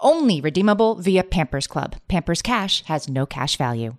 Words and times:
Only 0.00 0.40
redeemable 0.40 0.94
via 0.96 1.24
Pampers 1.24 1.66
Club. 1.66 1.96
Pampers 2.06 2.40
Cash 2.40 2.84
has 2.84 3.08
no 3.08 3.26
cash 3.26 3.56
value. 3.56 3.96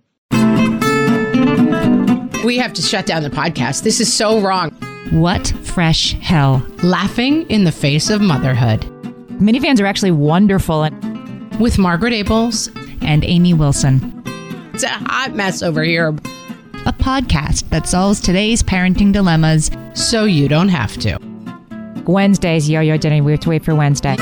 We 2.42 2.56
have 2.56 2.72
to 2.72 2.82
shut 2.82 3.04
down 3.04 3.22
the 3.22 3.30
podcast. 3.30 3.82
This 3.82 4.00
is 4.00 4.10
so 4.12 4.40
wrong. 4.40 4.70
What 5.10 5.48
fresh 5.62 6.12
hell? 6.20 6.66
Laughing 6.82 7.42
in 7.50 7.64
the 7.64 7.72
face 7.72 8.08
of 8.08 8.22
motherhood. 8.22 8.80
Minivans 9.40 9.78
are 9.80 9.86
actually 9.86 10.12
wonderful. 10.12 10.88
With 11.60 11.76
Margaret 11.78 12.14
Ables 12.14 12.74
and 13.02 13.22
Amy 13.26 13.52
Wilson. 13.52 14.22
It's 14.72 14.84
a 14.84 14.88
hot 14.88 15.34
mess 15.34 15.62
over 15.62 15.82
here. 15.82 16.08
A 16.08 16.94
podcast 16.94 17.68
that 17.68 17.86
solves 17.86 18.20
today's 18.20 18.62
parenting 18.62 19.12
dilemmas 19.12 19.70
so 19.92 20.24
you 20.24 20.48
don't 20.48 20.70
have 20.70 20.96
to. 20.98 21.18
Wednesdays, 22.06 22.70
yo 22.70 22.80
yo 22.80 22.96
Jenny. 22.96 23.20
We 23.20 23.32
have 23.32 23.40
to 23.40 23.50
wait 23.50 23.62
for 23.62 23.74
Wednesday. 23.74 24.16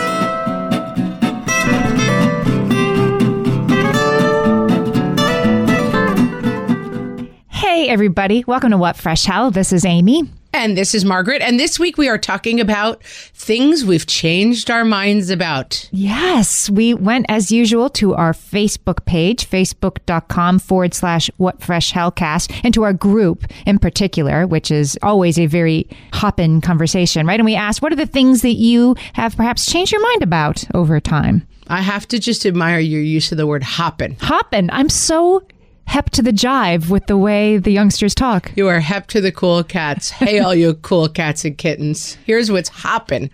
Hey, 7.89 7.95
everybody. 7.95 8.45
Welcome 8.47 8.73
to 8.73 8.77
What 8.77 8.99
Fresh 8.99 9.25
Hell. 9.25 9.51
This 9.51 9.73
is 9.73 9.87
Amy. 9.87 10.31
And 10.53 10.77
this 10.77 10.95
is 10.95 11.07
Margaret. 11.07 11.41
And 11.41 11.59
this 11.59 11.81
week 11.81 11.97
we 11.97 12.07
are 12.07 12.19
talking 12.19 12.61
about 12.61 13.03
things 13.03 13.83
we've 13.83 14.05
changed 14.05 14.71
our 14.71 14.85
minds 14.85 15.31
about. 15.31 15.89
Yes. 15.91 16.69
We 16.69 16.93
went, 16.93 17.25
as 17.31 17.51
usual, 17.51 17.89
to 17.89 18.15
our 18.15 18.35
Facebook 18.35 19.07
page, 19.07 19.49
facebook.com 19.49 20.59
forward 20.59 20.93
slash 20.93 21.31
What 21.39 21.63
Fresh 21.63 21.95
Hellcast, 21.95 22.61
and 22.63 22.75
to 22.75 22.83
our 22.83 22.93
group 22.93 23.47
in 23.65 23.79
particular, 23.79 24.47
which 24.47 24.71
is 24.71 24.99
always 25.03 25.39
a 25.39 25.47
very 25.47 25.89
hoppin' 26.13 26.61
conversation, 26.61 27.27
right? 27.27 27.41
And 27.41 27.47
we 27.47 27.55
asked, 27.55 27.81
what 27.81 27.91
are 27.91 27.97
the 27.97 28.05
things 28.05 28.43
that 28.43 28.57
you 28.57 28.97
have 29.15 29.35
perhaps 29.35 29.65
changed 29.65 29.93
your 29.93 30.03
mind 30.03 30.23
about 30.23 30.63
over 30.75 31.01
time? 31.01 31.49
I 31.69 31.81
have 31.81 32.07
to 32.09 32.19
just 32.19 32.45
admire 32.45 32.81
your 32.81 33.01
use 33.01 33.33
of 33.33 33.39
the 33.39 33.47
word 33.47 33.63
hoppin'. 33.63 34.19
Hoppin'. 34.21 34.69
I'm 34.75 34.91
so 34.91 35.43
hep 35.89 36.11
to 36.11 36.23
the 36.23 36.33
jive 36.33 36.91
with 36.91 37.07
the 37.07 37.17
way 37.17 37.57
the 37.57 37.73
youngsters 37.73 38.15
talk. 38.15 38.53
You 38.57 38.69
are 38.69 38.79
hep 38.79 39.07
to 39.09 39.21
the 39.23 39.33
cool 39.33 39.65
cats. 39.65 40.11
Hey, 40.11 40.39
all 40.39 40.55
you 40.55 40.75
cool 40.75 41.09
cats 41.09 41.45
and 41.45 41.57
kittens. 41.57 42.19
Here's 42.27 42.53
what's 42.53 42.69
hopping 42.69 43.31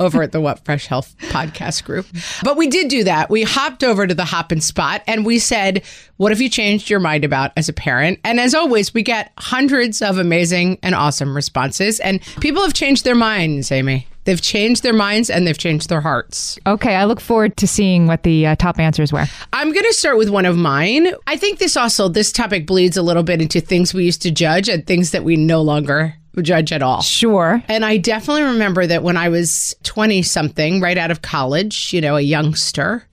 over 0.00 0.22
at 0.22 0.30
the 0.30 0.40
What 0.40 0.64
Fresh 0.64 0.86
Hell 0.86 1.02
podcast 1.18 1.84
group. 1.84 2.06
But 2.42 2.56
we 2.56 2.68
did 2.68 2.88
do 2.88 3.02
that. 3.04 3.28
We 3.28 3.42
hopped 3.42 3.82
over 3.82 4.06
to 4.06 4.14
the 4.14 4.24
hopping 4.24 4.60
spot 4.60 5.02
and 5.06 5.26
we 5.26 5.40
said, 5.40 5.82
What 6.16 6.30
have 6.30 6.40
you 6.40 6.48
changed 6.48 6.88
your 6.88 7.00
mind 7.00 7.24
about 7.24 7.52
as 7.56 7.68
a 7.68 7.72
parent? 7.72 8.20
And 8.22 8.38
as 8.38 8.54
always, 8.54 8.94
we 8.94 9.02
get 9.02 9.32
hundreds 9.38 10.00
of 10.00 10.18
amazing 10.18 10.78
and 10.82 10.94
awesome 10.94 11.34
responses. 11.34 11.98
And 12.00 12.20
people 12.40 12.62
have 12.62 12.74
changed 12.74 13.04
their 13.04 13.16
minds, 13.16 13.72
Amy. 13.72 14.06
They've 14.26 14.40
changed 14.40 14.82
their 14.82 14.92
minds 14.92 15.30
and 15.30 15.46
they've 15.46 15.56
changed 15.56 15.88
their 15.88 16.00
hearts. 16.00 16.58
Okay, 16.66 16.96
I 16.96 17.04
look 17.04 17.20
forward 17.20 17.56
to 17.58 17.66
seeing 17.66 18.06
what 18.06 18.24
the 18.24 18.48
uh, 18.48 18.56
top 18.56 18.78
answers 18.78 19.12
were. 19.12 19.24
I'm 19.52 19.72
going 19.72 19.86
to 19.86 19.92
start 19.92 20.18
with 20.18 20.28
one 20.28 20.44
of 20.44 20.56
mine. 20.56 21.12
I 21.26 21.36
think 21.36 21.58
this 21.58 21.76
also 21.76 22.08
this 22.08 22.32
topic 22.32 22.66
bleeds 22.66 22.96
a 22.96 23.02
little 23.02 23.22
bit 23.22 23.40
into 23.40 23.60
things 23.60 23.94
we 23.94 24.04
used 24.04 24.22
to 24.22 24.30
judge 24.30 24.68
and 24.68 24.86
things 24.86 25.12
that 25.12 25.24
we 25.24 25.36
no 25.36 25.62
longer 25.62 26.14
judge 26.42 26.72
at 26.72 26.82
all. 26.82 27.02
Sure. 27.02 27.62
And 27.68 27.84
I 27.84 27.96
definitely 27.96 28.42
remember 28.42 28.86
that 28.86 29.02
when 29.02 29.16
I 29.16 29.28
was 29.28 29.74
20 29.84 30.22
something, 30.22 30.80
right 30.80 30.98
out 30.98 31.10
of 31.10 31.22
college, 31.22 31.92
you 31.92 32.00
know, 32.00 32.16
a 32.16 32.20
youngster, 32.20 33.06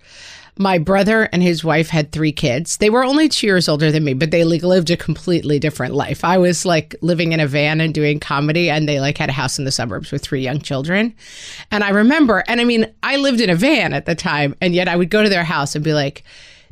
my 0.57 0.77
brother 0.77 1.23
and 1.31 1.41
his 1.41 1.63
wife 1.63 1.89
had 1.89 2.11
three 2.11 2.31
kids. 2.31 2.77
They 2.77 2.89
were 2.89 3.03
only 3.03 3.27
two 3.27 3.47
years 3.47 3.67
older 3.67 3.91
than 3.91 4.03
me, 4.03 4.13
but 4.13 4.31
they 4.31 4.43
like 4.43 4.63
lived 4.63 4.91
a 4.91 4.97
completely 4.97 5.59
different 5.59 5.95
life. 5.95 6.23
I 6.23 6.37
was 6.37 6.65
like 6.65 6.95
living 7.01 7.31
in 7.31 7.39
a 7.39 7.47
van 7.47 7.81
and 7.81 7.93
doing 7.93 8.19
comedy, 8.19 8.69
and 8.69 8.87
they 8.87 8.99
like 8.99 9.17
had 9.17 9.29
a 9.29 9.33
house 9.33 9.57
in 9.57 9.65
the 9.65 9.71
suburbs 9.71 10.11
with 10.11 10.21
three 10.21 10.41
young 10.41 10.59
children. 10.59 11.15
And 11.71 11.83
I 11.83 11.89
remember, 11.89 12.43
and 12.47 12.61
I 12.61 12.63
mean, 12.63 12.91
I 13.01 13.17
lived 13.17 13.41
in 13.41 13.49
a 13.49 13.55
van 13.55 13.93
at 13.93 14.05
the 14.05 14.15
time, 14.15 14.55
and 14.61 14.75
yet 14.75 14.87
I 14.87 14.95
would 14.95 15.09
go 15.09 15.23
to 15.23 15.29
their 15.29 15.43
house 15.43 15.75
and 15.75 15.83
be 15.83 15.93
like, 15.93 16.23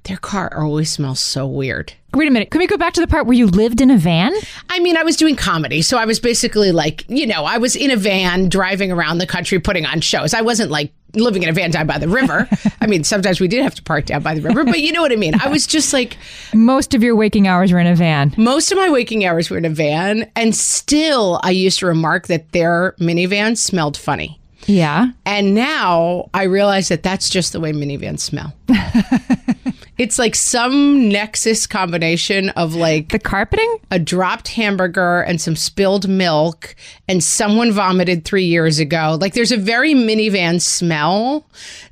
their 0.03 0.17
car 0.17 0.51
always 0.57 0.91
smells 0.91 1.19
so 1.19 1.45
weird. 1.45 1.93
Wait 2.13 2.27
a 2.27 2.31
minute. 2.31 2.49
Can 2.49 2.59
we 2.59 2.67
go 2.67 2.77
back 2.77 2.93
to 2.93 3.01
the 3.01 3.07
part 3.07 3.25
where 3.25 3.37
you 3.37 3.45
lived 3.45 3.81
in 3.81 3.91
a 3.91 3.97
van? 3.97 4.33
I 4.69 4.79
mean, 4.79 4.97
I 4.97 5.03
was 5.03 5.15
doing 5.15 5.35
comedy. 5.35 5.81
So 5.81 5.97
I 5.97 6.05
was 6.05 6.19
basically 6.19 6.71
like, 6.71 7.05
you 7.07 7.27
know, 7.27 7.45
I 7.45 7.57
was 7.57 7.75
in 7.75 7.91
a 7.91 7.95
van 7.95 8.49
driving 8.49 8.91
around 8.91 9.19
the 9.19 9.27
country 9.27 9.59
putting 9.59 9.85
on 9.85 10.01
shows. 10.01 10.33
I 10.33 10.41
wasn't 10.41 10.71
like 10.71 10.91
living 11.13 11.44
in 11.44 11.49
a 11.49 11.53
van 11.53 11.72
down 11.72 11.88
by 11.88 11.97
the 11.97 12.07
river. 12.07 12.47
I 12.81 12.88
mean, 12.88 13.03
sometimes 13.03 13.39
we 13.39 13.47
did 13.47 13.63
have 13.63 13.75
to 13.75 13.83
park 13.83 14.05
down 14.05 14.22
by 14.22 14.33
the 14.33 14.41
river, 14.41 14.63
but 14.63 14.79
you 14.79 14.91
know 14.91 15.01
what 15.01 15.11
I 15.11 15.16
mean. 15.16 15.33
I 15.41 15.47
was 15.47 15.67
just 15.67 15.94
like. 15.94 16.17
Most 16.53 16.94
of 16.94 17.03
your 17.03 17.16
waking 17.16 17.47
hours 17.47 17.72
were 17.72 17.79
in 17.79 17.88
a 17.88 17.95
van. 17.95 18.33
Most 18.38 18.72
of 18.72 18.77
my 18.77 18.89
waking 18.89 19.25
hours 19.25 19.49
were 19.49 19.57
in 19.57 19.66
a 19.66 19.69
van. 19.69 20.29
And 20.35 20.55
still, 20.55 21.39
I 21.44 21.51
used 21.51 21.79
to 21.79 21.85
remark 21.85 22.27
that 22.27 22.51
their 22.51 22.95
minivan 22.99 23.57
smelled 23.57 23.97
funny. 23.97 24.41
Yeah. 24.67 25.07
And 25.25 25.53
now 25.53 26.29
I 26.33 26.44
realize 26.44 26.89
that 26.89 27.03
that's 27.03 27.29
just 27.29 27.53
the 27.53 27.59
way 27.59 27.72
minivans 27.73 28.19
smell. 28.19 28.53
it's 29.97 30.19
like 30.19 30.35
some 30.35 31.09
nexus 31.09 31.67
combination 31.67 32.49
of 32.49 32.75
like 32.75 33.09
the 33.09 33.19
carpeting, 33.19 33.79
a 33.89 33.99
dropped 33.99 34.49
hamburger, 34.49 35.22
and 35.22 35.41
some 35.41 35.55
spilled 35.55 36.07
milk, 36.07 36.75
and 37.07 37.23
someone 37.23 37.72
vomited 37.72 38.25
three 38.25 38.45
years 38.45 38.79
ago. 38.79 39.17
Like 39.19 39.33
there's 39.33 39.51
a 39.51 39.57
very 39.57 39.94
minivan 39.94 40.61
smell 40.61 41.45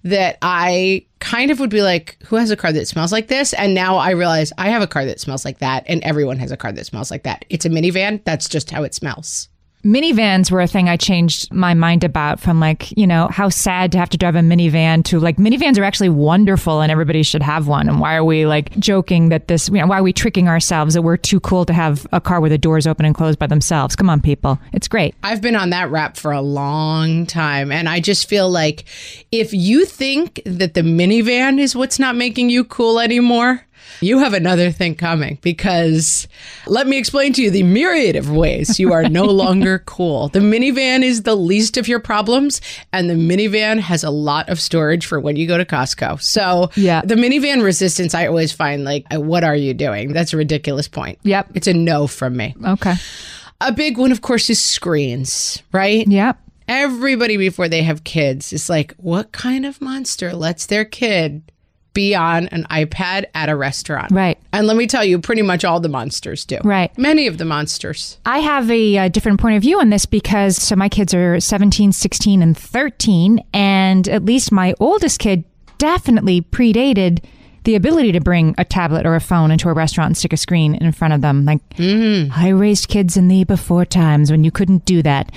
that 0.04 0.38
I 0.42 1.06
kind 1.20 1.52
of 1.52 1.60
would 1.60 1.70
be 1.70 1.82
like, 1.82 2.18
who 2.26 2.38
has 2.38 2.52
a 2.52 2.56
car 2.56 2.72
that 2.72 2.88
smells 2.88 3.12
like 3.12 3.28
this? 3.28 3.54
And 3.54 3.74
now 3.74 3.98
I 3.98 4.12
realize 4.12 4.54
I 4.58 4.70
have 4.70 4.82
a 4.82 4.88
car 4.88 5.06
that 5.06 5.20
smells 5.20 5.44
like 5.44 5.60
that, 5.60 5.84
and 5.88 6.04
everyone 6.04 6.38
has 6.38 6.52
a 6.52 6.58
car 6.58 6.72
that 6.72 6.86
smells 6.86 7.12
like 7.12 7.24
that. 7.24 7.46
It's 7.50 7.66
a 7.66 7.70
minivan. 7.70 8.24
That's 8.24 8.48
just 8.48 8.72
how 8.72 8.84
it 8.84 8.94
smells. 8.94 9.50
Minivans 9.84 10.52
were 10.52 10.60
a 10.60 10.68
thing 10.68 10.90
I 10.90 10.98
changed 10.98 11.54
my 11.54 11.74
mind 11.74 12.04
about 12.04 12.42
from 12.42 12.60
like, 12.60 12.92
you 12.98 13.08
know, 13.08 13.30
how 13.30 13.48
sad 13.48 13.94
to 13.94 13.98
have 13.98 14.10
to 14.10 14.18
drive 14.18 14.36
a 14.36 14.40
minivan 14.40 15.06
to 15.06 15.20
like 15.20 15.38
minivans 15.38 15.80
are 15.80 15.86
actually 15.86 16.10
wonderful 16.10 16.82
and 16.82 16.92
everybody 16.92 17.24
should 17.24 17.42
have 17.42 17.68
one. 17.68 17.88
And 17.88 18.02
why 18.02 18.16
are 18.16 18.24
we 18.24 18.46
like 18.46 18.78
joking 18.78 19.30
that 19.30 19.48
this, 19.48 19.70
you 19.70 19.76
know, 19.76 19.88
why 19.88 20.00
are 20.00 20.04
we 20.04 20.12
tricking 20.12 20.50
ourselves 20.50 20.96
that 20.96 21.02
we're 21.02 21.16
too 21.16 21.40
cool 21.40 21.66
to 21.66 21.72
have 21.72 22.06
a 22.12 22.20
car 22.20 22.42
where 22.42 22.50
the 22.50 22.58
doors 22.58 22.86
open 22.88 23.06
and 23.06 23.16
close 23.16 23.38
by 23.38 23.48
themselves? 23.48 23.96
Come 23.96 24.10
on, 24.10 24.20
people. 24.22 24.60
It's 24.74 24.90
great. 24.90 25.16
I've 25.24 25.42
been 25.42 25.56
on 25.56 25.70
that 25.70 25.90
rap 25.90 26.18
for 26.18 26.34
a 26.34 26.42
long 26.42 27.26
time. 27.26 27.72
And 27.72 27.88
I 27.88 28.02
just 28.02 28.28
feel 28.28 28.50
like 28.50 28.84
if 29.32 29.54
you 29.54 29.86
think 29.86 30.42
that 30.46 30.74
the 30.74 30.82
minivan 30.82 31.58
is 31.58 31.74
what's 31.74 32.00
not 32.00 32.18
making 32.18 32.50
you 32.50 32.66
cool 32.66 33.00
anymore, 33.00 33.66
you 34.02 34.20
have 34.20 34.34
another 34.34 34.72
thing 34.72 34.96
coming 34.96 35.38
because 35.42 36.28
let 36.68 36.88
me 36.88 36.98
explain 36.98 37.34
to 37.34 37.42
you 37.42 37.52
the 37.52 37.64
myriad 37.64 38.16
of 38.16 38.32
ways 38.32 38.80
you 38.80 38.94
are 38.94 39.04
no 39.10 39.26
longer 39.44 39.80
cool. 39.80 40.30
The 40.30 40.40
minivan 40.40 41.04
is 41.04 41.24
the 41.24 41.36
least 41.36 41.78
of 41.78 41.88
your 41.88 42.00
problems, 42.00 42.62
and 42.94 43.10
the 43.10 43.16
minivan 43.16 43.80
has 43.80 44.04
a 44.04 44.10
lot 44.10 44.50
of 44.50 44.60
storage 44.60 45.06
for 45.06 45.20
when 45.20 45.36
you 45.36 45.48
go 45.48 45.58
to 45.58 45.66
Costco. 45.66 46.22
So, 46.22 46.70
yeah, 46.76 47.02
the 47.04 47.16
minivan 47.16 47.64
resistance, 47.64 48.14
I 48.14 48.28
always 48.28 48.52
find 48.52 48.84
like, 48.84 49.06
uh, 49.14 49.20
what 49.20 49.44
are 49.44 49.56
you 49.56 49.74
doing? 49.74 50.14
That's 50.14 50.34
a 50.34 50.38
ridiculous 50.38 50.88
point. 50.88 51.20
Yep. 51.24 51.52
It's 51.56 51.68
a 51.68 51.74
no 51.74 52.08
from 52.08 52.38
me. 52.38 52.56
Okay. 52.66 52.96
A 53.62 53.72
big 53.72 53.98
one, 53.98 54.12
of 54.12 54.22
course, 54.22 54.50
is 54.50 54.64
screens, 54.64 55.62
right? 55.72 56.08
Yep. 56.08 56.40
Everybody 56.68 57.36
before 57.36 57.68
they 57.68 57.82
have 57.84 58.04
kids 58.04 58.54
is 58.54 58.70
like, 58.70 58.94
what 58.98 59.32
kind 59.32 59.66
of 59.66 59.82
monster 59.82 60.34
lets 60.34 60.68
their 60.68 60.86
kid 60.86 61.52
be 61.94 62.16
on 62.16 62.48
an 62.50 62.66
iPad 62.70 63.26
at 63.34 63.50
a 63.50 63.56
restaurant. 63.56 64.12
Right. 64.12 64.38
And 64.54 64.68
let 64.68 64.78
me 64.78 64.88
tell 64.88 65.04
you, 65.04 65.20
pretty 65.20 65.42
much 65.42 65.66
all 65.66 65.80
the 65.80 65.90
monsters 65.90 66.46
do. 66.46 66.58
Right. 66.64 66.96
Many 66.98 67.28
of 67.28 67.38
the 67.38 67.46
monsters. 67.46 68.18
I 68.26 68.40
have 68.40 68.70
a, 68.70 68.98
uh 68.98 69.08
different 69.10 69.40
point 69.40 69.56
of 69.58 69.62
view 69.62 69.80
on 69.80 69.90
this 69.90 70.06
because 70.06 70.56
so 70.58 70.76
my 70.76 70.90
kids 70.90 71.14
are 71.14 71.40
17, 71.40 71.92
16, 71.92 72.42
and 72.42 72.58
13. 72.58 73.44
And 73.54 74.08
at 74.08 74.24
least 74.24 74.52
my 74.52 74.74
oldest 74.80 75.20
kid 75.20 75.44
definitely 75.78 76.42
predated 76.42 77.24
the 77.66 77.76
ability 77.76 78.12
to 78.14 78.22
bring 78.22 78.56
a 78.58 78.64
tablet 78.64 79.06
or 79.06 79.16
a 79.16 79.20
phone 79.20 79.52
into 79.52 79.68
a 79.70 79.74
restaurant 79.74 80.08
and 80.08 80.18
stick 80.18 80.32
a 80.34 80.38
screen 80.38 80.76
in 80.76 80.92
front 80.92 81.14
of 81.14 81.22
them. 81.22 81.44
Like, 81.46 81.60
I 81.78 82.50
raised 82.50 82.88
kids 82.88 83.18
in 83.18 83.28
the 83.28 83.44
before 83.44 83.86
times 83.86 84.32
when 84.32 84.44
you 84.44 84.52
couldn't 84.52 84.86
do 84.86 85.02
that. 85.04 85.32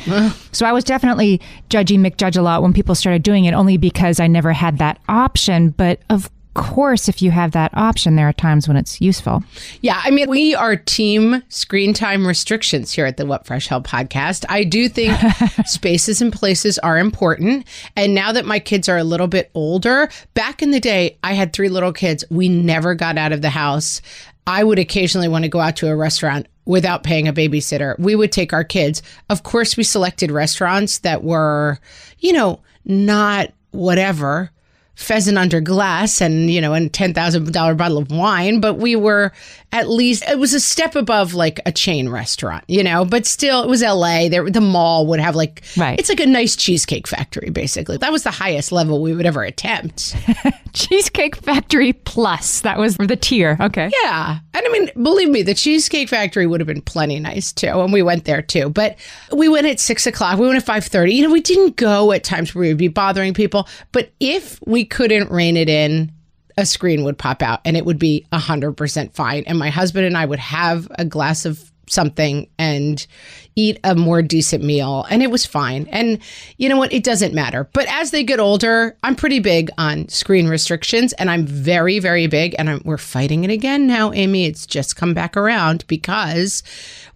so 0.52 0.64
I 0.64 0.72
was 0.72 0.84
definitely 0.84 1.40
judging 1.68 2.00
McJudge 2.00 2.36
a 2.36 2.42
lot 2.42 2.62
when 2.62 2.72
people 2.72 2.94
started 2.94 3.22
doing 3.22 3.44
it 3.44 3.54
only 3.54 3.76
because 3.76 4.20
I 4.20 4.28
never 4.28 4.52
had 4.52 4.78
that 4.78 5.00
option. 5.08 5.70
But 5.70 6.00
of 6.10 6.30
course, 6.54 7.08
if 7.08 7.22
you 7.22 7.30
have 7.30 7.52
that 7.52 7.76
option, 7.76 8.16
there 8.16 8.28
are 8.28 8.32
times 8.32 8.68
when 8.68 8.76
it's 8.76 9.00
useful. 9.00 9.42
Yeah, 9.80 10.00
I 10.04 10.10
mean, 10.10 10.28
we 10.28 10.54
are 10.54 10.76
team 10.76 11.42
screen 11.48 11.94
time 11.94 12.26
restrictions 12.26 12.92
here 12.92 13.06
at 13.06 13.16
the 13.16 13.26
What 13.26 13.46
Fresh 13.46 13.68
Hell 13.68 13.82
podcast. 13.82 14.44
I 14.48 14.64
do 14.64 14.88
think 14.88 15.16
spaces 15.66 16.20
and 16.20 16.32
places 16.32 16.78
are 16.80 16.98
important. 16.98 17.66
And 17.96 18.14
now 18.14 18.32
that 18.32 18.46
my 18.46 18.58
kids 18.58 18.88
are 18.88 18.98
a 18.98 19.04
little 19.04 19.28
bit 19.28 19.50
older, 19.54 20.08
back 20.34 20.62
in 20.62 20.70
the 20.70 20.80
day, 20.80 21.16
I 21.22 21.34
had 21.34 21.52
three 21.52 21.68
little 21.68 21.92
kids. 21.92 22.24
We 22.30 22.48
never 22.48 22.94
got 22.94 23.18
out 23.18 23.32
of 23.32 23.42
the 23.42 23.50
house. 23.50 24.00
I 24.46 24.64
would 24.64 24.78
occasionally 24.78 25.28
want 25.28 25.44
to 25.44 25.48
go 25.48 25.60
out 25.60 25.76
to 25.76 25.88
a 25.88 25.96
restaurant 25.96 26.48
without 26.64 27.02
paying 27.02 27.28
a 27.28 27.32
babysitter. 27.32 27.98
We 27.98 28.14
would 28.14 28.32
take 28.32 28.52
our 28.52 28.64
kids. 28.64 29.02
Of 29.30 29.42
course, 29.42 29.76
we 29.76 29.84
selected 29.84 30.30
restaurants 30.30 30.98
that 30.98 31.22
were, 31.24 31.78
you 32.18 32.32
know, 32.32 32.60
not 32.84 33.52
whatever 33.70 34.50
pheasant 34.94 35.38
under 35.38 35.60
glass 35.60 36.20
and 36.20 36.50
you 36.50 36.60
know 36.60 36.74
and 36.74 36.92
ten 36.92 37.14
thousand 37.14 37.52
dollar 37.52 37.74
bottle 37.74 37.98
of 37.98 38.10
wine, 38.10 38.60
but 38.60 38.74
we 38.74 38.96
were 38.96 39.32
at 39.72 39.88
least 39.88 40.22
it 40.28 40.38
was 40.38 40.52
a 40.54 40.60
step 40.60 40.94
above 40.94 41.34
like 41.34 41.60
a 41.66 41.72
chain 41.72 42.08
restaurant, 42.08 42.64
you 42.68 42.82
know. 42.82 43.04
But 43.04 43.26
still, 43.26 43.62
it 43.62 43.68
was 43.68 43.82
L.A. 43.82 44.28
There, 44.28 44.48
the 44.48 44.60
mall 44.60 45.06
would 45.06 45.20
have 45.20 45.34
like 45.34 45.62
Right. 45.76 45.98
It's 45.98 46.08
like 46.08 46.20
a 46.20 46.26
nice 46.26 46.56
cheesecake 46.56 47.06
factory, 47.06 47.50
basically. 47.50 47.96
That 47.96 48.12
was 48.12 48.22
the 48.24 48.30
highest 48.30 48.72
level 48.72 49.00
we 49.02 49.14
would 49.14 49.26
ever 49.26 49.42
attempt. 49.42 50.14
Cheesecake 50.72 51.36
Factory 51.36 51.92
Plus. 51.92 52.62
That 52.62 52.78
was 52.78 52.96
the 52.96 53.16
tier. 53.16 53.58
Okay. 53.60 53.90
Yeah. 54.02 54.38
And 54.54 54.66
I 54.66 54.68
mean, 54.70 54.90
believe 55.02 55.28
me, 55.28 55.42
the 55.42 55.54
Cheesecake 55.54 56.08
Factory 56.08 56.46
would 56.46 56.60
have 56.60 56.66
been 56.66 56.80
plenty 56.80 57.20
nice 57.20 57.52
too. 57.52 57.66
And 57.68 57.92
we 57.92 58.02
went 58.02 58.24
there 58.24 58.40
too. 58.42 58.70
But 58.70 58.96
we 59.34 59.48
went 59.48 59.66
at 59.66 59.80
six 59.80 60.06
o'clock. 60.06 60.38
We 60.38 60.46
went 60.46 60.56
at 60.58 60.64
five 60.64 60.84
thirty. 60.84 61.14
You 61.14 61.24
know, 61.26 61.32
we 61.32 61.40
didn't 61.40 61.76
go 61.76 62.12
at 62.12 62.24
times 62.24 62.54
where 62.54 62.62
we 62.62 62.68
would 62.68 62.78
be 62.78 62.88
bothering 62.88 63.34
people. 63.34 63.68
But 63.92 64.12
if 64.20 64.58
we 64.66 64.81
couldn't 64.84 65.30
rein 65.30 65.56
it 65.56 65.68
in, 65.68 66.12
a 66.56 66.66
screen 66.66 67.04
would 67.04 67.18
pop 67.18 67.42
out 67.42 67.60
and 67.64 67.76
it 67.76 67.84
would 67.84 67.98
be 67.98 68.26
hundred 68.32 68.72
percent 68.72 69.14
fine. 69.14 69.44
And 69.46 69.58
my 69.58 69.70
husband 69.70 70.06
and 70.06 70.16
I 70.16 70.24
would 70.24 70.38
have 70.38 70.88
a 70.98 71.04
glass 71.04 71.44
of 71.44 71.70
something 71.88 72.48
and 72.58 73.06
eat 73.54 73.78
a 73.84 73.94
more 73.94 74.22
decent 74.22 74.64
meal 74.64 75.04
and 75.10 75.22
it 75.22 75.30
was 75.30 75.44
fine. 75.44 75.86
And 75.90 76.18
you 76.56 76.68
know 76.68 76.76
what? 76.76 76.92
It 76.92 77.04
doesn't 77.04 77.34
matter. 77.34 77.68
But 77.72 77.86
as 77.88 78.10
they 78.10 78.22
get 78.22 78.40
older 78.40 78.96
i'm 79.02 79.16
pretty 79.16 79.40
big 79.40 79.70
on 79.78 80.08
screen 80.08 80.48
restrictions 80.48 81.12
and 81.14 81.30
i'm 81.30 81.46
very 81.46 81.98
very 81.98 82.26
big 82.26 82.54
and 82.58 82.70
I'm, 82.70 82.82
we're 82.84 82.98
fighting 82.98 83.44
it 83.44 83.50
again 83.50 83.86
now 83.86 84.12
amy. 84.12 84.46
It's 84.46 84.66
just 84.66 84.96
come 84.96 85.14
back 85.14 85.36
around 85.36 85.86
because 85.86 86.62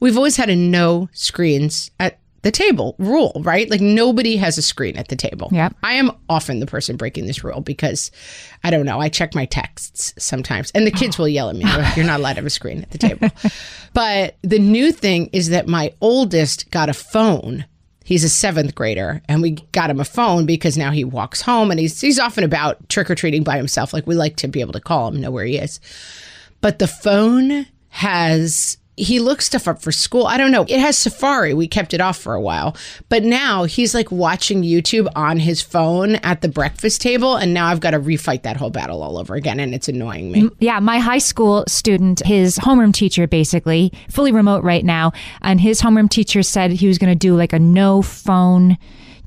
we've 0.00 0.16
always 0.16 0.36
had 0.36 0.50
a 0.50 0.56
no 0.56 1.08
screens 1.12 1.90
at 2.00 2.18
the 2.46 2.52
table 2.52 2.94
rule 3.00 3.32
right 3.44 3.68
like 3.70 3.80
nobody 3.80 4.36
has 4.36 4.56
a 4.56 4.62
screen 4.62 4.96
at 4.96 5.08
the 5.08 5.16
table 5.16 5.48
Yeah. 5.50 5.70
i 5.82 5.94
am 5.94 6.12
often 6.28 6.60
the 6.60 6.66
person 6.66 6.96
breaking 6.96 7.26
this 7.26 7.42
rule 7.42 7.60
because 7.60 8.12
i 8.62 8.70
don't 8.70 8.86
know 8.86 9.00
i 9.00 9.08
check 9.08 9.34
my 9.34 9.46
texts 9.46 10.14
sometimes 10.16 10.70
and 10.70 10.86
the 10.86 10.92
kids 10.92 11.18
will 11.18 11.26
yell 11.26 11.50
at 11.50 11.56
me 11.56 11.64
you're 11.96 12.06
not 12.06 12.20
allowed 12.20 12.34
to 12.34 12.36
have 12.36 12.46
a 12.46 12.50
screen 12.50 12.82
at 12.82 12.90
the 12.92 12.98
table 12.98 13.28
but 13.94 14.36
the 14.42 14.60
new 14.60 14.92
thing 14.92 15.28
is 15.32 15.48
that 15.48 15.66
my 15.66 15.92
oldest 16.00 16.70
got 16.70 16.88
a 16.88 16.94
phone. 16.94 17.64
He's 18.04 18.22
a 18.22 18.28
seventh 18.28 18.76
grader, 18.76 19.20
and 19.28 19.42
we 19.42 19.52
got 19.72 19.90
him 19.90 19.98
a 19.98 20.04
phone 20.04 20.46
because 20.46 20.78
now 20.78 20.92
he 20.92 21.02
walks 21.02 21.40
home 21.40 21.72
and 21.72 21.80
he's 21.80 22.00
he's 22.00 22.20
often 22.20 22.44
about 22.44 22.88
trick 22.88 23.10
or 23.10 23.16
treating 23.16 23.42
by 23.42 23.56
himself. 23.56 23.92
Like 23.92 24.06
we 24.06 24.14
like 24.14 24.36
to 24.36 24.46
be 24.46 24.60
able 24.60 24.74
to 24.74 24.80
call 24.80 25.08
him, 25.08 25.20
know 25.20 25.32
where 25.32 25.44
he 25.44 25.56
is. 25.58 25.80
But 26.60 26.78
the 26.78 26.86
phone 26.86 27.66
has 27.88 28.78
he 28.96 29.20
looks 29.20 29.46
stuff 29.46 29.68
up 29.68 29.82
for 29.82 29.92
school. 29.92 30.26
I 30.26 30.36
don't 30.36 30.50
know. 30.50 30.64
It 30.68 30.80
has 30.80 30.96
Safari. 30.96 31.52
We 31.52 31.68
kept 31.68 31.92
it 31.92 32.00
off 32.00 32.16
for 32.16 32.34
a 32.34 32.40
while. 32.40 32.76
But 33.08 33.22
now 33.22 33.64
he's 33.64 33.94
like 33.94 34.10
watching 34.10 34.62
YouTube 34.62 35.08
on 35.14 35.38
his 35.38 35.60
phone 35.60 36.16
at 36.16 36.40
the 36.40 36.48
breakfast 36.48 37.02
table. 37.02 37.36
And 37.36 37.52
now 37.52 37.66
I've 37.66 37.80
got 37.80 37.90
to 37.90 38.00
refight 38.00 38.42
that 38.42 38.56
whole 38.56 38.70
battle 38.70 39.02
all 39.02 39.18
over 39.18 39.34
again. 39.34 39.60
And 39.60 39.74
it's 39.74 39.88
annoying 39.88 40.32
me. 40.32 40.50
Yeah, 40.60 40.80
my 40.80 40.98
high 40.98 41.18
school 41.18 41.64
student, 41.68 42.24
his 42.24 42.56
homeroom 42.58 42.94
teacher, 42.94 43.26
basically 43.26 43.92
fully 44.08 44.32
remote 44.32 44.64
right 44.64 44.84
now, 44.84 45.12
and 45.42 45.60
his 45.60 45.82
homeroom 45.82 46.08
teacher 46.08 46.42
said 46.42 46.70
he 46.70 46.88
was 46.88 46.98
going 46.98 47.12
to 47.12 47.18
do 47.18 47.36
like 47.36 47.52
a 47.52 47.58
no 47.58 48.02
phone 48.02 48.78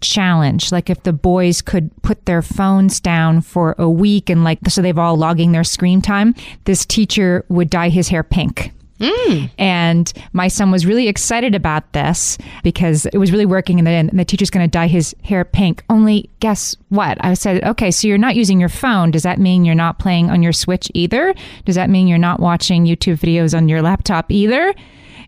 challenge 0.02 0.72
like 0.72 0.90
if 0.90 1.04
the 1.04 1.12
boys 1.12 1.62
could 1.62 1.92
put 2.04 2.26
their 2.26 2.42
phones 2.42 3.02
down 3.02 3.42
for 3.42 3.76
a 3.78 3.90
week 3.90 4.30
and 4.30 4.46
like 4.46 4.58
so 4.70 4.82
they've 4.82 4.98
all 4.98 5.18
logging 5.18 5.52
their 5.52 5.64
screen 5.66 6.02
time 6.02 6.34
this 6.64 6.86
teacher 6.86 7.44
would 7.50 7.70
dye 7.70 7.90
his 7.90 8.08
hair 8.08 8.24
pink 8.24 8.72
Mm. 9.00 9.50
and 9.58 10.12
my 10.34 10.50
son 10.50 10.72
was 10.72 10.86
really 10.86 11.08
excited 11.08 11.56
about 11.56 11.94
this 11.94 12.38
because 12.64 13.06
it 13.08 13.18
was 13.18 13.32
really 13.32 13.46
working. 13.46 13.80
And 13.80 13.88
then 13.88 14.10
the 14.12 14.26
teacher's 14.26 14.50
going 14.50 14.66
to 14.66 14.72
dye 14.72 14.88
his 14.88 15.16
hair 15.24 15.46
pink. 15.46 15.84
Only 15.90 16.30
guess 16.42 16.76
what? 16.90 17.18
I 17.22 17.34
said, 17.34 17.64
okay, 17.64 17.92
so 17.92 18.08
you're 18.08 18.18
not 18.18 18.36
using 18.36 18.60
your 18.60 18.70
phone. 18.70 19.12
Does 19.12 19.24
that 19.24 19.40
mean 19.40 19.64
you're 19.64 19.76
not 19.76 20.00
playing 20.00 20.30
on 20.30 20.44
your 20.44 20.52
Switch 20.52 20.92
either? 20.94 21.34
Does 21.66 21.76
that 21.76 21.90
mean 21.90 22.08
you're 22.08 22.18
not 22.18 22.40
watching 22.40 22.86
YouTube 22.86 23.20
videos 23.20 23.56
on 23.56 23.70
your 23.70 23.82
laptop 23.82 24.32
either? 24.32 24.74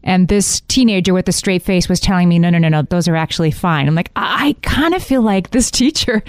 And 0.04 0.28
this 0.28 0.62
teenager 0.62 1.14
with 1.14 1.28
a 1.30 1.32
straight 1.32 1.62
face 1.62 1.88
was 1.88 2.00
telling 2.00 2.28
me, 2.28 2.40
no, 2.40 2.50
no, 2.50 2.58
no, 2.58 2.70
no, 2.70 2.82
those 2.82 3.08
are 3.08 3.16
actually 3.16 3.52
fine. 3.52 3.88
I'm 3.88 3.96
like, 3.96 4.12
I, 4.16 4.50
I 4.50 4.56
kind 4.62 4.94
of 4.94 5.04
feel 5.04 5.22
like 5.22 5.52
this 5.52 5.70
teacher 5.72 6.24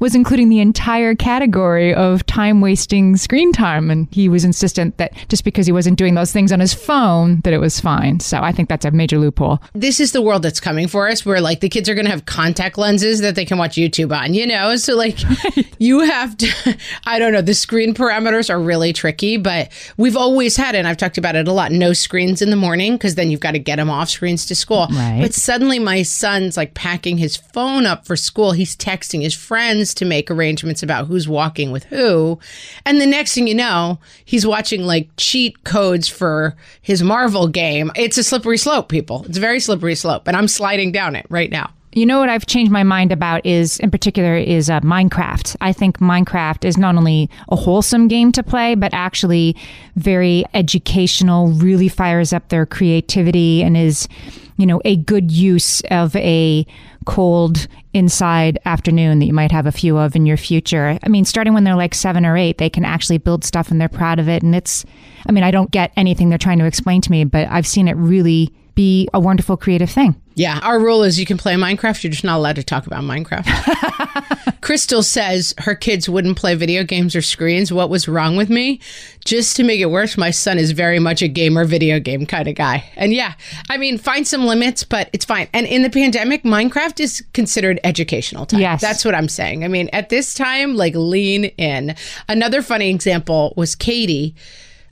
was 0.00 0.14
including 0.14 0.48
the 0.48 0.60
entire 0.60 1.14
category 1.14 1.94
of 1.94 2.24
time 2.26 2.60
wasting 2.60 3.16
screen 3.16 3.52
time. 3.52 3.90
And 3.90 4.08
he 4.10 4.28
was 4.28 4.44
insistent 4.44 4.96
that 4.98 5.12
just 5.28 5.44
because 5.44 5.66
he 5.66 5.72
wasn't 5.72 5.98
doing 5.98 6.14
those 6.14 6.32
things 6.32 6.52
on 6.52 6.60
his 6.60 6.74
phone, 6.74 7.40
that 7.40 7.52
it 7.52 7.58
was 7.58 7.80
fine. 7.80 8.20
So 8.20 8.40
I 8.40 8.52
think 8.52 8.68
that's 8.68 8.84
a 8.84 8.90
major 8.90 9.18
loophole. 9.18 9.60
this 9.74 10.00
is 10.00 10.12
the 10.12 10.22
world 10.22 10.42
that's 10.42 10.60
coming 10.60 10.88
for 10.88 11.08
us 11.08 11.24
where 11.24 11.40
like 11.40 11.60
the 11.60 11.68
kids 11.68 11.88
are 11.88 11.94
going 11.94 12.04
to 12.04 12.10
have 12.10 12.26
contact 12.26 12.78
lenses 12.78 13.20
that 13.20 13.34
they 13.34 13.44
can 13.44 13.58
watch 13.58 13.76
YouTube 13.76 14.16
on, 14.16 14.34
you 14.34 14.46
know? 14.46 14.76
So 14.76 14.96
like 14.96 15.18
you 15.78 16.00
have 16.00 16.36
to, 16.38 16.78
I 17.06 17.18
don't 17.18 17.32
know, 17.32 17.42
the 17.42 17.54
screen 17.54 17.94
parameters 17.94 18.50
are 18.50 18.60
really 18.60 18.92
tricky, 18.92 19.36
but 19.36 19.70
we've 19.96 20.16
always 20.16 20.56
had, 20.56 20.74
and 20.74 20.86
I've 20.86 20.96
talked 20.96 21.18
about 21.18 21.36
it 21.36 21.48
a 21.48 21.52
lot, 21.52 21.72
no 21.72 21.92
screens 21.92 22.42
in 22.42 22.50
the 22.50 22.56
morning 22.56 22.94
because 22.94 23.14
then 23.14 23.30
you've 23.30 23.40
got 23.40 23.52
to 23.52 23.58
get 23.58 23.76
them 23.76 23.90
off 23.90 24.10
screens 24.10 24.46
to 24.46 24.54
school. 24.54 24.88
Right. 24.90 25.20
But 25.22 25.34
suddenly 25.34 25.78
my 25.78 26.02
son's 26.02 26.56
like 26.56 26.74
packing 26.74 27.18
his 27.18 27.36
phone 27.36 27.86
up 27.86 28.06
for 28.06 28.16
school. 28.16 28.52
He's 28.52 28.76
texting 28.76 29.22
his 29.22 29.34
friends 29.34 29.85
to 29.94 30.04
make 30.04 30.30
arrangements 30.30 30.82
about 30.82 31.06
who's 31.06 31.28
walking 31.28 31.70
with 31.72 31.84
who. 31.84 32.38
And 32.84 33.00
the 33.00 33.06
next 33.06 33.34
thing 33.34 33.46
you 33.46 33.54
know, 33.54 33.98
he's 34.24 34.46
watching 34.46 34.82
like 34.82 35.08
cheat 35.16 35.64
codes 35.64 36.08
for 36.08 36.54
his 36.82 37.02
Marvel 37.02 37.48
game. 37.48 37.90
It's 37.96 38.18
a 38.18 38.24
slippery 38.24 38.58
slope, 38.58 38.88
people. 38.88 39.24
It's 39.28 39.38
a 39.38 39.40
very 39.40 39.60
slippery 39.60 39.94
slope. 39.94 40.26
And 40.28 40.36
I'm 40.36 40.48
sliding 40.48 40.92
down 40.92 41.16
it 41.16 41.26
right 41.28 41.50
now. 41.50 41.70
You 41.92 42.04
know 42.04 42.20
what 42.20 42.28
I've 42.28 42.44
changed 42.44 42.70
my 42.70 42.82
mind 42.82 43.10
about 43.10 43.46
is, 43.46 43.80
in 43.80 43.90
particular, 43.90 44.36
is 44.36 44.68
uh, 44.68 44.80
Minecraft. 44.80 45.56
I 45.62 45.72
think 45.72 45.98
Minecraft 45.98 46.66
is 46.66 46.76
not 46.76 46.94
only 46.94 47.30
a 47.48 47.56
wholesome 47.56 48.06
game 48.06 48.32
to 48.32 48.42
play, 48.42 48.74
but 48.74 48.92
actually 48.92 49.56
very 49.94 50.44
educational. 50.52 51.48
Really 51.48 51.88
fires 51.88 52.34
up 52.34 52.50
their 52.50 52.66
creativity 52.66 53.62
and 53.62 53.78
is, 53.78 54.08
you 54.56 54.66
know, 54.66 54.80
a 54.84 54.96
good 54.96 55.30
use 55.30 55.82
of 55.90 56.14
a 56.16 56.66
cold 57.04 57.66
inside 57.92 58.58
afternoon 58.64 59.18
that 59.18 59.26
you 59.26 59.32
might 59.32 59.52
have 59.52 59.66
a 59.66 59.72
few 59.72 59.96
of 59.96 60.16
in 60.16 60.26
your 60.26 60.36
future. 60.36 60.98
I 61.02 61.08
mean, 61.08 61.24
starting 61.24 61.54
when 61.54 61.64
they're 61.64 61.76
like 61.76 61.94
seven 61.94 62.26
or 62.26 62.36
eight, 62.36 62.58
they 62.58 62.70
can 62.70 62.84
actually 62.84 63.18
build 63.18 63.44
stuff 63.44 63.70
and 63.70 63.80
they're 63.80 63.88
proud 63.88 64.18
of 64.18 64.28
it. 64.28 64.42
And 64.42 64.54
it's, 64.54 64.84
I 65.26 65.32
mean, 65.32 65.44
I 65.44 65.50
don't 65.50 65.70
get 65.70 65.92
anything 65.96 66.28
they're 66.28 66.38
trying 66.38 66.58
to 66.58 66.66
explain 66.66 67.00
to 67.02 67.10
me, 67.10 67.24
but 67.24 67.48
I've 67.48 67.66
seen 67.66 67.88
it 67.88 67.96
really 67.96 68.52
be 68.76 69.08
a 69.12 69.18
wonderful 69.18 69.56
creative 69.56 69.90
thing. 69.90 70.14
Yeah, 70.34 70.60
our 70.62 70.78
rule 70.78 71.02
is 71.02 71.18
you 71.18 71.24
can 71.24 71.38
play 71.38 71.54
Minecraft, 71.54 72.04
you're 72.04 72.10
just 72.10 72.22
not 72.22 72.36
allowed 72.36 72.56
to 72.56 72.62
talk 72.62 72.86
about 72.86 73.02
Minecraft. 73.02 74.60
Crystal 74.60 75.02
says 75.02 75.54
her 75.58 75.74
kids 75.74 76.10
wouldn't 76.10 76.36
play 76.36 76.54
video 76.54 76.84
games 76.84 77.16
or 77.16 77.22
screens. 77.22 77.72
What 77.72 77.88
was 77.88 78.06
wrong 78.06 78.36
with 78.36 78.50
me? 78.50 78.80
Just 79.24 79.56
to 79.56 79.64
make 79.64 79.80
it 79.80 79.86
worse, 79.86 80.18
my 80.18 80.30
son 80.30 80.58
is 80.58 80.72
very 80.72 80.98
much 80.98 81.22
a 81.22 81.28
gamer 81.28 81.64
video 81.64 81.98
game 81.98 82.26
kind 82.26 82.48
of 82.48 82.54
guy. 82.54 82.84
And 82.96 83.14
yeah, 83.14 83.32
I 83.70 83.78
mean, 83.78 83.96
find 83.96 84.26
some 84.26 84.44
limits, 84.44 84.84
but 84.84 85.08
it's 85.14 85.24
fine. 85.24 85.48
And 85.54 85.66
in 85.66 85.80
the 85.80 85.90
pandemic, 85.90 86.42
Minecraft 86.42 87.00
is 87.00 87.24
considered 87.32 87.80
educational 87.82 88.44
time. 88.44 88.60
Yes. 88.60 88.82
That's 88.82 89.06
what 89.06 89.14
I'm 89.14 89.28
saying. 89.28 89.64
I 89.64 89.68
mean, 89.68 89.88
at 89.94 90.10
this 90.10 90.34
time, 90.34 90.76
like 90.76 90.94
lean 90.94 91.46
in. 91.46 91.94
Another 92.28 92.60
funny 92.60 92.90
example 92.90 93.54
was 93.56 93.74
Katie 93.74 94.34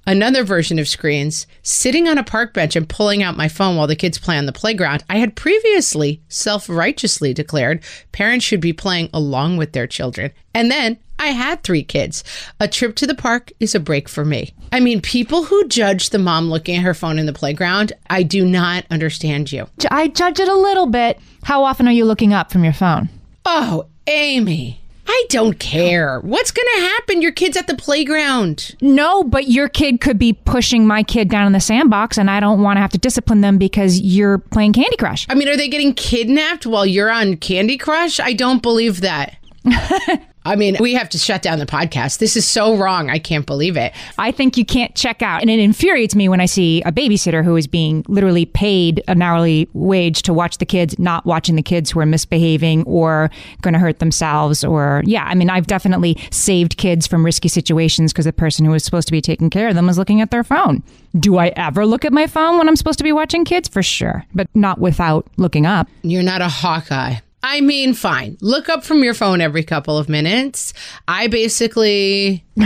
Another 0.06 0.44
version 0.44 0.78
of 0.78 0.88
screens, 0.88 1.46
sitting 1.62 2.08
on 2.08 2.18
a 2.18 2.24
park 2.24 2.52
bench 2.52 2.76
and 2.76 2.88
pulling 2.88 3.22
out 3.22 3.36
my 3.36 3.48
phone 3.48 3.76
while 3.76 3.86
the 3.86 3.96
kids 3.96 4.18
play 4.18 4.36
on 4.36 4.46
the 4.46 4.52
playground. 4.52 5.02
I 5.08 5.16
had 5.16 5.34
previously 5.34 6.20
self 6.28 6.68
righteously 6.68 7.32
declared 7.32 7.82
parents 8.12 8.44
should 8.44 8.60
be 8.60 8.72
playing 8.72 9.08
along 9.14 9.56
with 9.56 9.72
their 9.72 9.86
children. 9.86 10.30
And 10.52 10.70
then 10.70 10.98
I 11.18 11.28
had 11.28 11.62
three 11.62 11.82
kids. 11.82 12.22
A 12.60 12.68
trip 12.68 12.96
to 12.96 13.06
the 13.06 13.14
park 13.14 13.52
is 13.60 13.74
a 13.74 13.80
break 13.80 14.08
for 14.08 14.24
me. 14.24 14.52
I 14.72 14.80
mean, 14.80 15.00
people 15.00 15.44
who 15.44 15.68
judge 15.68 16.10
the 16.10 16.18
mom 16.18 16.50
looking 16.50 16.76
at 16.76 16.82
her 16.82 16.94
phone 16.94 17.18
in 17.18 17.26
the 17.26 17.32
playground, 17.32 17.92
I 18.10 18.24
do 18.24 18.44
not 18.44 18.84
understand 18.90 19.52
you. 19.52 19.68
I 19.90 20.08
judge 20.08 20.40
it 20.40 20.48
a 20.48 20.54
little 20.54 20.86
bit. 20.86 21.18
How 21.44 21.64
often 21.64 21.88
are 21.88 21.92
you 21.92 22.04
looking 22.04 22.32
up 22.32 22.50
from 22.50 22.64
your 22.64 22.72
phone? 22.72 23.08
Oh, 23.46 23.86
Amy. 24.06 24.80
I 25.06 25.26
don't 25.28 25.58
care. 25.58 26.20
What's 26.20 26.50
going 26.50 26.66
to 26.74 26.80
happen? 26.80 27.22
Your 27.22 27.32
kid's 27.32 27.56
at 27.56 27.66
the 27.66 27.76
playground. 27.76 28.74
No, 28.80 29.22
but 29.22 29.48
your 29.48 29.68
kid 29.68 30.00
could 30.00 30.18
be 30.18 30.32
pushing 30.32 30.86
my 30.86 31.02
kid 31.02 31.28
down 31.28 31.46
in 31.46 31.52
the 31.52 31.60
sandbox, 31.60 32.18
and 32.18 32.30
I 32.30 32.40
don't 32.40 32.62
want 32.62 32.76
to 32.76 32.80
have 32.80 32.92
to 32.92 32.98
discipline 32.98 33.40
them 33.40 33.58
because 33.58 34.00
you're 34.00 34.38
playing 34.38 34.72
Candy 34.72 34.96
Crush. 34.96 35.26
I 35.28 35.34
mean, 35.34 35.48
are 35.48 35.56
they 35.56 35.68
getting 35.68 35.94
kidnapped 35.94 36.66
while 36.66 36.86
you're 36.86 37.10
on 37.10 37.36
Candy 37.36 37.76
Crush? 37.76 38.18
I 38.18 38.32
don't 38.32 38.62
believe 38.62 39.00
that. 39.02 39.36
I 40.46 40.56
mean, 40.56 40.76
we 40.78 40.92
have 40.94 41.08
to 41.10 41.18
shut 41.18 41.40
down 41.40 41.58
the 41.58 41.66
podcast. 41.66 42.18
This 42.18 42.36
is 42.36 42.46
so 42.46 42.76
wrong. 42.76 43.08
I 43.08 43.18
can't 43.18 43.46
believe 43.46 43.76
it. 43.78 43.94
I 44.18 44.30
think 44.30 44.58
you 44.58 44.64
can't 44.64 44.94
check 44.94 45.22
out. 45.22 45.40
And 45.40 45.48
it 45.48 45.58
infuriates 45.58 46.14
me 46.14 46.28
when 46.28 46.40
I 46.40 46.46
see 46.46 46.82
a 46.82 46.92
babysitter 46.92 47.42
who 47.42 47.56
is 47.56 47.66
being 47.66 48.04
literally 48.08 48.44
paid 48.44 49.02
an 49.08 49.22
hourly 49.22 49.68
wage 49.72 50.22
to 50.22 50.34
watch 50.34 50.58
the 50.58 50.66
kids, 50.66 50.98
not 50.98 51.24
watching 51.24 51.56
the 51.56 51.62
kids 51.62 51.90
who 51.90 52.00
are 52.00 52.06
misbehaving 52.06 52.84
or 52.84 53.30
going 53.62 53.72
to 53.72 53.80
hurt 53.80 54.00
themselves. 54.00 54.62
Or, 54.62 55.02
yeah, 55.06 55.24
I 55.24 55.34
mean, 55.34 55.48
I've 55.48 55.66
definitely 55.66 56.18
saved 56.30 56.76
kids 56.76 57.06
from 57.06 57.24
risky 57.24 57.48
situations 57.48 58.12
because 58.12 58.26
the 58.26 58.32
person 58.32 58.66
who 58.66 58.72
was 58.72 58.84
supposed 58.84 59.08
to 59.08 59.12
be 59.12 59.22
taking 59.22 59.48
care 59.48 59.68
of 59.68 59.74
them 59.74 59.86
was 59.86 59.96
looking 59.96 60.20
at 60.20 60.30
their 60.30 60.44
phone. 60.44 60.82
Do 61.18 61.38
I 61.38 61.48
ever 61.56 61.86
look 61.86 62.04
at 62.04 62.12
my 62.12 62.26
phone 62.26 62.58
when 62.58 62.68
I'm 62.68 62.76
supposed 62.76 62.98
to 62.98 63.04
be 63.04 63.12
watching 63.12 63.44
kids? 63.44 63.68
For 63.68 63.82
sure, 63.82 64.24
but 64.34 64.48
not 64.54 64.78
without 64.78 65.26
looking 65.38 65.64
up. 65.64 65.88
You're 66.02 66.22
not 66.22 66.42
a 66.42 66.48
Hawkeye. 66.48 67.16
I 67.46 67.60
mean, 67.60 67.92
fine. 67.92 68.38
Look 68.40 68.70
up 68.70 68.84
from 68.84 69.04
your 69.04 69.12
phone 69.12 69.42
every 69.42 69.62
couple 69.62 69.98
of 69.98 70.08
minutes. 70.08 70.72
I 71.06 71.26
basically, 71.26 72.42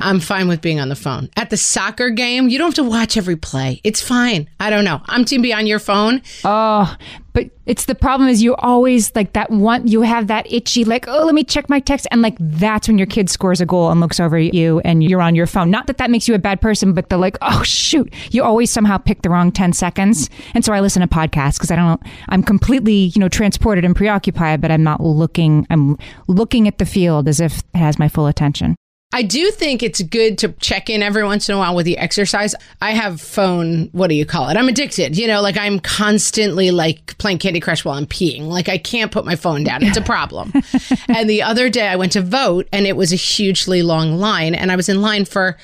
I'm 0.00 0.20
fine 0.20 0.48
with 0.48 0.62
being 0.62 0.80
on 0.80 0.88
the 0.88 0.96
phone. 0.96 1.28
At 1.36 1.50
the 1.50 1.58
soccer 1.58 2.08
game, 2.08 2.48
you 2.48 2.56
don't 2.56 2.68
have 2.68 2.82
to 2.82 2.90
watch 2.90 3.18
every 3.18 3.36
play. 3.36 3.82
It's 3.84 4.00
fine. 4.00 4.48
I 4.58 4.70
don't 4.70 4.86
know. 4.86 5.02
I'm 5.04 5.26
team 5.26 5.42
be 5.42 5.52
on 5.52 5.66
your 5.66 5.78
phone. 5.78 6.22
Oh, 6.44 6.96
but 7.32 7.50
it's 7.66 7.86
the 7.86 7.94
problem 7.94 8.28
is 8.28 8.42
you 8.42 8.54
always 8.56 9.14
like 9.14 9.32
that 9.32 9.50
one, 9.50 9.86
you 9.86 10.02
have 10.02 10.26
that 10.26 10.50
itchy, 10.52 10.84
like, 10.84 11.08
oh, 11.08 11.24
let 11.24 11.34
me 11.34 11.44
check 11.44 11.68
my 11.68 11.80
text. 11.80 12.06
And 12.10 12.20
like, 12.20 12.36
that's 12.38 12.88
when 12.88 12.98
your 12.98 13.06
kid 13.06 13.30
scores 13.30 13.60
a 13.60 13.66
goal 13.66 13.90
and 13.90 14.00
looks 14.00 14.20
over 14.20 14.36
at 14.36 14.52
you 14.52 14.80
and 14.80 15.02
you're 15.02 15.22
on 15.22 15.34
your 15.34 15.46
phone. 15.46 15.70
Not 15.70 15.86
that 15.86 15.98
that 15.98 16.10
makes 16.10 16.28
you 16.28 16.34
a 16.34 16.38
bad 16.38 16.60
person, 16.60 16.92
but 16.92 17.08
the 17.08 17.16
like, 17.16 17.38
oh, 17.40 17.62
shoot, 17.62 18.12
you 18.30 18.42
always 18.42 18.70
somehow 18.70 18.98
pick 18.98 19.22
the 19.22 19.30
wrong 19.30 19.50
10 19.50 19.72
seconds. 19.72 20.28
And 20.54 20.64
so 20.64 20.72
I 20.72 20.80
listen 20.80 21.00
to 21.00 21.08
podcasts 21.08 21.54
because 21.54 21.70
I 21.70 21.76
don't, 21.76 22.02
I'm 22.28 22.42
completely, 22.42 23.12
you 23.14 23.20
know, 23.20 23.28
transported 23.28 23.84
and 23.84 23.96
preoccupied, 23.96 24.60
but 24.60 24.70
I'm 24.70 24.82
not 24.82 25.00
looking, 25.00 25.66
I'm 25.70 25.96
looking 26.28 26.68
at 26.68 26.78
the 26.78 26.86
field 26.86 27.28
as 27.28 27.40
if 27.40 27.60
it 27.74 27.78
has 27.78 27.98
my 27.98 28.08
full 28.08 28.26
attention. 28.26 28.76
I 29.14 29.22
do 29.22 29.50
think 29.50 29.82
it's 29.82 30.00
good 30.00 30.38
to 30.38 30.48
check 30.52 30.88
in 30.88 31.02
every 31.02 31.22
once 31.22 31.48
in 31.48 31.54
a 31.54 31.58
while 31.58 31.74
with 31.74 31.84
the 31.84 31.98
exercise. 31.98 32.54
I 32.80 32.92
have 32.92 33.20
phone, 33.20 33.90
what 33.92 34.08
do 34.08 34.14
you 34.14 34.24
call 34.24 34.48
it? 34.48 34.56
I'm 34.56 34.68
addicted. 34.68 35.18
You 35.18 35.26
know, 35.26 35.42
like 35.42 35.58
I'm 35.58 35.80
constantly 35.80 36.70
like 36.70 37.18
playing 37.18 37.38
Candy 37.38 37.60
Crush 37.60 37.84
while 37.84 37.96
I'm 37.96 38.06
peeing. 38.06 38.48
Like 38.48 38.70
I 38.70 38.78
can't 38.78 39.12
put 39.12 39.26
my 39.26 39.36
phone 39.36 39.64
down. 39.64 39.82
It's 39.82 39.98
a 39.98 40.02
problem. 40.02 40.52
and 41.08 41.28
the 41.28 41.42
other 41.42 41.68
day 41.68 41.88
I 41.88 41.96
went 41.96 42.12
to 42.12 42.22
vote 42.22 42.68
and 42.72 42.86
it 42.86 42.96
was 42.96 43.12
a 43.12 43.16
hugely 43.16 43.82
long 43.82 44.16
line 44.16 44.54
and 44.54 44.72
I 44.72 44.76
was 44.76 44.88
in 44.88 45.02
line 45.02 45.26
for 45.26 45.58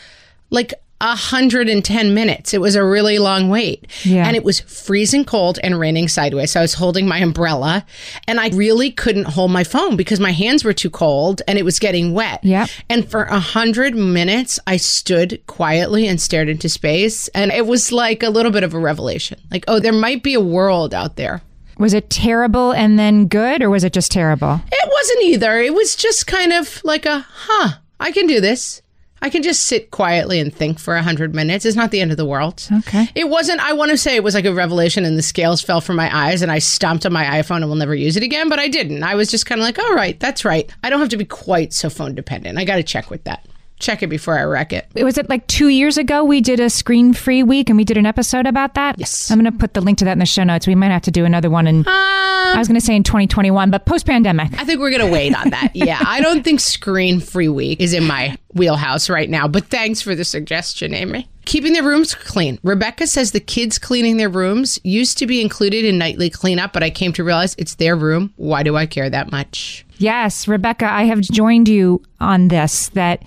like 0.51 0.75
110 1.01 2.15
minutes. 2.15 2.53
It 2.53 2.61
was 2.61 2.75
a 2.75 2.85
really 2.85 3.19
long 3.19 3.49
wait. 3.49 3.87
Yeah. 4.05 4.27
And 4.27 4.37
it 4.37 4.45
was 4.45 4.61
freezing 4.61 5.25
cold 5.25 5.59
and 5.63 5.79
raining 5.79 6.09
sideways. 6.09 6.53
So 6.53 6.61
I 6.61 6.63
was 6.63 6.75
holding 6.75 7.07
my 7.07 7.19
umbrella 7.19 7.87
and 8.27 8.41
I 8.41 8.49
really 8.49 8.91
couldn't 8.91 9.25
hold 9.25 9.51
my 9.51 9.65
phone 9.65 9.97
because 9.97 10.21
my 10.21 10.33
hands 10.33 10.65
were 10.65 10.73
too 10.73 10.91
cold 10.91 11.43
and 11.47 11.59
it 11.59 11.65
was 11.65 11.79
getting 11.79 12.13
wet. 12.15 12.43
Yep. 12.43 12.69
And 12.89 13.09
for 13.09 13.25
a 13.25 13.39
hundred 13.39 13.95
minutes, 13.95 14.59
I 14.67 14.77
stood 14.77 15.41
quietly 15.47 16.09
and 16.09 16.21
stared 16.21 16.49
into 16.49 16.69
space. 16.69 17.29
And 17.29 17.53
it 17.53 17.67
was 17.67 17.93
like 17.93 18.23
a 18.23 18.31
little 18.31 18.53
bit 18.53 18.65
of 18.65 18.75
a 18.75 18.79
revelation. 18.79 19.41
Like, 19.51 19.65
oh, 19.69 19.79
there 19.81 19.93
might 19.93 20.23
be 20.23 20.35
a 20.35 20.41
world 20.41 20.95
out 20.95 21.17
there. 21.17 21.43
Was 21.79 21.95
it 21.95 22.11
terrible 22.11 22.73
and 22.73 22.99
then 22.99 23.29
good, 23.29 23.63
or 23.63 23.71
was 23.71 23.85
it 23.85 23.93
just 23.93 24.11
terrible? 24.11 24.61
It 24.73 24.91
wasn't 24.91 25.23
either. 25.23 25.61
It 25.61 25.75
was 25.75 25.95
just 25.95 26.27
kind 26.27 26.53
of 26.53 26.83
like 26.83 27.07
a, 27.07 27.25
huh, 27.29 27.75
I 28.01 28.11
can 28.11 28.27
do 28.27 28.41
this. 28.41 28.83
I 29.21 29.31
can 29.31 29.43
just 29.43 29.63
sit 29.63 29.91
quietly 29.91 30.39
and 30.41 30.55
think 30.55 30.79
for 30.79 30.95
a 30.95 31.03
hundred 31.03 31.35
minutes. 31.35 31.65
It's 31.65 31.77
not 31.77 31.91
the 31.91 32.01
end 32.01 32.11
of 32.11 32.17
the 32.17 32.25
world. 32.25 32.67
Okay. 32.79 33.09
It 33.15 33.29
wasn't, 33.29 33.61
I 33.61 33.73
want 33.73 33.91
to 33.91 33.99
say 33.99 34.15
it 34.17 34.23
was 34.23 34.35
like 34.35 34.45
a 34.45 34.55
revelation 34.55 35.05
and 35.05 35.19
the 35.19 35.23
scales 35.23 35.61
fell 35.61 35.81
from 35.81 35.97
my 35.97 36.15
eyes 36.17 36.43
and 36.43 36.53
I 36.53 36.59
stomped 36.59 37.05
on 37.05 37.13
my 37.13 37.25
iPhone 37.25 37.57
and 37.57 37.69
will 37.69 37.77
never 37.77 37.95
use 37.95 38.17
it 38.17 38.23
again, 38.23 38.49
but 38.49 38.59
I 38.59 38.69
didn't. 38.69 39.03
I 39.03 39.15
was 39.15 39.31
just 39.31 39.47
kind 39.47 39.61
of 39.61 39.65
like, 39.65 39.79
all 39.79 39.95
right, 39.95 40.19
that's 40.21 40.45
right. 40.45 40.71
I 40.83 40.91
don't 40.91 41.01
have 41.01 41.09
to 41.11 41.17
be 41.17 41.25
quite 41.25 41.73
so 41.73 41.91
phone 41.91 42.15
dependent. 42.15 42.59
I 42.59 42.65
got 42.65 42.77
to 42.77 42.83
check 42.83 43.11
with 43.11 43.25
that. 43.25 43.47
Check 43.79 44.03
it 44.03 44.09
before 44.09 44.39
I 44.39 44.43
wreck 44.43 44.73
it. 44.73 44.89
Was 44.95 45.19
it 45.19 45.29
like 45.29 45.47
two 45.47 45.69
years 45.69 45.99
ago 45.99 46.25
we 46.25 46.41
did 46.41 46.59
a 46.59 46.69
screen 46.69 47.13
free 47.13 47.43
week 47.43 47.69
and 47.69 47.77
we 47.77 47.85
did 47.85 47.97
an 47.97 48.07
episode 48.07 48.47
about 48.47 48.75
that? 48.75 48.99
Yes. 48.99 49.31
I'm 49.31 49.41
going 49.41 49.53
to 49.53 49.57
put 49.59 49.75
the 49.75 49.81
link 49.81 49.99
to 49.99 50.05
that 50.07 50.13
in 50.13 50.19
the 50.19 50.27
show 50.27 50.45
notes. 50.45 50.67
We 50.67 50.75
might 50.75 50.91
have 50.91 51.03
to 51.03 51.11
do 51.11 51.25
another 51.25 51.49
one 51.49 51.67
in, 51.67 51.79
um, 51.81 51.85
I 51.87 52.55
was 52.57 52.67
going 52.67 52.81
to 52.81 52.85
say 52.85 52.97
in 52.97 53.05
2021, 53.05 53.71
but 53.71 53.87
post 53.87 54.07
pandemic. 54.07 54.53
I 54.59 54.65
think 54.65 54.81
we're 54.81 54.91
going 54.91 55.07
to 55.07 55.13
wait 55.13 55.35
on 55.35 55.51
that. 55.51 55.71
yeah. 55.75 56.03
I 56.05 56.21
don't 56.21 56.43
think 56.43 56.61
screen 56.61 57.21
free 57.21 57.49
week 57.49 57.81
is 57.81 57.95
in 57.95 58.05
my 58.05 58.37
wheelhouse 58.55 59.09
right 59.09 59.31
now, 59.31 59.47
but 59.47 59.67
thanks 59.67 60.03
for 60.03 60.15
the 60.15 60.25
suggestion, 60.25 60.93
Amy. 60.93 61.29
Keeping 61.45 61.73
their 61.73 61.85
rooms 61.85 62.15
clean. 62.15 62.59
Rebecca 62.63 63.07
says 63.07 63.33
the 63.33 63.41
kids 63.41 63.79
cleaning 63.79 64.17
their 64.19 64.29
rooms 64.29 64.79
used 64.83 65.17
to 65.19 65.27
be 65.27 65.41
included 65.41 65.85
in 65.85 65.97
nightly 65.97 66.29
cleanup, 66.29 66.73
but 66.73 66.83
I 66.83 66.91
came 66.91 67.13
to 67.15 67.25
realize 67.25 67.55
it's 67.57 67.77
their 67.77 67.97
room. 67.97 68.35
Why 68.37 68.63
do 68.63 68.77
I 68.77 68.87
care 68.87 69.09
that 69.09 69.31
much? 69.31 69.87
Yes, 69.99 70.47
Rebecca, 70.47 70.87
I 70.87 71.05
have 71.05 71.21
joined 71.21 71.69
you 71.69 72.03
on 72.21 72.49
this 72.49 72.89
that 72.91 73.23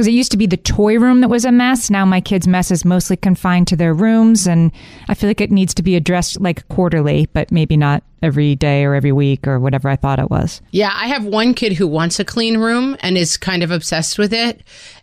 because 0.00 0.08
it 0.08 0.12
used 0.12 0.30
to 0.30 0.38
be 0.38 0.46
the 0.46 0.56
toy 0.56 0.98
room 0.98 1.20
that 1.20 1.28
was 1.28 1.44
a 1.44 1.52
mess. 1.52 1.90
Now 1.90 2.06
my 2.06 2.22
kids' 2.22 2.48
mess 2.48 2.70
is 2.70 2.86
mostly 2.86 3.18
confined 3.18 3.68
to 3.68 3.76
their 3.76 3.92
rooms, 3.92 4.46
and 4.46 4.72
I 5.08 5.14
feel 5.14 5.28
like 5.28 5.42
it 5.42 5.50
needs 5.50 5.74
to 5.74 5.82
be 5.82 5.94
addressed 5.94 6.40
like 6.40 6.66
quarterly, 6.68 7.28
but 7.34 7.52
maybe 7.52 7.76
not 7.76 8.02
every 8.22 8.56
day 8.56 8.82
or 8.86 8.94
every 8.94 9.12
week 9.12 9.46
or 9.46 9.60
whatever 9.60 9.90
I 9.90 9.96
thought 9.96 10.18
it 10.18 10.30
was. 10.30 10.62
Yeah, 10.70 10.90
I 10.94 11.08
have 11.08 11.26
one 11.26 11.52
kid 11.52 11.74
who 11.74 11.86
wants 11.86 12.18
a 12.18 12.24
clean 12.24 12.56
room 12.56 12.96
and 13.00 13.18
is 13.18 13.36
kind 13.36 13.62
of 13.62 13.70
obsessed 13.70 14.18
with 14.18 14.32
it. 14.32 14.62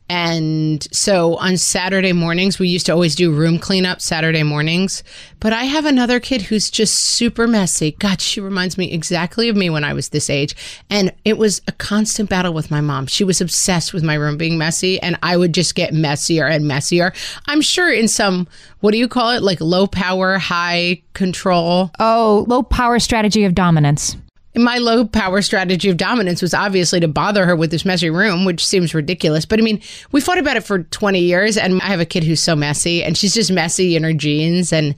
And 0.09 0.87
so 0.93 1.35
on 1.37 1.57
Saturday 1.57 2.13
mornings, 2.13 2.59
we 2.59 2.69
used 2.69 2.85
to 2.85 2.93
always 2.93 3.15
do 3.15 3.33
room 3.33 3.59
cleanup 3.59 4.01
Saturday 4.01 4.43
mornings. 4.43 5.03
But 5.39 5.53
I 5.53 5.65
have 5.65 5.85
another 5.85 6.19
kid 6.19 6.43
who's 6.43 6.69
just 6.69 6.95
super 6.95 7.45
messy. 7.45 7.91
God, 7.99 8.21
she 8.21 8.39
reminds 8.39 8.77
me 8.77 8.91
exactly 8.91 9.49
of 9.49 9.55
me 9.55 9.69
when 9.69 9.83
I 9.83 9.93
was 9.93 10.09
this 10.09 10.29
age. 10.29 10.55
And 10.89 11.13
it 11.25 11.37
was 11.37 11.61
a 11.67 11.71
constant 11.73 12.29
battle 12.29 12.53
with 12.53 12.71
my 12.71 12.81
mom. 12.81 13.07
She 13.07 13.23
was 13.23 13.41
obsessed 13.41 13.93
with 13.93 14.03
my 14.03 14.15
room 14.15 14.37
being 14.37 14.57
messy, 14.57 14.99
and 15.01 15.17
I 15.21 15.35
would 15.35 15.53
just 15.53 15.75
get 15.75 15.93
messier 15.93 16.47
and 16.47 16.67
messier. 16.67 17.11
I'm 17.47 17.61
sure 17.61 17.91
in 17.91 18.07
some, 18.07 18.47
what 18.79 18.91
do 18.91 18.97
you 18.97 19.07
call 19.07 19.31
it? 19.31 19.43
Like 19.43 19.59
low 19.59 19.87
power, 19.87 20.37
high 20.37 21.01
control. 21.13 21.91
Oh, 21.99 22.45
low 22.47 22.63
power 22.63 22.99
strategy 22.99 23.43
of 23.43 23.53
dominance. 23.53 24.15
My 24.57 24.77
low 24.77 25.05
power 25.05 25.41
strategy 25.41 25.89
of 25.89 25.97
dominance 25.97 26.41
was 26.41 26.53
obviously 26.53 26.99
to 26.99 27.07
bother 27.07 27.45
her 27.45 27.55
with 27.55 27.71
this 27.71 27.85
messy 27.85 28.09
room, 28.09 28.45
which 28.45 28.65
seems 28.65 28.93
ridiculous. 28.93 29.45
But 29.45 29.59
I 29.59 29.63
mean, 29.63 29.81
we 30.11 30.21
fought 30.21 30.37
about 30.37 30.57
it 30.57 30.63
for 30.63 30.83
20 30.83 31.19
years, 31.19 31.57
and 31.57 31.81
I 31.81 31.85
have 31.85 31.99
a 31.99 32.05
kid 32.05 32.23
who's 32.23 32.41
so 32.41 32.55
messy, 32.55 33.03
and 33.03 33.17
she's 33.17 33.33
just 33.33 33.51
messy 33.51 33.95
in 33.95 34.03
her 34.03 34.13
genes. 34.13 34.73
And 34.73 34.95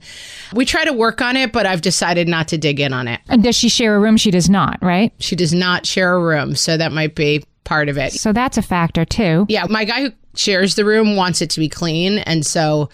we 0.52 0.64
try 0.64 0.84
to 0.84 0.92
work 0.92 1.20
on 1.20 1.36
it, 1.36 1.52
but 1.52 1.66
I've 1.66 1.82
decided 1.82 2.28
not 2.28 2.48
to 2.48 2.58
dig 2.58 2.80
in 2.80 2.92
on 2.92 3.08
it. 3.08 3.20
And 3.28 3.42
does 3.42 3.56
she 3.56 3.68
share 3.68 3.96
a 3.96 4.00
room? 4.00 4.16
She 4.16 4.30
does 4.30 4.48
not, 4.48 4.78
right? 4.82 5.12
She 5.18 5.36
does 5.36 5.52
not 5.52 5.86
share 5.86 6.14
a 6.14 6.22
room, 6.22 6.54
so 6.54 6.76
that 6.76 6.92
might 6.92 7.14
be 7.14 7.44
part 7.64 7.88
of 7.88 7.98
it. 7.98 8.12
So 8.12 8.32
that's 8.32 8.58
a 8.58 8.62
factor 8.62 9.04
too. 9.04 9.46
Yeah, 9.48 9.66
my 9.68 9.84
guy 9.84 10.02
who 10.02 10.10
shares 10.40 10.74
the 10.74 10.84
room 10.84 11.16
wants 11.16 11.42
it 11.42 11.50
to 11.50 11.60
be 11.60 11.68
clean, 11.68 12.18
and 12.18 12.44
so 12.44 12.88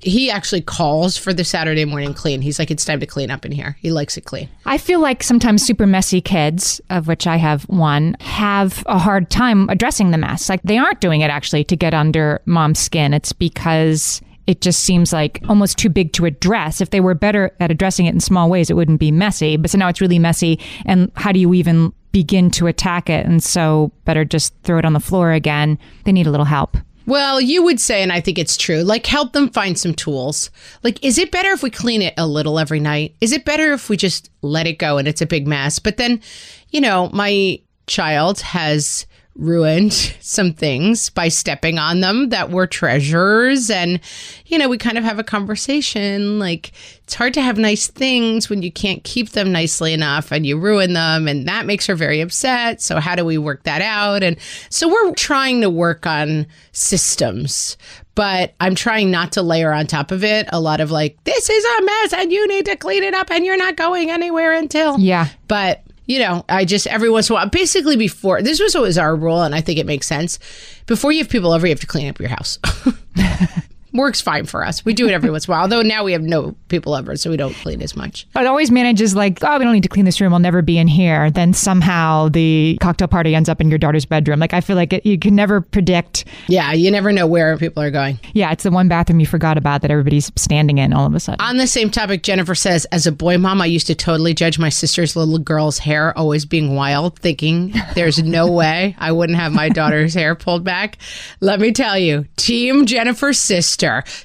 he 0.00 0.30
actually 0.30 0.60
calls 0.60 1.16
for 1.16 1.32
the 1.32 1.44
Saturday 1.44 1.84
morning 1.84 2.14
clean. 2.14 2.42
He's 2.42 2.58
like, 2.58 2.70
"It's 2.70 2.84
time 2.84 3.00
to 3.00 3.06
clean 3.06 3.30
up 3.30 3.44
in 3.44 3.52
here." 3.52 3.76
He 3.80 3.90
likes 3.90 4.16
it 4.16 4.24
clean. 4.24 4.48
I 4.66 4.78
feel 4.78 5.00
like 5.00 5.22
sometimes 5.22 5.64
super 5.64 5.86
messy 5.86 6.20
kids, 6.20 6.80
of 6.90 7.08
which 7.08 7.26
I 7.26 7.36
have 7.36 7.62
one, 7.64 8.16
have 8.20 8.82
a 8.86 8.98
hard 8.98 9.30
time 9.30 9.68
addressing 9.70 10.10
the 10.10 10.18
mess. 10.18 10.48
Like 10.48 10.62
they 10.62 10.78
aren't 10.78 11.00
doing 11.00 11.20
it 11.20 11.30
actually 11.30 11.64
to 11.64 11.76
get 11.76 11.94
under 11.94 12.40
mom's 12.46 12.78
skin. 12.78 13.14
It's 13.14 13.32
because 13.32 14.20
it 14.46 14.62
just 14.62 14.80
seems 14.80 15.12
like 15.12 15.42
almost 15.48 15.76
too 15.76 15.90
big 15.90 16.12
to 16.14 16.24
address. 16.24 16.80
If 16.80 16.90
they 16.90 17.00
were 17.00 17.14
better 17.14 17.54
at 17.60 17.70
addressing 17.70 18.06
it 18.06 18.14
in 18.14 18.20
small 18.20 18.48
ways, 18.48 18.70
it 18.70 18.74
wouldn't 18.74 18.98
be 18.98 19.12
messy. 19.12 19.56
But 19.56 19.70
so 19.70 19.78
now 19.78 19.88
it's 19.88 20.00
really 20.00 20.18
messy. 20.18 20.58
And 20.86 21.12
how 21.14 21.32
do 21.32 21.38
you 21.38 21.52
even 21.54 21.92
begin 22.12 22.50
to 22.52 22.66
attack 22.66 23.10
it? 23.10 23.26
And 23.26 23.42
so 23.42 23.92
better 24.06 24.24
just 24.24 24.54
throw 24.62 24.78
it 24.78 24.86
on 24.86 24.94
the 24.94 25.00
floor 25.00 25.32
again. 25.32 25.78
They 26.04 26.12
need 26.12 26.26
a 26.26 26.30
little 26.30 26.46
help. 26.46 26.78
Well, 27.08 27.40
you 27.40 27.62
would 27.62 27.80
say, 27.80 28.02
and 28.02 28.12
I 28.12 28.20
think 28.20 28.38
it's 28.38 28.58
true, 28.58 28.82
like 28.82 29.06
help 29.06 29.32
them 29.32 29.48
find 29.48 29.78
some 29.78 29.94
tools. 29.94 30.50
Like, 30.82 31.02
is 31.02 31.16
it 31.16 31.30
better 31.30 31.52
if 31.52 31.62
we 31.62 31.70
clean 31.70 32.02
it 32.02 32.12
a 32.18 32.26
little 32.26 32.58
every 32.58 32.80
night? 32.80 33.16
Is 33.22 33.32
it 33.32 33.46
better 33.46 33.72
if 33.72 33.88
we 33.88 33.96
just 33.96 34.28
let 34.42 34.66
it 34.66 34.78
go 34.78 34.98
and 34.98 35.08
it's 35.08 35.22
a 35.22 35.26
big 35.26 35.46
mess? 35.46 35.78
But 35.78 35.96
then, 35.96 36.20
you 36.68 36.82
know, 36.82 37.08
my 37.14 37.60
child 37.86 38.40
has 38.40 39.06
ruined 39.38 39.92
some 40.20 40.52
things 40.52 41.10
by 41.10 41.28
stepping 41.28 41.78
on 41.78 42.00
them 42.00 42.28
that 42.30 42.50
were 42.50 42.66
treasures. 42.66 43.70
And, 43.70 44.00
you 44.46 44.58
know, 44.58 44.68
we 44.68 44.76
kind 44.76 44.98
of 44.98 45.04
have 45.04 45.18
a 45.18 45.24
conversation 45.24 46.38
like 46.38 46.72
it's 47.04 47.14
hard 47.14 47.32
to 47.34 47.42
have 47.42 47.56
nice 47.56 47.86
things 47.86 48.50
when 48.50 48.62
you 48.62 48.70
can't 48.70 49.02
keep 49.04 49.30
them 49.30 49.52
nicely 49.52 49.92
enough 49.92 50.32
and 50.32 50.44
you 50.44 50.58
ruin 50.58 50.92
them. 50.92 51.28
And 51.28 51.46
that 51.48 51.64
makes 51.64 51.86
her 51.86 51.94
very 51.94 52.20
upset. 52.20 52.82
So, 52.82 53.00
how 53.00 53.14
do 53.14 53.24
we 53.24 53.38
work 53.38 53.62
that 53.62 53.80
out? 53.80 54.22
And 54.22 54.36
so, 54.68 54.88
we're 54.88 55.14
trying 55.14 55.60
to 55.62 55.70
work 55.70 56.06
on 56.06 56.46
systems. 56.72 57.76
But 58.14 58.54
I'm 58.58 58.74
trying 58.74 59.12
not 59.12 59.30
to 59.32 59.42
layer 59.42 59.72
on 59.72 59.86
top 59.86 60.10
of 60.10 60.24
it 60.24 60.48
a 60.52 60.60
lot 60.60 60.80
of 60.80 60.90
like, 60.90 61.22
this 61.22 61.48
is 61.48 61.64
a 61.64 61.82
mess 61.84 62.12
and 62.14 62.32
you 62.32 62.48
need 62.48 62.66
to 62.66 62.74
clean 62.74 63.04
it 63.04 63.14
up 63.14 63.30
and 63.30 63.46
you're 63.46 63.56
not 63.56 63.76
going 63.76 64.10
anywhere 64.10 64.54
until. 64.54 64.98
Yeah. 64.98 65.28
But 65.46 65.84
you 66.08 66.18
know, 66.18 66.44
I 66.48 66.64
just 66.64 66.86
every 66.88 67.10
once 67.10 67.28
in 67.28 67.34
a 67.34 67.36
while, 67.36 67.48
basically 67.48 67.96
before 67.96 68.42
this 68.42 68.58
was 68.58 68.74
always 68.74 68.98
our 68.98 69.14
rule, 69.14 69.42
and 69.42 69.54
I 69.54 69.60
think 69.60 69.78
it 69.78 69.86
makes 69.86 70.08
sense. 70.08 70.38
Before 70.86 71.12
you 71.12 71.18
have 71.18 71.28
people 71.28 71.52
over, 71.52 71.66
you 71.66 71.70
have 71.70 71.80
to 71.80 71.86
clean 71.86 72.08
up 72.08 72.18
your 72.18 72.30
house. 72.30 72.58
works 73.92 74.20
fine 74.20 74.46
for 74.46 74.64
us. 74.64 74.84
We 74.84 74.94
do 74.94 75.06
it 75.06 75.12
every 75.12 75.30
once 75.30 75.46
in 75.46 75.50
a 75.50 75.54
while. 75.54 75.62
Although 75.62 75.82
now 75.82 76.04
we 76.04 76.12
have 76.12 76.22
no 76.22 76.54
people 76.68 76.94
over, 76.94 77.16
so 77.16 77.30
we 77.30 77.36
don't 77.36 77.54
clean 77.54 77.82
as 77.82 77.96
much. 77.96 78.26
It 78.36 78.46
always 78.46 78.70
manages 78.70 79.14
like, 79.14 79.38
oh, 79.42 79.58
we 79.58 79.64
don't 79.64 79.72
need 79.72 79.82
to 79.82 79.88
clean 79.88 80.04
this 80.04 80.20
room. 80.20 80.32
I'll 80.32 80.38
never 80.38 80.62
be 80.62 80.78
in 80.78 80.88
here. 80.88 81.30
Then 81.30 81.52
somehow 81.54 82.28
the 82.28 82.78
cocktail 82.80 83.08
party 83.08 83.34
ends 83.34 83.48
up 83.48 83.60
in 83.60 83.70
your 83.70 83.78
daughter's 83.78 84.04
bedroom. 84.04 84.40
Like 84.40 84.52
I 84.52 84.60
feel 84.60 84.76
like 84.76 84.92
it, 84.92 85.06
you 85.06 85.18
can 85.18 85.34
never 85.34 85.60
predict. 85.60 86.24
Yeah, 86.48 86.72
you 86.72 86.90
never 86.90 87.12
know 87.12 87.26
where 87.26 87.56
people 87.56 87.82
are 87.82 87.90
going. 87.90 88.18
Yeah, 88.34 88.52
it's 88.52 88.64
the 88.64 88.70
one 88.70 88.88
bathroom 88.88 89.20
you 89.20 89.26
forgot 89.26 89.56
about 89.56 89.82
that 89.82 89.90
everybody's 89.90 90.30
standing 90.36 90.78
in 90.78 90.92
all 90.92 91.06
of 91.06 91.14
a 91.14 91.20
sudden. 91.20 91.40
On 91.40 91.56
the 91.56 91.66
same 91.66 91.90
topic, 91.90 92.22
Jennifer 92.22 92.54
says, 92.54 92.84
as 92.86 93.06
a 93.06 93.12
boy 93.12 93.38
mom, 93.38 93.60
I 93.60 93.66
used 93.66 93.86
to 93.88 93.94
totally 93.94 94.34
judge 94.34 94.58
my 94.58 94.68
sister's 94.68 95.16
little 95.16 95.38
girl's 95.38 95.78
hair 95.78 96.16
always 96.16 96.44
being 96.44 96.74
wild, 96.74 97.18
thinking 97.18 97.72
there's 97.94 98.22
no 98.22 98.50
way 98.58 98.96
I 98.98 99.12
wouldn't 99.12 99.38
have 99.38 99.52
my 99.52 99.68
daughter's 99.68 100.14
hair 100.14 100.34
pulled 100.34 100.64
back. 100.64 100.98
Let 101.40 101.60
me 101.60 101.72
tell 101.72 101.98
you, 101.98 102.26
Team 102.36 102.86
Jennifer's 102.86 103.38
sister. 103.38 103.77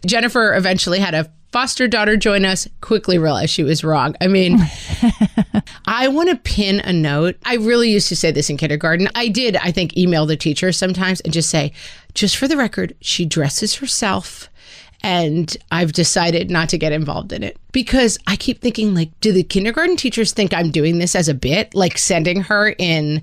Jennifer 0.05 0.53
eventually 0.55 0.99
had 0.99 1.13
a 1.13 1.31
foster 1.51 1.87
daughter 1.87 2.17
join 2.17 2.45
us, 2.45 2.67
quickly 2.81 3.19
realized 3.19 3.51
she 3.51 3.63
was 3.63 3.83
wrong. 3.83 4.15
I 4.19 4.27
mean, 4.27 4.57
I 5.85 6.07
want 6.07 6.29
to 6.29 6.35
pin 6.35 6.79
a 6.79 6.91
note. 6.91 7.37
I 7.45 7.55
really 7.55 7.91
used 7.91 8.09
to 8.09 8.15
say 8.15 8.31
this 8.31 8.49
in 8.49 8.57
kindergarten. 8.57 9.07
I 9.13 9.27
did, 9.27 9.55
I 9.57 9.71
think, 9.71 9.95
email 9.95 10.25
the 10.25 10.35
teacher 10.35 10.71
sometimes 10.71 11.21
and 11.21 11.31
just 11.31 11.51
say, 11.51 11.71
just 12.15 12.37
for 12.37 12.47
the 12.47 12.57
record, 12.57 12.95
she 13.01 13.25
dresses 13.25 13.75
herself 13.75 14.49
and 15.03 15.55
I've 15.69 15.91
decided 15.91 16.49
not 16.49 16.69
to 16.69 16.77
get 16.77 16.93
involved 16.93 17.33
in 17.33 17.43
it 17.43 17.57
because 17.71 18.17
I 18.25 18.37
keep 18.37 18.61
thinking 18.61 18.95
like 18.95 19.11
do 19.19 19.33
the 19.33 19.43
kindergarten 19.43 19.97
teachers 19.97 20.31
think 20.31 20.53
I'm 20.53 20.71
doing 20.71 20.97
this 20.97 21.13
as 21.13 21.27
a 21.27 21.33
bit 21.33 21.75
like 21.75 21.97
sending 21.97 22.41
her 22.43 22.73
in 22.79 23.21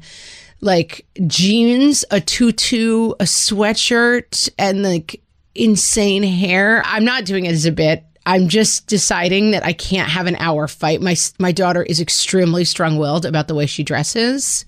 like 0.61 1.07
jeans, 1.27 2.05
a 2.11 2.21
tutu, 2.21 3.13
a 3.13 3.25
sweatshirt 3.25 4.51
and 4.59 4.83
like 4.83 5.23
insane 5.55 6.23
hair. 6.23 6.83
I'm 6.85 7.05
not 7.05 7.25
doing 7.25 7.47
it 7.47 7.53
as 7.53 7.67
a 7.67 7.73
bit. 7.73 8.05
I'm 8.27 8.49
just 8.49 8.87
deciding 8.87 9.53
that 9.53 9.65
I 9.65 9.73
can't 9.73 10.09
have 10.09 10.27
an 10.27 10.37
hour 10.37 10.69
fight. 10.69 11.01
My 11.01 11.17
my 11.39 11.53
daughter 11.53 11.83
is 11.83 12.01
extremely 12.01 12.65
strong-willed 12.65 13.25
about 13.25 13.49
the 13.49 13.55
way 13.55 13.67
she 13.67 13.83
dresses. 13.83 14.65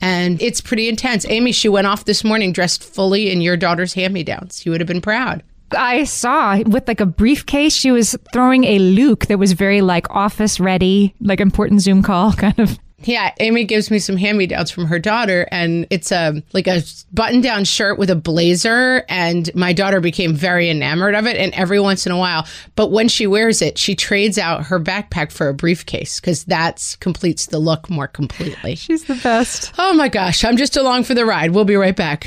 And 0.00 0.40
it's 0.42 0.60
pretty 0.60 0.88
intense. 0.88 1.26
Amy, 1.28 1.52
she 1.52 1.68
went 1.68 1.86
off 1.86 2.04
this 2.04 2.22
morning 2.22 2.52
dressed 2.52 2.84
fully 2.84 3.30
in 3.30 3.40
your 3.40 3.56
daughter's 3.56 3.94
hand-me-downs. 3.94 4.66
You 4.66 4.72
would 4.72 4.80
have 4.80 4.88
been 4.88 5.00
proud. 5.00 5.42
I 5.72 6.04
saw 6.04 6.58
with 6.58 6.86
like 6.86 7.00
a 7.00 7.06
briefcase, 7.06 7.74
she 7.74 7.90
was 7.90 8.16
throwing 8.32 8.64
a 8.64 8.78
Luke 8.78 9.26
that 9.26 9.38
was 9.38 9.52
very 9.52 9.80
like 9.80 10.08
office 10.10 10.60
ready, 10.60 11.14
like 11.20 11.40
important 11.40 11.80
Zoom 11.80 12.02
call 12.02 12.32
kind 12.34 12.58
of. 12.58 12.78
Yeah, 13.02 13.34
Amy 13.40 13.64
gives 13.64 13.90
me 13.90 13.98
some 13.98 14.16
hand-me-downs 14.16 14.70
from 14.70 14.86
her 14.86 14.98
daughter, 14.98 15.46
and 15.52 15.86
it's 15.90 16.10
a 16.10 16.42
like 16.54 16.66
a 16.66 16.82
button-down 17.12 17.64
shirt 17.64 17.98
with 17.98 18.08
a 18.08 18.16
blazer. 18.16 19.04
And 19.08 19.54
my 19.54 19.74
daughter 19.74 20.00
became 20.00 20.34
very 20.34 20.70
enamored 20.70 21.14
of 21.14 21.26
it. 21.26 21.36
And 21.36 21.52
every 21.52 21.78
once 21.78 22.06
in 22.06 22.12
a 22.12 22.16
while, 22.16 22.46
but 22.74 22.90
when 22.90 23.08
she 23.08 23.26
wears 23.26 23.60
it, 23.60 23.76
she 23.76 23.94
trades 23.94 24.38
out 24.38 24.64
her 24.66 24.80
backpack 24.80 25.30
for 25.30 25.48
a 25.48 25.54
briefcase 25.54 26.20
because 26.20 26.44
that's 26.44 26.96
completes 26.96 27.46
the 27.46 27.58
look 27.58 27.90
more 27.90 28.08
completely. 28.08 28.76
She's 28.76 29.04
the 29.04 29.16
best. 29.16 29.72
Oh 29.76 29.92
my 29.92 30.08
gosh, 30.08 30.42
I'm 30.42 30.56
just 30.56 30.76
along 30.76 31.04
for 31.04 31.12
the 31.12 31.26
ride. 31.26 31.50
We'll 31.50 31.64
be 31.64 31.76
right 31.76 31.96
back. 31.96 32.26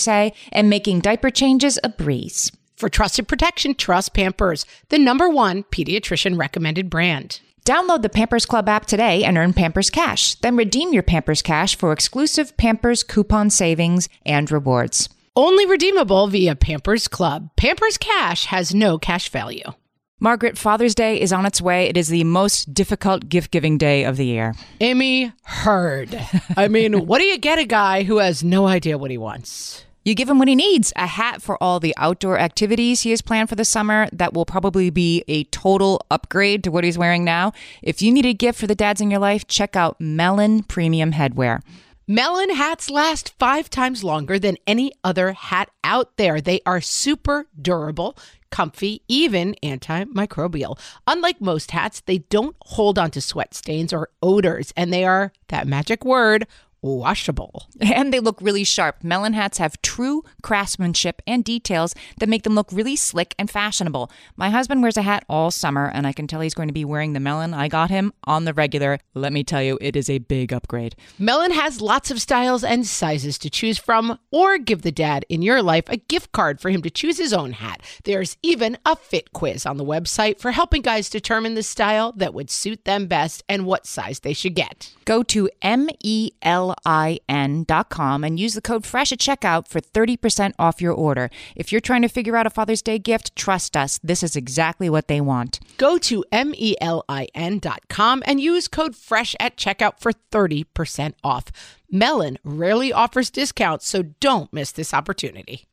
say, 0.01 0.33
and 0.51 0.69
making 0.69 1.01
diaper 1.01 1.29
changes 1.29 1.79
a 1.83 1.89
breeze. 1.89 2.51
For 2.75 2.89
trusted 2.89 3.27
protection, 3.27 3.75
trust 3.75 4.13
Pampers, 4.13 4.65
the 4.89 4.97
number 4.97 5.29
one 5.29 5.63
pediatrician 5.63 6.37
recommended 6.37 6.89
brand. 6.89 7.39
Download 7.65 8.01
the 8.01 8.09
Pampers 8.09 8.47
Club 8.47 8.67
app 8.67 8.87
today 8.87 9.23
and 9.23 9.37
earn 9.37 9.53
Pampers 9.53 9.91
Cash. 9.91 10.35
Then 10.35 10.57
redeem 10.57 10.93
your 10.93 11.03
Pampers 11.03 11.43
Cash 11.43 11.77
for 11.77 11.91
exclusive 11.91 12.57
Pampers 12.57 13.03
coupon 13.03 13.51
savings 13.51 14.09
and 14.25 14.49
rewards. 14.51 15.09
Only 15.35 15.65
redeemable 15.67 16.27
via 16.27 16.55
Pampers 16.55 17.07
Club. 17.07 17.51
Pampers 17.55 17.97
Cash 17.99 18.45
has 18.45 18.73
no 18.73 18.97
cash 18.97 19.29
value. 19.29 19.73
Margaret, 20.19 20.57
Father's 20.57 20.93
Day 20.93 21.19
is 21.19 21.31
on 21.31 21.45
its 21.45 21.61
way. 21.61 21.87
It 21.87 21.97
is 21.97 22.09
the 22.09 22.23
most 22.23 22.73
difficult 22.73 23.29
gift 23.29 23.51
giving 23.51 23.77
day 23.77 24.03
of 24.03 24.17
the 24.17 24.25
year. 24.25 24.53
Amy 24.79 25.31
heard. 25.43 26.19
I 26.57 26.67
mean, 26.67 27.05
what 27.07 27.19
do 27.19 27.25
you 27.25 27.37
get 27.37 27.59
a 27.59 27.65
guy 27.65 28.03
who 28.03 28.17
has 28.17 28.43
no 28.43 28.67
idea 28.67 28.97
what 28.97 29.09
he 29.09 29.17
wants? 29.17 29.85
You 30.03 30.15
give 30.15 30.29
him 30.29 30.39
what 30.39 30.47
he 30.47 30.55
needs 30.55 30.91
a 30.95 31.05
hat 31.05 31.43
for 31.43 31.61
all 31.61 31.79
the 31.79 31.93
outdoor 31.95 32.39
activities 32.39 33.01
he 33.01 33.11
has 33.11 33.21
planned 33.21 33.49
for 33.49 33.55
the 33.55 33.63
summer. 33.65 34.07
That 34.11 34.33
will 34.33 34.45
probably 34.45 34.89
be 34.89 35.23
a 35.27 35.43
total 35.45 36.03
upgrade 36.09 36.63
to 36.63 36.71
what 36.71 36.83
he's 36.83 36.97
wearing 36.97 37.23
now. 37.23 37.53
If 37.83 38.01
you 38.01 38.11
need 38.11 38.25
a 38.25 38.33
gift 38.33 38.59
for 38.59 38.65
the 38.65 38.73
dads 38.73 38.99
in 38.99 39.11
your 39.11 39.19
life, 39.19 39.45
check 39.45 39.75
out 39.75 40.01
Melin 40.01 40.63
Premium 40.63 41.11
Headwear. 41.11 41.61
Melin 42.07 42.55
hats 42.55 42.89
last 42.89 43.33
five 43.37 43.69
times 43.69 44.03
longer 44.03 44.39
than 44.39 44.57
any 44.65 44.91
other 45.03 45.33
hat 45.33 45.69
out 45.83 46.17
there. 46.17 46.41
They 46.41 46.61
are 46.65 46.81
super 46.81 47.45
durable, 47.61 48.17
comfy, 48.49 49.03
even 49.07 49.55
antimicrobial. 49.63 50.79
Unlike 51.05 51.41
most 51.41 51.71
hats, 51.71 52.01
they 52.01 52.17
don't 52.17 52.55
hold 52.61 52.97
onto 52.97 53.21
sweat 53.21 53.53
stains 53.53 53.93
or 53.93 54.09
odors, 54.23 54.73
and 54.75 54.91
they 54.91 55.05
are 55.05 55.31
that 55.49 55.67
magic 55.67 56.03
word 56.03 56.47
washable. 56.81 57.67
And 57.79 58.13
they 58.13 58.19
look 58.19 58.39
really 58.41 58.63
sharp. 58.63 59.03
Melin 59.03 59.33
hats 59.33 59.57
have 59.57 59.81
true 59.81 60.23
craftsmanship 60.41 61.21
and 61.27 61.43
details 61.43 61.93
that 62.19 62.29
make 62.29 62.43
them 62.43 62.55
look 62.55 62.69
really 62.71 62.95
slick 62.95 63.35
and 63.37 63.49
fashionable. 63.49 64.11
My 64.35 64.49
husband 64.49 64.81
wears 64.81 64.97
a 64.97 65.01
hat 65.01 65.23
all 65.29 65.51
summer, 65.51 65.91
and 65.93 66.07
I 66.07 66.13
can 66.13 66.27
tell 66.27 66.41
he's 66.41 66.53
going 66.53 66.69
to 66.69 66.73
be 66.73 66.85
wearing 66.85 67.13
the 67.13 67.19
Melin 67.19 67.53
I 67.53 67.67
got 67.67 67.89
him 67.89 68.13
on 68.23 68.45
the 68.45 68.53
regular. 68.53 68.99
Let 69.13 69.33
me 69.33 69.43
tell 69.43 69.61
you, 69.61 69.77
it 69.81 69.95
is 69.95 70.09
a 70.09 70.17
big 70.17 70.51
upgrade. 70.51 70.95
Melin 71.19 71.51
has 71.51 71.81
lots 71.81 72.11
of 72.11 72.21
styles 72.21 72.63
and 72.63 72.85
sizes 72.85 73.37
to 73.39 73.49
choose 73.49 73.77
from, 73.77 74.17
or 74.31 74.57
give 74.57 74.81
the 74.81 74.91
dad 74.91 75.25
in 75.29 75.41
your 75.41 75.61
life 75.61 75.85
a 75.87 75.97
gift 75.97 76.31
card 76.31 76.59
for 76.59 76.69
him 76.69 76.81
to 76.81 76.89
choose 76.89 77.17
his 77.17 77.33
own 77.33 77.51
hat. 77.53 77.81
There's 78.03 78.37
even 78.41 78.77
a 78.85 78.95
fit 78.95 79.33
quiz 79.33 79.65
on 79.65 79.77
the 79.77 79.85
website 79.85 80.39
for 80.39 80.51
helping 80.51 80.81
guys 80.81 81.09
determine 81.09 81.55
the 81.55 81.63
style 81.63 82.11
that 82.13 82.33
would 82.33 82.49
suit 82.49 82.85
them 82.85 83.07
best 83.07 83.43
and 83.47 83.65
what 83.65 83.85
size 83.85 84.21
they 84.21 84.33
should 84.33 84.55
get. 84.55 84.91
Go 85.05 85.23
to 85.23 85.49
M 85.61 85.89
E 86.03 86.31
L 86.41 86.70
I-N.com 86.85 88.23
and 88.23 88.39
use 88.39 88.53
the 88.53 88.61
code 88.61 88.85
FRESH 88.85 89.13
at 89.13 89.19
checkout 89.19 89.67
for 89.67 89.81
30% 89.81 90.53
off 90.59 90.81
your 90.81 90.93
order. 90.93 91.29
If 91.55 91.71
you're 91.71 91.81
trying 91.81 92.01
to 92.03 92.07
figure 92.07 92.35
out 92.35 92.47
a 92.47 92.49
Father's 92.49 92.81
Day 92.81 92.99
gift, 92.99 93.35
trust 93.35 93.77
us, 93.77 93.99
this 94.03 94.23
is 94.23 94.35
exactly 94.35 94.89
what 94.89 95.07
they 95.07 95.21
want. 95.21 95.59
Go 95.77 95.97
to 95.99 96.23
M-E-L-I-N.com 96.31 98.23
and 98.25 98.41
use 98.41 98.67
code 98.67 98.95
FRESH 98.95 99.35
at 99.39 99.57
checkout 99.57 99.99
for 99.99 100.11
30% 100.31 101.13
off. 101.23 101.45
Melin 101.89 102.37
rarely 102.43 102.93
offers 102.93 103.29
discounts, 103.29 103.87
so 103.87 104.03
don't 104.19 104.51
miss 104.53 104.71
this 104.71 104.93
opportunity. 104.93 105.67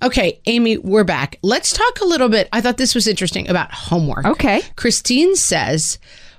Okay, 0.00 0.40
Amy, 0.46 0.78
we're 0.78 1.02
back. 1.02 1.40
Let's 1.42 1.72
talk 1.72 2.00
a 2.00 2.04
little 2.04 2.28
bit. 2.28 2.48
I 2.52 2.60
thought 2.60 2.76
this 2.76 2.94
was 2.94 3.08
interesting 3.08 3.48
about 3.48 3.72
homework. 3.72 4.24
Okay. 4.26 4.62
Christine 4.76 5.34
says, 5.34 5.98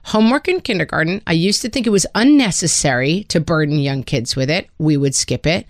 Homework 0.09 0.47
in 0.47 0.61
kindergarten, 0.61 1.21
I 1.27 1.33
used 1.33 1.61
to 1.61 1.69
think 1.69 1.85
it 1.85 1.91
was 1.91 2.07
unnecessary 2.15 3.25
to 3.25 3.39
burden 3.39 3.77
young 3.77 4.01
kids 4.01 4.35
with 4.35 4.49
it. 4.49 4.67
We 4.79 4.97
would 4.97 5.13
skip 5.13 5.45
it. 5.45 5.67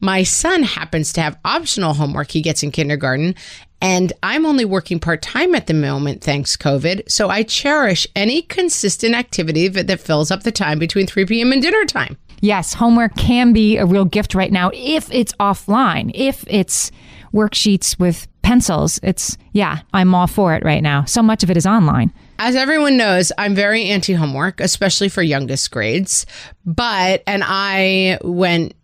My 0.00 0.22
son 0.22 0.62
happens 0.62 1.12
to 1.12 1.20
have 1.20 1.38
optional 1.44 1.92
homework 1.92 2.30
he 2.30 2.40
gets 2.40 2.62
in 2.62 2.70
kindergarten, 2.70 3.34
And 3.82 4.14
I'm 4.22 4.46
only 4.46 4.64
working 4.64 4.98
part 4.98 5.20
time 5.20 5.54
at 5.54 5.66
the 5.66 5.74
moment, 5.74 6.24
thanks 6.24 6.56
COVID. 6.56 7.10
So 7.10 7.28
I 7.28 7.42
cherish 7.42 8.06
any 8.16 8.40
consistent 8.40 9.14
activity 9.14 9.68
that, 9.68 9.88
that 9.88 10.00
fills 10.00 10.30
up 10.30 10.42
the 10.44 10.52
time 10.52 10.78
between 10.78 11.06
3 11.06 11.26
p.m. 11.26 11.52
and 11.52 11.60
dinner 11.60 11.84
time. 11.84 12.16
Yes, 12.40 12.72
homework 12.72 13.14
can 13.16 13.52
be 13.52 13.76
a 13.76 13.84
real 13.84 14.06
gift 14.06 14.34
right 14.34 14.52
now 14.52 14.70
if 14.72 15.12
it's 15.12 15.34
offline, 15.34 16.12
if 16.14 16.44
it's 16.46 16.90
worksheets 17.34 17.98
with 17.98 18.26
pencils. 18.40 19.00
It's, 19.02 19.36
yeah, 19.52 19.80
I'm 19.92 20.14
all 20.14 20.28
for 20.28 20.54
it 20.54 20.64
right 20.64 20.82
now. 20.82 21.04
So 21.04 21.22
much 21.22 21.42
of 21.42 21.50
it 21.50 21.58
is 21.58 21.66
online. 21.66 22.10
As 22.38 22.56
everyone 22.56 22.96
knows, 22.96 23.30
I'm 23.38 23.54
very 23.54 23.84
anti 23.84 24.14
homework, 24.14 24.60
especially 24.60 25.08
for 25.08 25.22
youngest 25.22 25.70
grades. 25.70 26.26
But, 26.64 27.22
and 27.26 27.42
I 27.46 28.18
went 28.22 28.74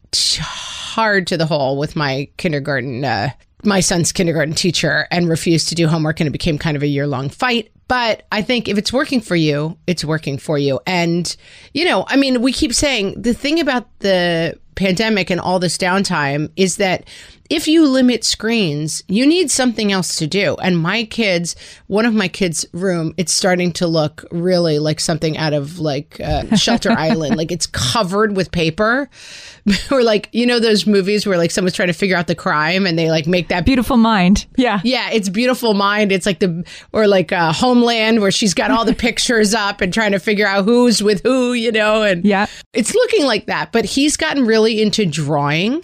hard 0.41 1.27
to 1.29 1.37
the 1.37 1.47
hole 1.47 1.79
with 1.79 1.97
my 1.97 2.29
kindergarten 2.37 3.05
uh, 3.05 3.31
my 3.65 3.81
son's 3.81 4.13
kindergarten 4.13 4.55
teacher 4.55 5.07
and 5.11 5.29
refused 5.29 5.69
to 5.69 5.75
do 5.75 5.89
homework 5.89 6.21
and 6.21 6.29
it 6.29 6.31
became 6.31 6.59
kind 6.59 6.77
of 6.77 6.83
a 6.83 6.87
year 6.87 7.07
long 7.07 7.29
fight. 7.29 7.71
But 7.89 8.25
I 8.31 8.43
think 8.43 8.69
if 8.69 8.79
it's 8.79 8.93
working 8.93 9.21
for 9.21 9.35
you, 9.35 9.77
it's 9.87 10.05
working 10.05 10.39
for 10.39 10.59
you. 10.59 10.79
And, 10.87 11.35
you 11.73 11.85
know, 11.85 12.05
I 12.07 12.17
mean, 12.17 12.43
we 12.43 12.53
keep 12.53 12.75
saying 12.75 13.21
the 13.21 13.35
thing 13.35 13.59
about 13.61 13.89
the 14.01 14.59
pandemic 14.75 15.31
and 15.31 15.41
all 15.41 15.59
this 15.59 15.77
downtime 15.77 16.51
is 16.55 16.77
that 16.77 17.09
if 17.51 17.67
you 17.67 17.87
limit 17.87 18.25
screens, 18.25 19.03
you 19.09 19.27
need 19.27 19.51
something 19.51 19.91
else 19.91 20.17
to 20.17 20.27
do. 20.27 20.57
And 20.57 20.79
my 20.79 21.05
kids, 21.05 21.57
one 21.87 22.05
of 22.05 22.15
my 22.15 22.29
kids' 22.29 22.67
room, 22.73 23.15
it's 23.17 23.33
starting 23.33 23.73
to 23.73 23.87
look 23.87 24.25
really 24.31 24.79
like 24.79 25.01
something 25.01 25.37
out 25.39 25.55
of 25.55 25.79
like 25.79 26.21
uh, 26.21 26.55
Shutter 26.57 26.91
Island. 26.99 27.37
Like 27.37 27.51
it's 27.51 27.67
covered 27.67 28.37
with 28.37 28.53
paper. 28.53 29.09
or 29.91 30.03
like, 30.03 30.29
you 30.33 30.47
know, 30.47 30.61
those 30.61 30.87
movies 30.87 31.27
where 31.27 31.37
like 31.37 31.51
someone's 31.51 31.75
trying 31.75 31.89
to 31.89 31.95
figure 31.95 32.17
out 32.17 32.27
the 32.27 32.35
crime 32.35 32.87
and 32.87 32.99
they 32.99 33.11
like 33.11 33.27
make 33.27 33.49
that 33.49 33.65
beautiful 33.65 33.97
mind. 33.97 34.47
Yeah. 34.57 34.81
Yeah. 34.85 35.11
It's 35.11 35.29
beautiful 35.29 35.75
mind. 35.75 36.13
It's 36.13 36.27
like 36.27 36.41
the, 36.41 36.65
or 36.93 37.07
like 37.07 37.33
uh, 37.33 37.53
Homeland 37.53 38.21
where 38.21 38.31
she's 38.31 38.55
got 38.55 38.71
all 38.71 38.85
the 38.85 38.95
pictures 38.99 39.55
up 39.55 39.81
and 39.81 39.93
trying 39.93 40.13
to 40.13 40.19
figure 40.19 40.47
out 40.47 40.65
who's 40.65 41.03
with 41.03 41.23
who, 41.23 41.53
you 41.53 41.73
know, 41.73 42.03
and 42.03 42.25
yeah, 42.25 42.47
it's 42.73 42.95
looking 42.95 43.25
like 43.25 43.47
that. 43.47 43.73
But 43.73 43.85
he's 43.85 44.17
gotten 44.17 44.47
really 44.47 44.81
into 44.81 45.07
drawing 45.07 45.83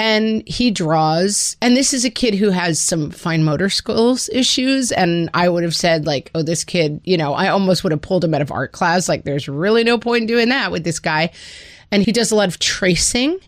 and 0.00 0.42
he 0.48 0.70
draws. 0.70 1.58
And 1.60 1.76
this 1.76 1.92
is 1.92 2.06
a 2.06 2.10
kid 2.10 2.34
who 2.34 2.48
has 2.48 2.80
some 2.80 3.10
fine 3.10 3.44
motor 3.44 3.68
skills 3.68 4.30
issues. 4.32 4.92
And 4.92 5.28
I 5.34 5.46
would 5.46 5.62
have 5.62 5.76
said, 5.76 6.06
like, 6.06 6.30
oh, 6.34 6.42
this 6.42 6.64
kid, 6.64 7.02
you 7.04 7.18
know, 7.18 7.34
I 7.34 7.48
almost 7.48 7.84
would 7.84 7.92
have 7.92 8.00
pulled 8.00 8.24
him 8.24 8.32
out 8.32 8.40
of 8.40 8.50
art 8.50 8.72
class. 8.72 9.10
Like, 9.10 9.24
there's 9.24 9.46
really 9.46 9.84
no 9.84 9.98
point 9.98 10.22
in 10.22 10.26
doing 10.26 10.48
that 10.48 10.72
with 10.72 10.84
this 10.84 11.00
guy. 11.00 11.32
And 11.92 12.02
he 12.02 12.12
does 12.12 12.30
a 12.30 12.34
lot 12.34 12.48
of 12.48 12.58
tracing 12.58 13.40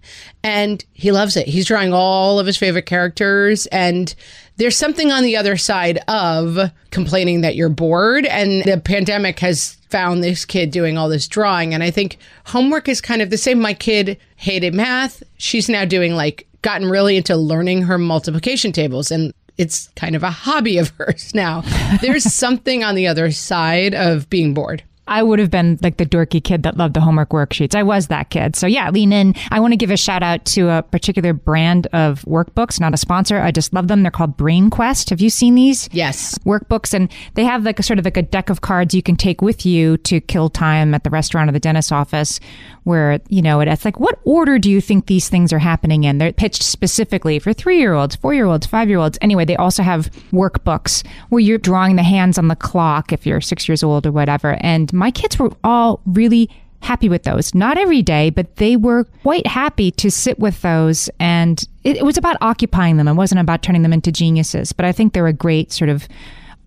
and 0.44 0.84
he 0.92 1.10
loves 1.10 1.38
it. 1.38 1.48
He's 1.48 1.64
drawing 1.64 1.94
all 1.94 2.38
of 2.38 2.44
his 2.44 2.58
favorite 2.58 2.84
characters. 2.84 3.64
And 3.66 4.14
there's 4.62 4.76
something 4.76 5.10
on 5.10 5.24
the 5.24 5.36
other 5.36 5.56
side 5.56 5.98
of 6.06 6.70
complaining 6.90 7.40
that 7.40 7.56
you're 7.56 7.68
bored. 7.68 8.24
And 8.26 8.62
the 8.62 8.80
pandemic 8.80 9.40
has 9.40 9.72
found 9.90 10.22
this 10.22 10.44
kid 10.44 10.70
doing 10.70 10.96
all 10.96 11.08
this 11.08 11.26
drawing. 11.26 11.74
And 11.74 11.82
I 11.82 11.90
think 11.90 12.16
homework 12.46 12.88
is 12.88 13.00
kind 13.00 13.20
of 13.20 13.30
the 13.30 13.36
same. 13.36 13.60
My 13.60 13.74
kid 13.74 14.18
hated 14.36 14.72
math. 14.72 15.22
She's 15.36 15.68
now 15.68 15.84
doing 15.84 16.14
like, 16.14 16.46
gotten 16.62 16.88
really 16.88 17.16
into 17.16 17.34
learning 17.34 17.82
her 17.82 17.98
multiplication 17.98 18.70
tables. 18.70 19.10
And 19.10 19.34
it's 19.58 19.88
kind 19.96 20.14
of 20.14 20.22
a 20.22 20.30
hobby 20.30 20.78
of 20.78 20.88
hers 20.98 21.34
now. 21.34 21.62
There's 22.00 22.22
something 22.32 22.84
on 22.84 22.94
the 22.94 23.08
other 23.08 23.32
side 23.32 23.96
of 23.96 24.30
being 24.30 24.54
bored. 24.54 24.84
I 25.08 25.22
would 25.22 25.40
have 25.40 25.50
been 25.50 25.78
like 25.82 25.96
the 25.96 26.06
dorky 26.06 26.42
kid 26.42 26.62
that 26.62 26.76
loved 26.76 26.94
the 26.94 27.00
homework 27.00 27.30
worksheets. 27.30 27.74
I 27.74 27.82
was 27.82 28.06
that 28.06 28.30
kid. 28.30 28.54
So 28.54 28.68
yeah, 28.68 28.88
lean 28.90 29.12
in. 29.12 29.34
I 29.50 29.58
want 29.58 29.72
to 29.72 29.76
give 29.76 29.90
a 29.90 29.96
shout 29.96 30.22
out 30.22 30.44
to 30.46 30.68
a 30.68 30.82
particular 30.82 31.32
brand 31.32 31.88
of 31.92 32.22
workbooks, 32.22 32.78
not 32.78 32.94
a 32.94 32.96
sponsor. 32.96 33.40
I 33.40 33.50
just 33.50 33.72
love 33.72 33.88
them. 33.88 34.02
They're 34.02 34.12
called 34.12 34.36
Brain 34.36 34.70
Quest. 34.70 35.10
Have 35.10 35.20
you 35.20 35.28
seen 35.28 35.56
these? 35.56 35.88
Yes. 35.92 36.38
Workbooks 36.46 36.94
and 36.94 37.10
they 37.34 37.44
have 37.44 37.64
like 37.64 37.80
a 37.80 37.82
sort 37.82 37.98
of 37.98 38.04
like 38.04 38.16
a 38.16 38.22
deck 38.22 38.48
of 38.48 38.60
cards 38.60 38.94
you 38.94 39.02
can 39.02 39.16
take 39.16 39.42
with 39.42 39.66
you 39.66 39.96
to 39.98 40.20
kill 40.20 40.48
time 40.48 40.94
at 40.94 41.02
the 41.02 41.10
restaurant 41.10 41.50
or 41.50 41.52
the 41.52 41.60
dentist's 41.60 41.90
office 41.90 42.38
where, 42.84 43.20
you 43.28 43.42
know, 43.42 43.60
it's 43.60 43.84
like 43.84 43.98
what 43.98 44.20
order 44.24 44.58
do 44.58 44.70
you 44.70 44.80
think 44.80 45.06
these 45.06 45.28
things 45.28 45.52
are 45.52 45.58
happening 45.58 46.04
in? 46.04 46.18
They're 46.18 46.32
pitched 46.32 46.62
specifically 46.62 47.38
for 47.38 47.52
3-year-olds, 47.52 48.16
4-year-olds, 48.16 48.66
5-year-olds. 48.66 49.18
Anyway, 49.20 49.44
they 49.44 49.56
also 49.56 49.82
have 49.82 50.10
workbooks 50.30 51.04
where 51.28 51.40
you're 51.40 51.58
drawing 51.58 51.96
the 51.96 52.02
hands 52.02 52.38
on 52.38 52.48
the 52.48 52.56
clock 52.56 53.12
if 53.12 53.26
you're 53.26 53.40
6 53.40 53.68
years 53.68 53.82
old 53.82 54.06
or 54.06 54.12
whatever. 54.12 54.56
And 54.60 54.91
my 54.92 55.10
kids 55.10 55.38
were 55.38 55.52
all 55.64 56.00
really 56.06 56.50
happy 56.82 57.08
with 57.08 57.22
those. 57.22 57.54
Not 57.54 57.78
every 57.78 58.02
day, 58.02 58.30
but 58.30 58.56
they 58.56 58.76
were 58.76 59.04
quite 59.22 59.46
happy 59.46 59.90
to 59.92 60.10
sit 60.10 60.38
with 60.38 60.60
those. 60.62 61.08
And 61.18 61.62
it, 61.84 61.98
it, 61.98 62.04
was 62.04 62.16
about 62.16 62.36
occupying 62.40 62.96
them. 62.96 63.08
It 63.08 63.14
wasn't 63.14 63.40
about 63.40 63.62
turning 63.62 63.82
them 63.82 63.92
into 63.92 64.12
geniuses. 64.12 64.72
But 64.72 64.84
I 64.84 64.92
think 64.92 65.12
they're 65.12 65.26
a 65.28 65.32
great 65.32 65.72
sort 65.72 65.90
of 65.90 66.08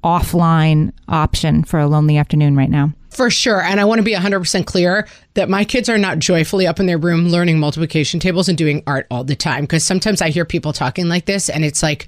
offline 0.04 0.92
option 1.10 1.64
for 1.64 1.80
a 1.80 1.88
lonely 1.88 2.18
afternoon 2.18 2.56
right 2.56 2.70
now. 2.70 2.94
For 3.10 3.30
sure. 3.30 3.62
And 3.62 3.80
I 3.80 3.86
want 3.86 4.00
to 4.00 4.04
be 4.04 4.14
100% 4.14 4.66
clear 4.66 5.08
that 5.36 5.50
my 5.50 5.64
kids 5.64 5.88
are 5.90 5.98
not 5.98 6.20
joyfully 6.20 6.68
up 6.68 6.80
in 6.80 6.86
their 6.86 6.98
room 6.98 7.30
learning 7.30 7.60
multiplication 7.60 8.20
tables 8.20 8.50
and 8.50 8.58
doing 8.58 8.84
art 8.86 9.08
all 9.10 9.24
the 9.24 9.36
time. 9.36 9.64
Because 9.64 9.86
sometimes 9.86 10.22
I 10.22 10.30
hear 10.30 10.46
people 10.46 10.74
talking 10.74 11.08
like 11.08 11.26
this 11.26 11.50
and 11.50 11.64
it's 11.64 11.82
like, 11.82 12.08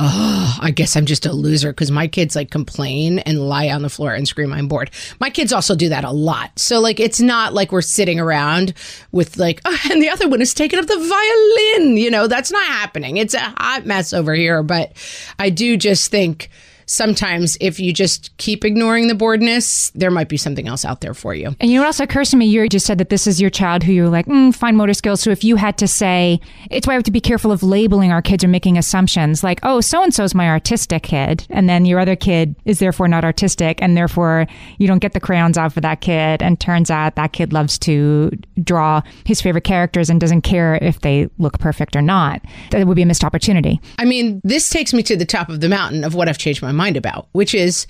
oh, 0.00 0.58
I 0.60 0.70
guess 0.70 0.96
I'm 0.96 1.04
just 1.04 1.26
a 1.26 1.32
loser 1.32 1.70
because 1.70 1.90
my 1.90 2.08
kids 2.08 2.34
like 2.34 2.50
complain 2.50 3.18
and 3.20 3.48
lie 3.48 3.68
on 3.68 3.82
the 3.82 3.90
floor 3.90 4.14
and 4.14 4.26
scream, 4.26 4.52
I'm 4.52 4.66
bored. 4.66 4.90
My 5.20 5.30
kids 5.30 5.52
also 5.52 5.76
do 5.76 5.90
that 5.90 6.04
a 6.04 6.10
lot. 6.10 6.58
So, 6.58 6.80
like, 6.80 6.98
it's 6.98 7.20
not 7.20 7.52
like 7.52 7.70
we're 7.70 7.82
sitting 7.82 8.18
around 8.18 8.72
with, 9.12 9.36
like, 9.36 9.60
oh, 9.66 9.78
and 9.90 10.02
the 10.02 10.08
other 10.08 10.28
one 10.28 10.40
is 10.40 10.54
taking 10.54 10.78
up 10.78 10.86
the 10.86 10.96
violin. 10.96 11.96
You 11.98 12.10
know, 12.10 12.26
that's 12.26 12.50
not 12.50 12.64
happening. 12.64 13.18
It's 13.18 13.34
a 13.34 13.40
hot 13.40 13.84
mess 13.84 14.12
over 14.12 14.34
here. 14.34 14.62
But 14.62 14.92
I 15.38 15.50
do 15.50 15.76
just 15.76 16.10
think 16.10 16.50
sometimes 16.90 17.56
if 17.60 17.78
you 17.78 17.92
just 17.92 18.36
keep 18.38 18.64
ignoring 18.64 19.06
the 19.06 19.14
boredness, 19.14 19.90
there 19.90 20.10
might 20.10 20.28
be 20.28 20.36
something 20.36 20.66
else 20.66 20.84
out 20.84 21.00
there 21.00 21.14
for 21.14 21.34
you. 21.34 21.54
And 21.60 21.70
you 21.70 21.76
know 21.76 21.82
what 21.82 21.86
also 21.86 22.02
occurs 22.02 22.30
to 22.30 22.36
me? 22.36 22.46
You 22.46 22.68
just 22.68 22.84
said 22.84 22.98
that 22.98 23.10
this 23.10 23.28
is 23.28 23.40
your 23.40 23.48
child 23.48 23.84
who 23.84 23.92
you're 23.92 24.08
like, 24.08 24.26
mm, 24.26 24.52
fine 24.52 24.74
motor 24.74 24.92
skills. 24.92 25.20
So 25.20 25.30
if 25.30 25.44
you 25.44 25.54
had 25.54 25.78
to 25.78 25.86
say, 25.86 26.40
it's 26.68 26.88
why 26.88 26.94
we 26.94 26.96
have 26.96 27.04
to 27.04 27.12
be 27.12 27.20
careful 27.20 27.52
of 27.52 27.62
labeling 27.62 28.10
our 28.10 28.20
kids 28.20 28.42
or 28.42 28.48
making 28.48 28.76
assumptions 28.76 29.44
like, 29.44 29.60
oh, 29.62 29.80
so 29.80 30.02
and 30.02 30.12
so 30.12 30.24
is 30.24 30.34
my 30.34 30.48
artistic 30.48 31.04
kid. 31.04 31.46
And 31.48 31.68
then 31.68 31.84
your 31.84 32.00
other 32.00 32.16
kid 32.16 32.56
is 32.64 32.80
therefore 32.80 33.06
not 33.06 33.24
artistic. 33.24 33.80
And 33.80 33.96
therefore 33.96 34.48
you 34.78 34.88
don't 34.88 34.98
get 34.98 35.12
the 35.12 35.20
crayons 35.20 35.56
out 35.56 35.72
for 35.72 35.80
that 35.82 36.00
kid. 36.00 36.42
And 36.42 36.58
turns 36.58 36.90
out 36.90 37.14
that 37.14 37.32
kid 37.32 37.52
loves 37.52 37.78
to 37.80 38.32
draw 38.64 39.00
his 39.24 39.40
favorite 39.40 39.64
characters 39.64 40.10
and 40.10 40.20
doesn't 40.20 40.42
care 40.42 40.74
if 40.82 41.00
they 41.02 41.30
look 41.38 41.60
perfect 41.60 41.94
or 41.94 42.02
not. 42.02 42.42
That 42.72 42.84
would 42.88 42.96
be 42.96 43.02
a 43.02 43.06
missed 43.06 43.22
opportunity. 43.22 43.80
I 43.98 44.04
mean, 44.04 44.40
this 44.42 44.68
takes 44.68 44.92
me 44.92 45.04
to 45.04 45.16
the 45.16 45.24
top 45.24 45.48
of 45.48 45.60
the 45.60 45.68
mountain 45.68 46.02
of 46.02 46.16
what 46.16 46.28
I've 46.28 46.38
changed 46.38 46.62
my 46.62 46.72
mind 46.72 46.79
about, 46.96 47.28
which 47.32 47.54
is 47.54 47.86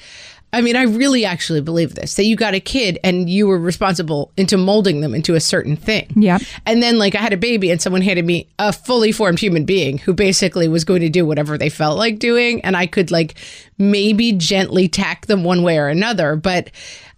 I 0.53 0.62
mean, 0.62 0.74
I 0.74 0.83
really 0.83 1.24
actually 1.24 1.61
believe 1.61 1.94
this 1.94 2.14
that 2.14 2.24
you 2.24 2.35
got 2.35 2.55
a 2.55 2.61
kid 2.61 2.98
and 3.05 3.31
you 3.31 3.46
were 3.46 3.59
responsible 3.59 4.33
into 4.37 4.57
molding 4.57 5.00
them 5.00 5.14
into 5.14 5.35
a 5.35 5.40
certain 5.40 5.76
thing. 5.76 6.09
Yeah. 6.16 6.38
And 6.66 6.83
then, 6.83 6.98
like, 6.98 7.14
I 7.14 7.18
had 7.18 7.33
a 7.33 7.37
baby 7.37 7.70
and 7.70 7.81
someone 7.81 8.03
handed 8.03 8.24
me 8.24 8.48
a 8.59 8.72
fully 8.72 9.12
formed 9.12 9.38
human 9.38 9.64
being 9.64 9.98
who 9.98 10.12
basically 10.12 10.66
was 10.66 10.85
going 10.85 11.03
to 11.03 11.09
do 11.09 11.24
whatever 11.24 11.57
they 11.57 11.68
felt 11.68 11.98
like 11.98 12.18
doing. 12.18 12.61
And 12.62 12.76
I 12.76 12.87
could, 12.87 13.11
like, 13.11 13.37
maybe 13.79 14.33
gently 14.33 14.88
tack 14.88 15.26
them 15.26 15.44
one 15.44 15.62
way 15.62 15.79
or 15.79 15.88
another. 15.88 16.35
But 16.35 16.70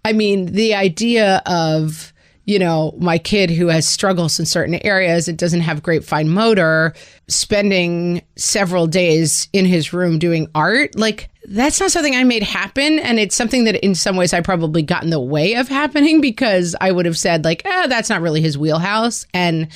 I 0.05 0.13
mean, 0.13 0.47
the 0.47 0.75
idea 0.75 1.41
of, 1.47 2.13
you 2.45 2.59
know, 2.59 2.93
my 2.99 3.17
kid 3.17 3.49
who 3.49 3.67
has 3.67 3.87
struggles 3.87 4.39
in 4.39 4.45
certain 4.45 4.75
areas 4.85 5.27
and 5.27 5.39
doesn't 5.39 5.61
have 5.61 5.81
great 5.81 6.03
fine 6.03 6.29
motor, 6.29 6.93
spending 7.27 8.21
several 8.35 8.85
days 8.85 9.47
in 9.53 9.65
his 9.65 9.91
room 9.91 10.19
doing 10.19 10.47
art, 10.53 10.95
like 10.99 11.29
that's 11.45 11.79
not 11.79 11.91
something 11.91 12.15
I 12.15 12.23
made 12.23 12.43
happen. 12.43 12.99
And 12.99 13.19
it's 13.19 13.35
something 13.35 13.65
that 13.65 13.83
in 13.83 13.95
some 13.95 14.15
ways 14.15 14.33
I 14.33 14.41
probably 14.41 14.81
got 14.81 15.03
in 15.03 15.09
the 15.09 15.19
way 15.19 15.55
of 15.55 15.67
happening 15.67 16.21
because 16.21 16.75
I 16.79 16.91
would 16.91 17.05
have 17.05 17.17
said, 17.17 17.43
like, 17.43 17.61
ah, 17.65 17.87
that's 17.87 18.09
not 18.09 18.21
really 18.21 18.41
his 18.41 18.57
wheelhouse. 18.57 19.25
And 19.33 19.67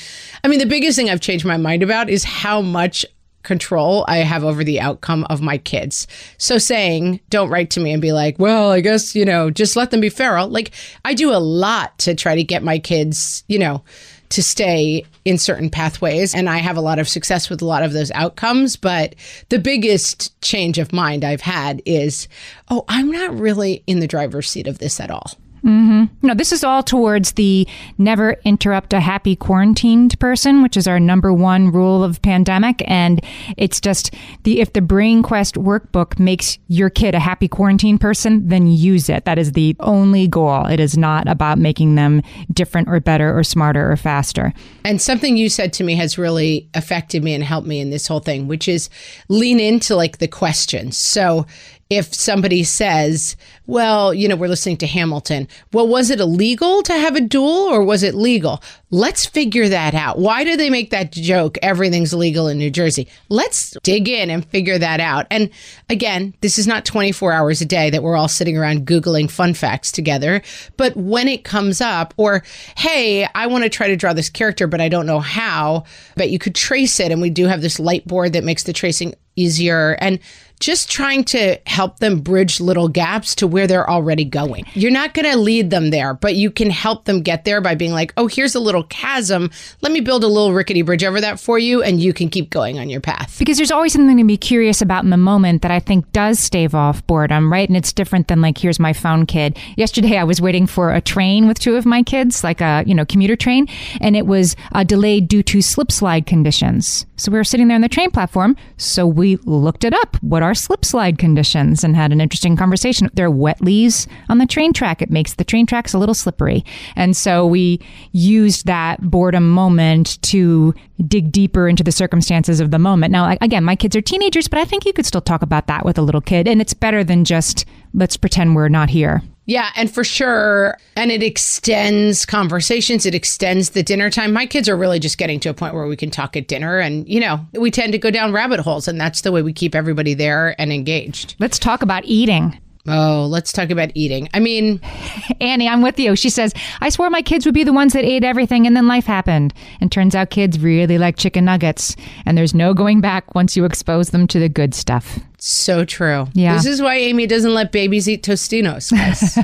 I 0.44 0.48
mean, 0.48 0.60
the 0.60 0.66
biggest 0.66 0.98
thing 0.98 1.10
I've 1.10 1.22
changed 1.22 1.46
my 1.46 1.58
mind 1.58 1.84
about 1.84 2.10
is 2.10 2.24
how 2.24 2.62
much 2.62 3.06
control 3.44 4.04
I 4.10 4.18
have 4.18 4.44
over 4.44 4.64
the 4.64 4.82
outcome 4.82 5.26
of 5.30 5.42
my 5.42 5.58
kids. 5.58 6.06
So 6.38 6.58
saying, 6.58 7.22
don't 7.30 7.50
write 7.50 7.70
to 7.72 7.80
me 7.80 7.94
and 7.94 8.02
be 8.02 8.12
like, 8.12 8.38
well, 8.38 8.72
I 8.72 8.82
guess, 8.82 9.16
you 9.16 9.24
know, 9.24 9.50
just 9.50 9.78
let 9.78 9.90
them 9.90 10.02
be 10.02 10.10
feral. 10.10 10.50
Like, 10.50 10.72
I 11.06 11.14
do 11.14 11.32
a 11.32 11.40
lot 11.40 11.98
to 12.00 12.14
try 12.14 12.36
to 12.36 12.44
get 12.44 12.62
my 12.62 12.78
kids, 12.78 13.46
you 13.48 13.58
know, 13.58 13.84
to 14.30 14.44
stay 14.44 15.06
in 15.26 15.38
certain 15.38 15.70
pathways. 15.70 16.36
And 16.36 16.50
I 16.50 16.58
have 16.58 16.78
a 16.78 16.82
lot 16.82 17.00
of 17.00 17.08
success 17.08 17.50
with 17.50 17.62
a 17.62 17.66
lot 17.66 17.84
of 17.84 17.94
those 17.94 18.12
outcomes. 18.12 18.76
But 18.76 19.16
the 19.50 19.60
biggest 19.60 20.40
change 20.42 20.78
of 20.78 20.94
mind 20.94 21.24
I've 21.24 21.42
had 21.42 21.82
is, 21.86 22.28
oh, 22.70 22.86
I'm 22.88 23.12
not 23.12 23.38
really 23.38 23.84
in 23.88 24.00
the 24.00 24.08
driver's 24.08 24.50
seat 24.50 24.68
of 24.68 24.80
this 24.80 25.00
at 25.00 25.12
all. 25.12 25.32
Mm-hmm. 25.68 26.06
No, 26.26 26.34
this 26.34 26.54
is 26.54 26.64
all 26.64 26.82
towards 26.82 27.34
the 27.34 27.68
never 27.98 28.38
interrupt 28.46 28.94
a 28.94 29.02
happy 29.02 29.36
quarantined 29.36 30.18
person, 30.18 30.64
which 30.64 30.78
is 30.78 30.88
our 30.88 30.98
number 30.98 31.34
one 31.34 31.74
rule 31.74 32.06
of 32.06 32.22
pandemic. 32.22 32.82
And 32.88 33.22
it's 33.58 33.82
just 33.82 34.14
the 34.44 34.62
if 34.62 34.72
the 34.72 34.82
Brain 34.82 35.24
Quest 35.24 35.56
workbook 35.56 36.20
makes 36.20 36.58
your 36.70 36.90
kid 36.90 37.16
a 37.16 37.20
happy 37.20 37.50
quarantine 37.50 37.98
person, 37.98 38.48
then 38.48 38.68
use 38.68 39.10
it. 39.10 39.26
That 39.26 39.38
is 39.38 39.52
the 39.52 39.76
only 39.82 40.26
goal. 40.26 40.68
It 40.68 40.80
is 40.80 40.98
not 40.98 41.28
about 41.28 41.58
making 41.58 41.96
them 41.96 42.22
different 42.54 42.88
or 42.88 43.02
better 43.02 43.38
or 43.38 43.44
smarter 43.44 43.92
or 43.92 43.98
faster. 43.98 44.54
And 44.86 45.02
something 45.02 45.36
you 45.36 45.50
said 45.50 45.74
to 45.74 45.84
me 45.84 45.96
has 45.96 46.18
really 46.18 46.70
affected 46.76 47.26
me 47.26 47.34
and 47.34 47.44
helped 47.44 47.68
me 47.68 47.82
in 47.82 47.90
this 47.90 48.08
whole 48.08 48.22
thing, 48.22 48.48
which 48.48 48.70
is 48.70 48.90
lean 49.28 49.60
into 49.60 49.98
like 49.98 50.20
the 50.20 50.30
questions. 50.30 50.98
So 50.98 51.46
if 51.89 52.13
somebody 52.13 52.63
says, 52.63 53.38
well, 53.65 54.13
you 54.13 54.28
know, 54.28 54.36
we're 54.36 54.47
listening 54.47 54.78
to 54.78 54.88
Hamilton. 54.88 55.47
Well, 55.71 55.88
was 55.88 56.10
it 56.10 56.19
illegal 56.19 56.82
to 56.84 56.93
have 56.93 57.15
a 57.15 57.21
duel 57.21 57.47
or 57.47 57.84
was 57.84 58.04
it 58.04 58.13
legal? 58.13 58.62
Let's 58.89 59.26
figure 59.26 59.69
that 59.69 59.93
out. 59.93 60.19
Why 60.19 60.43
do 60.43 60.58
they 60.58 60.69
make 60.69 60.89
that 60.91 61.12
joke? 61.12 61.58
Everything's 61.62 62.13
legal 62.13 62.47
in 62.47 62.58
New 62.58 62.69
Jersey. 62.69 63.08
Let's 63.30 63.76
dig 63.84 64.10
in 64.10 64.30
and 64.30 64.45
figure 64.45 64.78
that 64.78 65.00
out. 65.00 65.28
And 65.32 65.50
again, 65.89 66.34
this 66.41 66.58
is 66.58 66.67
not 66.67 66.86
24 66.86 67.32
hours 67.32 67.62
a 67.62 67.65
day 67.65 67.89
that 67.89 68.04
we're 68.04 68.17
all 68.17 68.28
sitting 68.28 68.58
around 68.58 68.86
Googling 68.86 69.30
fun 69.30 69.54
facts 69.54 69.91
together. 69.91 70.41
But 70.76 70.95
when 70.95 71.28
it 71.28 71.43
comes 71.43 71.80
up, 71.80 72.13
or, 72.17 72.43
hey, 72.78 73.28
I 73.36 73.47
want 73.47 73.63
to 73.63 73.69
try 73.69 73.88
to 73.88 73.95
draw 73.95 74.13
this 74.13 74.30
character, 74.30 74.67
but 74.67 74.82
I 74.82 74.89
don't 74.89 75.06
know 75.06 75.19
how, 75.19 75.86
but 76.15 76.30
you 76.30 76.39
could 76.39 76.56
trace 76.56 77.00
it. 77.00 77.12
And 77.12 77.21
we 77.21 77.30
do 77.30 77.45
have 77.45 77.62
this 77.62 77.80
light 77.80 78.06
board 78.08 78.34
that 78.34 78.43
makes 78.43 78.63
the 78.63 78.73
tracing 78.73 79.13
easier. 79.38 79.97
And 80.02 80.19
just 80.60 80.89
trying 80.89 81.24
to 81.26 81.58
help 81.65 82.00
them 82.00 82.20
bridge 82.20 82.60
little 82.60 82.88
gaps 82.88 83.36
to 83.36 83.48
where 83.48 83.67
they're 83.67 83.89
already 83.89 84.26
going. 84.26 84.65
You're 84.74 84.91
not 84.91 85.13
going 85.13 85.30
to 85.32 85.38
lead 85.38 85.70
them 85.70 85.89
there, 85.89 86.13
but 86.13 86.36
you 86.36 86.52
can 86.52 86.70
help 86.70 87.06
them 87.06 87.22
get 87.22 87.46
there 87.46 87.62
by 87.62 87.76
being 87.76 87.91
like, 87.91 88.13
oh, 88.17 88.28
here's 88.28 88.56
a 88.56 88.60
little 88.60 88.84
chasm. 88.84 89.52
Let 89.82 89.91
me 89.91 90.02
build 90.02 90.24
a 90.24 90.28
little 90.28 90.54
rickety 90.54 90.82
bridge 90.82 91.04
over 91.04 91.22
that 91.22 91.39
for 91.39 91.60
you, 91.60 91.84
and 91.84 92.02
you 92.02 92.13
can 92.13 92.30
keep 92.30 92.50
going 92.50 92.80
on 92.80 92.89
your 92.89 93.02
path. 93.02 93.38
Because 93.39 93.58
there's 93.58 93.72
always 93.72 93.93
something 93.93 94.17
to 94.17 94.24
be 94.24 94.38
curious 94.38 94.82
about 94.82 95.04
in 95.04 95.10
the 95.10 95.17
moment 95.17 95.62
that 95.62 95.72
I 95.72 95.80
think 95.80 96.12
does 96.12 96.39
stave 96.39 96.74
off 96.74 97.06
boredom, 97.08 97.52
right? 97.52 97.67
And 97.67 97.78
it's 97.78 97.93
different 97.93 98.28
than 98.28 98.41
like, 98.41 98.58
here's 98.58 98.80
my 98.80 98.93
phone 98.93 99.26
kid. 99.26 99.58
Yesterday, 99.76 100.17
I 100.17 100.24
was 100.24 100.41
waiting 100.41 100.67
for 100.67 100.93
a 100.93 101.02
train 101.02 101.48
with 101.48 101.60
two 101.60 101.76
of 101.76 101.86
my 101.86 102.04
kids, 102.04 102.43
like 102.43 102.62
a, 102.62 102.84
you 102.86 102.96
know, 102.96 103.06
commuter 103.06 103.36
train, 103.36 103.67
and 104.02 104.15
it 104.15 104.26
was 104.26 104.56
uh, 104.72 104.84
delayed 104.84 105.28
due 105.28 105.43
to 105.43 105.62
slip 105.62 105.91
slide 105.91 106.26
conditions. 106.26 107.06
So 107.15 107.32
we 107.32 107.38
were 107.38 107.43
sitting 107.43 107.67
there 107.67 107.76
on 107.76 107.82
the 107.82 107.89
train 107.89 108.12
platform. 108.12 108.56
So 108.78 109.08
we 109.08 109.38
looked 109.38 109.84
it 109.84 109.93
up. 109.93 110.17
What 110.22 110.43
are 110.50 110.56
slip 110.56 110.86
slide 110.86 111.18
conditions? 111.18 111.84
And 111.84 111.96
had 111.96 112.12
an 112.12 112.22
interesting 112.22 112.56
conversation. 112.56 113.10
There 113.14 113.26
are 113.26 113.32
wet 113.32 113.62
leaves 113.62 114.08
on 114.30 114.38
the 114.38 114.46
train 114.46 114.74
track. 114.74 115.02
It 115.02 115.10
makes 115.10 115.36
the 115.36 115.44
train 115.44 115.66
tracks 115.66 115.94
a 115.94 115.98
little 115.98 116.16
slippery. 116.16 116.64
And 116.96 117.16
so 117.16 117.46
we 117.46 117.82
used 118.12 118.66
that 118.66 119.02
boredom 119.02 119.50
moment 119.50 120.22
to 120.24 120.74
dig 121.06 121.32
deeper 121.32 121.68
into 121.68 121.84
the 121.84 121.92
circumstances 121.92 122.60
of 122.60 122.72
the 122.72 122.80
moment. 122.80 123.12
Now, 123.12 123.36
again, 123.42 123.64
my 123.64 123.76
kids 123.76 123.96
are 123.96 124.02
teenagers, 124.02 124.48
but 124.48 124.60
I 124.60 124.66
think 124.66 124.86
you 124.86 124.94
could 124.94 125.06
still 125.06 125.22
talk 125.22 125.42
about 125.42 125.68
that 125.68 125.86
with 125.86 125.98
a 125.98 126.02
little 126.02 126.22
kid. 126.22 126.48
And 126.48 126.62
it's 126.62 126.74
better 126.74 127.04
than 127.04 127.26
just 127.26 127.66
let's 127.94 128.18
pretend 128.18 128.56
we're 128.56 128.70
not 128.70 128.90
here. 128.90 129.22
Yeah, 129.48 129.72
and 129.76 129.90
for 129.90 130.04
sure. 130.04 130.78
And 130.96 131.10
it 131.10 131.24
extends 131.24 132.26
conversations, 132.26 133.06
it 133.06 133.16
extends 133.16 133.72
the 133.72 133.82
dinner 133.82 134.10
time. 134.10 134.34
My 134.34 134.46
kids 134.46 134.70
are 134.70 134.78
really 134.78 135.00
just 135.00 135.18
getting 135.18 135.40
to 135.40 135.50
a 135.50 135.54
point 135.54 135.74
where 135.74 135.88
we 135.88 135.96
can 135.96 136.12
talk 136.12 136.36
at 136.36 136.48
dinner. 136.48 136.80
And, 136.80 137.08
you 137.08 137.22
know, 137.22 137.44
we 137.54 137.72
tend 137.72 137.94
to 137.94 137.98
go 137.98 138.12
down 138.12 138.34
rabbit 138.34 138.60
holes, 138.60 138.88
and 138.88 139.00
that's 139.00 139.22
the 139.22 139.32
way 139.32 139.42
we 139.42 139.54
keep 139.54 139.74
everybody 139.74 140.14
there 140.14 140.60
and 140.60 140.72
engaged. 140.72 141.36
Let's 141.40 141.58
talk 141.58 141.82
about 141.82 142.04
eating. 142.06 142.60
Oh, 142.88 143.26
let's 143.30 143.52
talk 143.52 143.69
about 143.69 143.91
eating. 143.95 144.30
I 144.34 144.39
mean, 144.39 144.80
Annie, 145.41 145.67
I'm 145.67 145.82
with 145.82 146.00
you. 146.00 146.15
She 146.15 146.30
says, 146.30 146.54
I 146.82 146.89
swore 146.89 147.10
my 147.10 147.21
kids 147.21 147.45
would 147.45 147.54
be 147.54 147.63
the 147.63 147.73
ones 147.73 147.93
that 147.93 148.06
ate 148.06 148.23
everything 148.23 148.65
and 148.65 148.76
then 148.76 148.88
life 148.88 149.06
happened. 149.06 149.54
And 149.82 149.91
turns 149.91 150.15
out 150.15 150.30
kids 150.30 150.60
really 150.60 150.97
like 150.97 151.17
chicken 151.17 151.45
nuggets. 151.45 151.95
And 152.26 152.38
there's 152.38 152.54
no 152.54 152.73
going 152.73 153.02
back 153.02 153.36
once 153.36 153.58
you 153.58 153.65
expose 153.65 154.12
them 154.12 154.28
to 154.28 154.39
the 154.39 154.50
good 154.50 154.73
stuff. 154.73 155.19
So 155.38 155.86
true. 155.86 156.28
Yeah. 156.34 156.56
This 156.56 156.65
is 156.65 156.82
why 156.82 156.95
Amy 156.95 157.28
doesn't 157.28 157.54
let 157.54 157.71
babies 157.71 158.08
eat 158.10 158.23
Tostitos. 158.23 158.91
guys. 158.91 159.38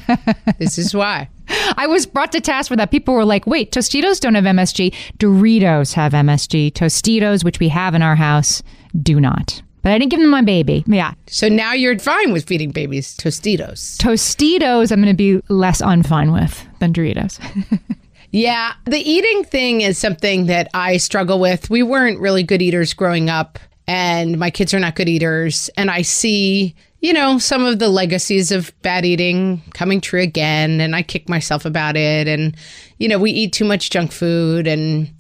this 0.58 0.78
is 0.78 0.96
why. 0.96 1.30
I 1.78 1.88
was 1.88 2.06
brought 2.06 2.32
to 2.32 2.42
task 2.42 2.70
for 2.70 2.76
that. 2.78 2.92
People 2.92 3.14
were 3.14 3.26
like, 3.26 3.46
wait, 3.46 3.72
Tostitos 3.72 4.20
don't 4.20 4.36
have 4.36 4.46
MSG. 4.46 4.94
Doritos 5.18 5.94
have 5.94 6.14
MSG. 6.14 6.72
Tostitos, 6.72 7.44
which 7.44 7.60
we 7.60 7.68
have 7.70 7.94
in 7.94 8.02
our 8.02 8.16
house, 8.16 8.64
do 9.02 9.20
not. 9.20 9.62
But 9.84 9.92
I 9.92 10.00
didn't 10.00 10.12
give 10.12 10.20
them 10.22 10.30
my 10.30 10.42
baby. 10.42 10.84
Yeah. 10.88 11.14
So 11.28 11.48
now 11.50 11.74
you're 11.74 12.00
fine 12.00 12.34
with 12.34 12.46
feeding 12.48 12.72
babies 12.72 13.16
Tostitos. 13.18 13.98
Tostitos, 13.98 14.92
I'm 14.92 15.02
going 15.02 15.14
to 15.14 15.14
be 15.14 15.42
less 15.54 15.82
unfine 15.82 16.34
with 16.34 16.66
than 16.80 16.94
Doritos. 16.94 17.40
Yeah, 18.34 18.74
the 18.86 18.98
eating 18.98 19.44
thing 19.44 19.82
is 19.82 20.00
something 20.00 20.48
that 20.48 20.68
I 20.74 20.98
struggle 20.98 21.40
with. 21.40 21.70
We 21.70 21.84
weren't 21.84 22.20
really 22.20 22.42
good 22.42 22.64
eaters 22.64 22.92
growing 22.92 23.30
up, 23.30 23.60
and 23.86 24.40
my 24.40 24.50
kids 24.50 24.74
are 24.74 24.80
not 24.80 24.96
good 24.96 25.08
eaters. 25.08 25.70
And 25.78 25.92
I 25.92 26.02
see, 26.02 26.74
you 27.00 27.14
know, 27.14 27.38
some 27.38 27.64
of 27.64 27.78
the 27.78 27.90
legacies 27.90 28.52
of 28.52 28.74
bad 28.82 29.06
eating 29.06 29.62
coming 29.76 30.02
true 30.02 30.20
again. 30.20 30.82
And 30.82 30.96
I 30.96 31.04
kick 31.04 31.30
myself 31.30 31.64
about 31.64 31.96
it. 31.96 32.28
And, 32.28 32.56
you 32.98 33.08
know, 33.08 33.20
we 33.20 33.30
eat 33.30 33.54
too 33.54 33.66
much 33.66 33.92
junk 33.92 34.12
food. 34.12 34.66
And, 34.66 35.12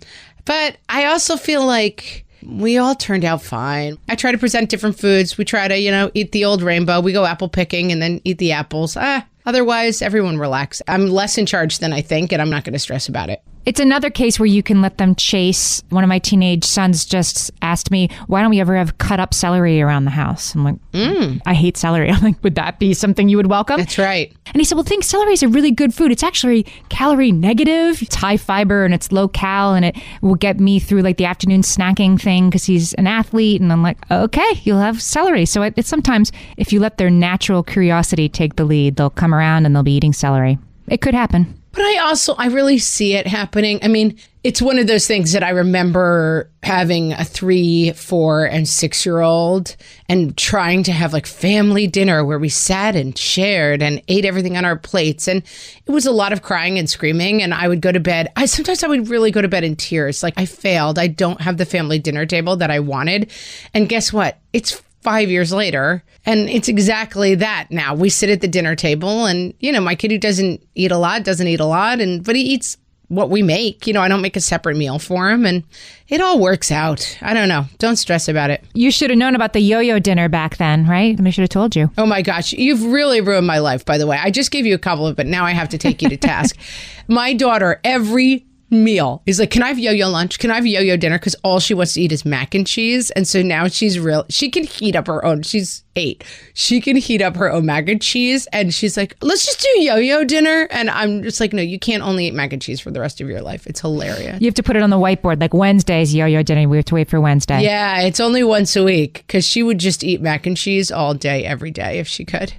but 0.45 0.77
I 0.89 1.05
also 1.05 1.37
feel 1.37 1.63
like, 1.63 2.22
we 2.45 2.77
all 2.77 2.95
turned 2.95 3.25
out 3.25 3.41
fine. 3.41 3.97
I 4.09 4.15
try 4.15 4.31
to 4.31 4.37
present 4.37 4.69
different 4.69 4.99
foods. 4.99 5.37
We 5.37 5.45
try 5.45 5.67
to, 5.67 5.77
you 5.77 5.91
know, 5.91 6.11
eat 6.13 6.31
the 6.31 6.45
old 6.45 6.61
rainbow. 6.61 6.99
We 6.99 7.13
go 7.13 7.25
apple 7.25 7.49
picking 7.49 7.91
and 7.91 8.01
then 8.01 8.21
eat 8.23 8.37
the 8.37 8.51
apples. 8.51 8.97
Ah, 8.97 9.25
otherwise, 9.45 10.01
everyone 10.01 10.37
relax. 10.37 10.81
I'm 10.87 11.07
less 11.07 11.37
in 11.37 11.45
charge 11.45 11.79
than 11.79 11.93
I 11.93 12.01
think, 12.01 12.31
and 12.31 12.41
I'm 12.41 12.49
not 12.49 12.63
going 12.63 12.73
to 12.73 12.79
stress 12.79 13.07
about 13.07 13.29
it. 13.29 13.41
It's 13.65 13.79
another 13.79 14.09
case 14.09 14.39
where 14.39 14.47
you 14.47 14.61
can 14.61 14.81
let 14.81 14.97
them 14.97 15.15
chase. 15.15 15.81
One 15.89 16.03
of 16.03 16.07
my 16.07 16.19
teenage 16.19 16.65
sons 16.65 17.05
just 17.05 17.51
asked 17.61 17.91
me, 17.91 18.09
"Why 18.27 18.41
don't 18.41 18.49
we 18.49 18.59
ever 18.59 18.75
have 18.75 18.97
cut 18.97 19.19
up 19.19 19.33
celery 19.33 19.81
around 19.81 20.05
the 20.05 20.11
house?" 20.11 20.53
I'm 20.53 20.63
like, 20.63 20.75
mm. 20.91 21.41
"I 21.45 21.53
hate 21.53 21.77
celery." 21.77 22.09
I'm 22.11 22.21
like, 22.21 22.43
"Would 22.43 22.55
that 22.55 22.79
be 22.79 22.93
something 22.93 23.29
you 23.29 23.37
would 23.37 23.47
welcome?" 23.47 23.77
That's 23.77 23.97
right. 23.97 24.33
And 24.47 24.57
he 24.57 24.65
said, 24.65 24.75
"Well, 24.75 24.83
think 24.83 25.03
celery 25.03 25.33
is 25.33 25.43
a 25.43 25.47
really 25.47 25.71
good 25.71 25.93
food. 25.93 26.11
It's 26.11 26.23
actually 26.23 26.65
calorie 26.89 27.31
negative. 27.31 28.01
It's 28.01 28.15
high 28.15 28.37
fiber 28.37 28.83
and 28.83 28.93
it's 28.93 29.11
low 29.11 29.27
cal, 29.27 29.73
and 29.73 29.85
it 29.85 29.97
will 30.21 30.35
get 30.35 30.59
me 30.59 30.79
through 30.79 31.01
like 31.01 31.17
the 31.17 31.25
afternoon 31.25 31.61
snacking 31.61 32.19
thing 32.19 32.49
because 32.49 32.65
he's 32.65 32.93
an 32.95 33.07
athlete." 33.07 33.61
And 33.61 33.71
I'm 33.71 33.81
like, 33.81 33.97
"Okay, 34.11 34.61
you'll 34.63 34.79
have 34.79 35.01
celery." 35.01 35.45
So 35.45 35.61
it, 35.61 35.73
it's 35.77 35.89
sometimes 35.89 36.31
if 36.57 36.73
you 36.73 36.79
let 36.79 36.97
their 36.97 37.09
natural 37.09 37.63
curiosity 37.63 38.27
take 38.27 38.57
the 38.57 38.65
lead, 38.65 38.97
they'll 38.97 39.09
come 39.09 39.33
around 39.33 39.65
and 39.65 39.73
they'll 39.73 39.83
be 39.83 39.95
eating 39.95 40.13
celery. 40.13 40.57
It 40.87 40.99
could 40.99 41.13
happen. 41.13 41.62
But 41.73 41.81
I 41.81 41.97
also, 41.97 42.35
I 42.35 42.45
really 42.47 42.77
see 42.77 43.15
it 43.15 43.25
happening. 43.25 43.79
I 43.81 43.87
mean, 43.87 44.19
it's 44.43 44.61
one 44.61 44.77
of 44.77 44.85
those 44.85 45.07
things 45.07 45.31
that 45.31 45.43
I 45.43 45.49
remember 45.49 46.51
having 46.61 47.13
a 47.13 47.23
three, 47.23 47.93
four, 47.93 48.45
and 48.45 48.67
six 48.67 49.07
year 49.07 49.21
old 49.21 49.75
and 50.07 50.37
trying 50.37 50.83
to 50.83 50.91
have 50.91 51.13
like 51.13 51.25
family 51.25 51.87
dinner 51.87 52.23
where 52.23 52.37
we 52.37 52.49
sat 52.49 52.95
and 52.95 53.17
shared 53.17 53.81
and 53.81 54.03
ate 54.07 54.23
everything 54.23 54.55
on 54.55 54.65
our 54.65 54.77
plates. 54.77 55.27
And 55.27 55.41
it 55.87 55.91
was 55.91 56.05
a 56.05 56.11
lot 56.11 56.31
of 56.31 56.43
crying 56.43 56.77
and 56.77 56.87
screaming. 56.87 57.41
And 57.41 57.55
I 57.55 57.67
would 57.67 57.81
go 57.81 57.91
to 57.91 57.99
bed. 57.99 58.31
I 58.35 58.45
sometimes 58.45 58.83
I 58.83 58.87
would 58.87 59.09
really 59.09 59.31
go 59.31 59.41
to 59.41 59.47
bed 59.47 59.63
in 59.63 59.75
tears. 59.75 60.21
Like 60.21 60.35
I 60.37 60.45
failed. 60.45 60.99
I 60.99 61.07
don't 61.07 61.41
have 61.41 61.57
the 61.57 61.65
family 61.65 61.97
dinner 61.97 62.27
table 62.27 62.55
that 62.57 62.69
I 62.69 62.81
wanted. 62.81 63.31
And 63.73 63.89
guess 63.89 64.13
what? 64.13 64.37
It's 64.51 64.79
five 65.03 65.29
years 65.29 65.53
later. 65.53 66.03
And 66.25 66.49
it's 66.49 66.69
exactly 66.69 67.35
that 67.35 67.67
now. 67.69 67.93
We 67.93 68.09
sit 68.09 68.29
at 68.29 68.41
the 68.41 68.47
dinner 68.47 68.75
table 68.75 69.25
and, 69.25 69.53
you 69.59 69.71
know, 69.71 69.81
my 69.81 69.95
kid 69.95 70.11
who 70.11 70.17
doesn't 70.17 70.65
eat 70.75 70.91
a 70.91 70.97
lot 70.97 71.23
doesn't 71.23 71.47
eat 71.47 71.59
a 71.59 71.65
lot 71.65 71.99
and 71.99 72.23
but 72.23 72.35
he 72.35 72.41
eats 72.41 72.77
what 73.09 73.29
we 73.29 73.43
make. 73.43 73.85
You 73.85 73.93
know, 73.93 74.01
I 74.01 74.07
don't 74.07 74.21
make 74.21 74.37
a 74.37 74.41
separate 74.41 74.77
meal 74.77 74.97
for 74.99 75.29
him 75.29 75.45
and 75.45 75.63
it 76.07 76.21
all 76.21 76.39
works 76.39 76.71
out. 76.71 77.17
I 77.21 77.33
don't 77.33 77.49
know. 77.49 77.65
Don't 77.77 77.97
stress 77.97 78.27
about 78.27 78.49
it. 78.49 78.63
You 78.73 78.89
should 78.91 79.09
have 79.09 79.19
known 79.19 79.35
about 79.35 79.53
the 79.53 79.59
yo-yo 79.59 79.99
dinner 79.99 80.29
back 80.29 80.57
then, 80.57 80.87
right? 80.87 81.19
I 81.19 81.29
should 81.29 81.41
have 81.41 81.49
told 81.49 81.75
you. 81.75 81.91
Oh 81.97 82.05
my 82.05 82.21
gosh, 82.21 82.53
you've 82.53 82.83
really 82.83 83.21
ruined 83.21 83.47
my 83.47 83.59
life 83.59 83.83
by 83.85 83.97
the 83.97 84.07
way. 84.07 84.17
I 84.21 84.31
just 84.31 84.51
gave 84.51 84.65
you 84.65 84.73
a 84.73 84.79
couple 84.79 85.05
of 85.05 85.15
but 85.15 85.27
now 85.27 85.45
I 85.45 85.51
have 85.51 85.69
to 85.69 85.77
take 85.77 86.01
you 86.01 86.09
to 86.09 86.17
task. 86.17 86.57
my 87.07 87.33
daughter 87.33 87.79
every 87.83 88.45
meal 88.73 89.21
He's 89.25 89.39
like, 89.39 89.51
can 89.51 89.63
I 89.63 89.67
have 89.67 89.79
yo-yo 89.79 90.09
lunch? 90.09 90.39
Can 90.39 90.51
I 90.51 90.55
have 90.55 90.65
yo-yo 90.65 90.97
dinner? 90.97 91.17
Because 91.17 91.35
all 91.43 91.59
she 91.59 91.73
wants 91.73 91.93
to 91.93 92.01
eat 92.01 92.11
is 92.11 92.25
mac 92.25 92.53
and 92.53 92.67
cheese. 92.67 93.11
And 93.11 93.27
so 93.27 93.41
now 93.41 93.67
she's 93.67 93.99
real. 93.99 94.25
She 94.29 94.49
can 94.49 94.63
heat 94.63 94.95
up 94.95 95.07
her 95.07 95.23
own. 95.23 95.43
She's 95.43 95.83
eight. 95.95 96.23
She 96.53 96.81
can 96.81 96.95
heat 96.95 97.21
up 97.21 97.35
her 97.35 97.51
own 97.51 97.65
mac 97.65 97.87
and 97.87 98.01
cheese. 98.01 98.47
And 98.51 98.73
she's 98.73 98.97
like, 98.97 99.15
let's 99.21 99.45
just 99.45 99.61
do 99.61 99.81
yo-yo 99.81 100.23
dinner. 100.23 100.67
And 100.71 100.89
I'm 100.89 101.23
just 101.23 101.39
like, 101.39 101.53
no, 101.53 101.61
you 101.61 101.79
can't 101.79 102.03
only 102.03 102.27
eat 102.27 102.33
mac 102.33 102.51
and 102.51 102.61
cheese 102.61 102.79
for 102.79 102.91
the 102.91 102.99
rest 102.99 103.21
of 103.21 103.29
your 103.29 103.41
life. 103.41 103.67
It's 103.67 103.81
hilarious. 103.81 104.41
You 104.41 104.47
have 104.47 104.55
to 104.55 104.63
put 104.63 104.75
it 104.75 104.81
on 104.81 104.89
the 104.89 104.97
whiteboard, 104.97 105.39
like 105.39 105.53
Wednesday's 105.53 106.13
yo-yo 106.13 106.43
dinner. 106.43 106.67
We 106.67 106.77
have 106.77 106.85
to 106.85 106.95
wait 106.95 107.09
for 107.09 107.21
Wednesday. 107.21 107.61
Yeah, 107.63 108.01
it's 108.01 108.19
only 108.19 108.43
once 108.43 108.75
a 108.75 108.83
week 108.83 109.23
because 109.27 109.45
she 109.45 109.63
would 109.63 109.79
just 109.79 110.03
eat 110.03 110.21
mac 110.21 110.45
and 110.45 110.57
cheese 110.57 110.91
all 110.91 111.13
day, 111.13 111.45
every 111.45 111.71
day 111.71 111.99
if 111.99 112.07
she 112.07 112.25
could. 112.25 112.53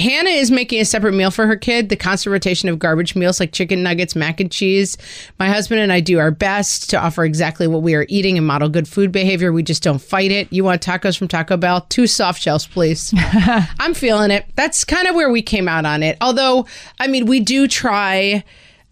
Hannah 0.00 0.30
is 0.30 0.50
making 0.50 0.80
a 0.80 0.84
separate 0.84 1.12
meal 1.12 1.30
for 1.30 1.46
her 1.46 1.56
kid, 1.56 1.88
the 1.88 1.96
constant 1.96 2.32
rotation 2.32 2.68
of 2.68 2.78
garbage 2.78 3.14
meals 3.14 3.38
like 3.38 3.52
chicken 3.52 3.82
nuggets, 3.82 4.16
mac 4.16 4.40
and 4.40 4.50
cheese. 4.50 4.96
My 5.38 5.48
husband 5.48 5.80
and 5.80 5.92
I 5.92 6.00
do 6.00 6.18
our 6.18 6.30
best 6.30 6.90
to 6.90 6.98
offer 6.98 7.24
exactly 7.24 7.66
what 7.66 7.82
we 7.82 7.94
are 7.94 8.06
eating 8.08 8.36
and 8.36 8.46
model 8.46 8.68
good 8.68 8.88
food 8.88 9.12
behavior. 9.12 9.52
We 9.52 9.62
just 9.62 9.82
don't 9.82 10.00
fight 10.00 10.30
it. 10.30 10.52
You 10.52 10.64
want 10.64 10.82
tacos 10.82 11.16
from 11.16 11.28
Taco 11.28 11.56
Bell? 11.56 11.82
Two 11.82 12.06
soft 12.06 12.42
shells, 12.42 12.66
please. 12.66 13.14
I'm 13.78 13.94
feeling 13.94 14.30
it. 14.30 14.46
That's 14.56 14.84
kind 14.84 15.06
of 15.06 15.14
where 15.14 15.30
we 15.30 15.42
came 15.42 15.68
out 15.68 15.86
on 15.86 16.02
it. 16.02 16.16
Although, 16.20 16.66
I 16.98 17.06
mean, 17.06 17.26
we 17.26 17.40
do 17.40 17.68
try. 17.68 18.42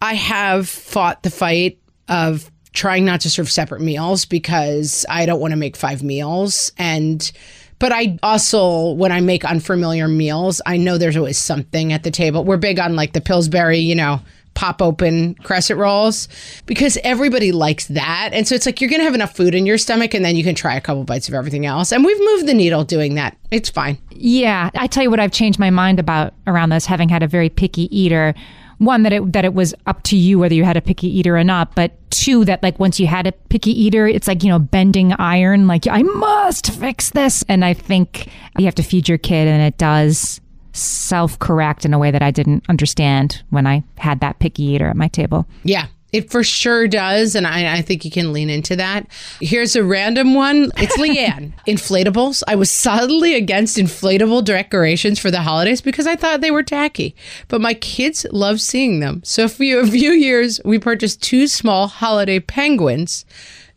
I 0.00 0.14
have 0.14 0.68
fought 0.68 1.22
the 1.22 1.30
fight 1.30 1.78
of 2.08 2.50
trying 2.72 3.04
not 3.04 3.20
to 3.22 3.30
serve 3.30 3.50
separate 3.50 3.80
meals 3.80 4.24
because 4.24 5.04
I 5.08 5.26
don't 5.26 5.40
want 5.40 5.52
to 5.52 5.56
make 5.56 5.76
five 5.76 6.02
meals. 6.02 6.70
And 6.78 7.30
but 7.78 7.92
I 7.92 8.18
also, 8.22 8.92
when 8.92 9.12
I 9.12 9.20
make 9.20 9.44
unfamiliar 9.44 10.08
meals, 10.08 10.60
I 10.66 10.76
know 10.76 10.98
there's 10.98 11.16
always 11.16 11.38
something 11.38 11.92
at 11.92 12.02
the 12.02 12.10
table. 12.10 12.44
We're 12.44 12.56
big 12.56 12.78
on 12.78 12.96
like 12.96 13.12
the 13.12 13.20
Pillsbury, 13.20 13.78
you 13.78 13.94
know, 13.94 14.20
pop 14.54 14.82
open 14.82 15.34
crescent 15.36 15.78
rolls 15.78 16.26
because 16.66 16.98
everybody 17.04 17.52
likes 17.52 17.86
that. 17.86 18.30
And 18.32 18.48
so 18.48 18.56
it's 18.56 18.66
like 18.66 18.80
you're 18.80 18.90
going 18.90 18.98
to 18.98 19.04
have 19.04 19.14
enough 19.14 19.36
food 19.36 19.54
in 19.54 19.66
your 19.66 19.78
stomach 19.78 20.14
and 20.14 20.24
then 20.24 20.34
you 20.34 20.42
can 20.42 20.56
try 20.56 20.74
a 20.74 20.80
couple 20.80 21.04
bites 21.04 21.28
of 21.28 21.34
everything 21.34 21.64
else. 21.64 21.92
And 21.92 22.04
we've 22.04 22.18
moved 22.18 22.48
the 22.48 22.54
needle 22.54 22.82
doing 22.82 23.14
that. 23.14 23.36
It's 23.52 23.70
fine. 23.70 23.98
Yeah, 24.10 24.70
I 24.74 24.88
tell 24.88 25.04
you 25.04 25.10
what 25.10 25.20
I've 25.20 25.30
changed 25.30 25.60
my 25.60 25.70
mind 25.70 26.00
about 26.00 26.34
around 26.48 26.70
this 26.70 26.86
having 26.86 27.08
had 27.08 27.22
a 27.22 27.28
very 27.28 27.48
picky 27.48 27.96
eater. 27.96 28.34
One 28.78 29.02
that 29.02 29.12
it 29.12 29.32
that 29.32 29.44
it 29.44 29.54
was 29.54 29.74
up 29.86 30.02
to 30.04 30.16
you 30.16 30.38
whether 30.38 30.54
you 30.54 30.64
had 30.64 30.76
a 30.76 30.80
picky 30.80 31.08
eater 31.08 31.36
or 31.36 31.44
not, 31.44 31.74
but 31.74 31.92
two 32.10 32.44
that 32.44 32.62
like 32.62 32.78
once 32.78 33.00
you 33.00 33.06
had 33.06 33.26
a 33.26 33.32
picky 33.32 33.70
eater, 33.70 34.06
it's 34.06 34.28
like, 34.28 34.42
you 34.42 34.48
know, 34.48 34.58
bending 34.58 35.12
iron 35.14 35.66
like 35.66 35.86
I 35.86 36.02
must 36.02 36.70
fix 36.72 37.10
this. 37.10 37.44
And 37.48 37.64
I 37.64 37.74
think 37.74 38.28
you 38.56 38.64
have 38.66 38.74
to 38.76 38.82
feed 38.82 39.08
your 39.08 39.18
kid 39.18 39.48
and 39.48 39.62
it 39.62 39.78
does 39.78 40.40
self 40.72 41.38
correct 41.38 41.84
in 41.84 41.92
a 41.92 41.98
way 41.98 42.10
that 42.10 42.22
I 42.22 42.30
didn't 42.30 42.64
understand 42.68 43.42
when 43.50 43.66
I 43.66 43.82
had 43.96 44.20
that 44.20 44.38
picky 44.38 44.62
eater 44.62 44.88
at 44.88 44.96
my 44.96 45.08
table. 45.08 45.46
Yeah. 45.64 45.86
It 46.10 46.30
for 46.30 46.42
sure 46.42 46.88
does, 46.88 47.34
and 47.34 47.46
I, 47.46 47.76
I, 47.76 47.82
think 47.82 48.02
you 48.02 48.10
can 48.10 48.32
lean 48.32 48.48
into 48.48 48.76
that. 48.76 49.06
Here's 49.42 49.76
a 49.76 49.84
random 49.84 50.34
one. 50.34 50.70
It's 50.78 50.96
Leanne. 50.96 51.52
Inflatables. 51.66 52.42
I 52.48 52.54
was 52.54 52.70
subtly 52.70 53.34
against 53.34 53.76
inflatable 53.76 54.44
decorations 54.44 55.18
for 55.18 55.30
the 55.30 55.42
holidays 55.42 55.82
because 55.82 56.06
I 56.06 56.16
thought 56.16 56.40
they 56.40 56.50
were 56.50 56.62
tacky, 56.62 57.14
but 57.48 57.60
my 57.60 57.74
kids 57.74 58.24
love 58.32 58.62
seeing 58.62 59.00
them. 59.00 59.20
So 59.22 59.48
for 59.48 59.64
a 59.64 59.86
few 59.86 60.12
years, 60.12 60.60
we 60.64 60.78
purchased 60.78 61.22
two 61.22 61.46
small 61.46 61.88
holiday 61.88 62.40
penguins. 62.40 63.26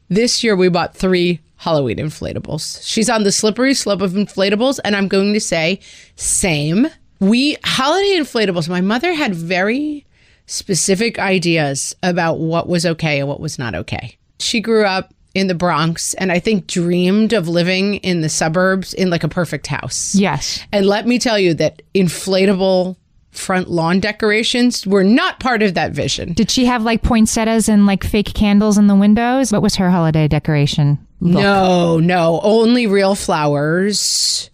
This 0.08 0.41
year, 0.41 0.56
we 0.56 0.70
bought 0.70 0.96
three 0.96 1.41
Halloween 1.58 1.98
inflatables. 1.98 2.82
She's 2.84 3.10
on 3.10 3.24
the 3.24 3.32
slippery 3.32 3.74
slope 3.74 4.02
of 4.02 4.13
inflatables, 4.13 4.80
and 4.86 4.96
I'm 4.96 5.10
going 5.10 5.34
to 5.34 5.41
say, 5.41 5.82
same. 6.15 6.88
We 7.20 7.58
holiday 7.65 8.17
inflatables. 8.17 8.70
My 8.70 8.82
mother 8.82 9.13
had 9.13 9.36
very 9.36 10.06
specific 10.51 11.17
ideas 11.17 11.95
about 12.03 12.39
what 12.39 12.67
was 12.67 12.85
okay 12.85 13.19
and 13.19 13.27
what 13.27 13.39
was 13.39 13.57
not 13.57 13.73
okay. 13.73 14.17
She 14.39 14.59
grew 14.59 14.85
up 14.85 15.13
in 15.33 15.47
the 15.47 15.55
Bronx 15.55 16.13
and 16.15 16.31
I 16.31 16.39
think 16.39 16.67
dreamed 16.67 17.33
of 17.33 17.47
living 17.47 17.95
in 17.95 18.21
the 18.21 18.29
suburbs 18.29 18.93
in 18.93 19.09
like 19.09 19.23
a 19.23 19.29
perfect 19.29 19.67
house. 19.67 20.13
Yes. 20.13 20.59
And 20.71 20.85
let 20.85 21.07
me 21.07 21.19
tell 21.19 21.39
you 21.39 21.53
that 21.55 21.81
inflatable 21.95 22.97
front 23.31 23.69
lawn 23.69 24.01
decorations 24.01 24.85
were 24.85 25.05
not 25.05 25.39
part 25.39 25.63
of 25.63 25.73
that 25.75 25.93
vision. 25.93 26.33
Did 26.33 26.51
she 26.51 26.65
have 26.65 26.83
like 26.83 27.01
poinsettias 27.01 27.69
and 27.69 27.85
like 27.85 28.03
fake 28.03 28.33
candles 28.33 28.77
in 28.77 28.87
the 28.87 28.95
windows? 28.95 29.53
What 29.53 29.61
was 29.61 29.75
her 29.75 29.89
holiday 29.89 30.27
decoration? 30.27 30.99
Look? 31.21 31.41
No, 31.41 31.99
no, 31.99 32.41
only 32.43 32.87
real 32.87 33.15
flowers 33.15 34.49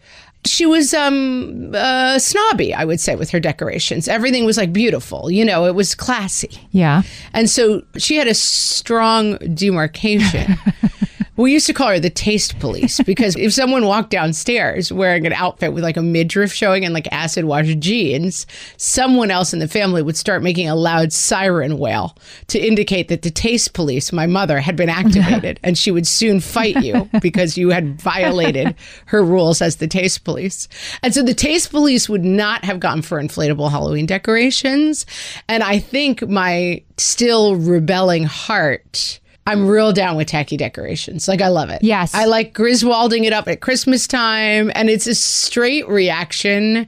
she 0.45 0.65
was 0.65 0.93
um 0.93 1.71
uh, 1.75 2.17
snobby 2.19 2.73
i 2.73 2.85
would 2.85 2.99
say 2.99 3.15
with 3.15 3.29
her 3.29 3.39
decorations. 3.39 4.07
Everything 4.07 4.45
was 4.45 4.57
like 4.57 4.71
beautiful 4.71 5.29
you 5.29 5.43
know 5.43 5.65
it 5.65 5.75
was 5.75 5.95
classy. 5.95 6.59
Yeah. 6.71 7.03
And 7.33 7.49
so 7.49 7.83
she 7.97 8.15
had 8.15 8.27
a 8.27 8.33
strong 8.33 9.37
demarcation 9.53 10.55
We 11.37 11.53
used 11.53 11.67
to 11.67 11.73
call 11.73 11.89
her 11.89 11.99
the 11.99 12.09
taste 12.09 12.57
police 12.57 12.99
because 13.01 13.35
if 13.35 13.53
someone 13.53 13.85
walked 13.85 14.09
downstairs 14.09 14.91
wearing 14.91 15.27
an 15.27 15.33
outfit 15.33 15.71
with 15.71 15.83
like 15.83 15.95
a 15.95 16.01
midriff 16.01 16.51
showing 16.51 16.83
and 16.83 16.95
like 16.95 17.07
acid 17.11 17.45
wash 17.45 17.75
jeans, 17.75 18.47
someone 18.77 19.29
else 19.29 19.53
in 19.53 19.59
the 19.59 19.67
family 19.67 20.01
would 20.01 20.17
start 20.17 20.41
making 20.41 20.67
a 20.67 20.73
loud 20.73 21.13
siren 21.13 21.77
wail 21.77 22.17
to 22.47 22.59
indicate 22.59 23.07
that 23.09 23.21
the 23.21 23.29
taste 23.29 23.73
police, 23.73 24.11
my 24.11 24.25
mother, 24.25 24.59
had 24.59 24.75
been 24.75 24.89
activated 24.89 25.59
and 25.63 25.77
she 25.77 25.91
would 25.91 26.07
soon 26.07 26.39
fight 26.39 26.83
you 26.83 27.07
because 27.21 27.55
you 27.55 27.69
had 27.69 28.01
violated 28.01 28.73
her 29.05 29.23
rules 29.23 29.61
as 29.61 29.75
the 29.75 29.87
taste 29.87 30.23
police. 30.23 30.67
And 31.03 31.13
so 31.13 31.21
the 31.21 31.35
taste 31.35 31.69
police 31.69 32.09
would 32.09 32.25
not 32.25 32.65
have 32.65 32.79
gone 32.79 33.03
for 33.03 33.21
inflatable 33.21 33.69
Halloween 33.69 34.07
decorations. 34.07 35.05
And 35.47 35.61
I 35.61 35.77
think 35.77 36.27
my 36.27 36.81
still 36.97 37.55
rebelling 37.57 38.23
heart 38.23 39.19
I'm 39.47 39.67
real 39.67 39.93
down 39.93 40.17
with 40.17 40.27
tacky 40.27 40.57
decorations. 40.57 41.27
Like 41.27 41.41
I 41.41 41.47
love 41.47 41.69
it. 41.69 41.81
Yes. 41.81 42.13
I 42.13 42.25
like 42.25 42.53
Griswolding 42.53 43.23
it 43.23 43.33
up 43.33 43.47
at 43.47 43.61
Christmas 43.61 44.05
time 44.05 44.71
and 44.75 44.89
it's 44.89 45.07
a 45.07 45.15
straight 45.15 45.87
reaction 45.87 46.87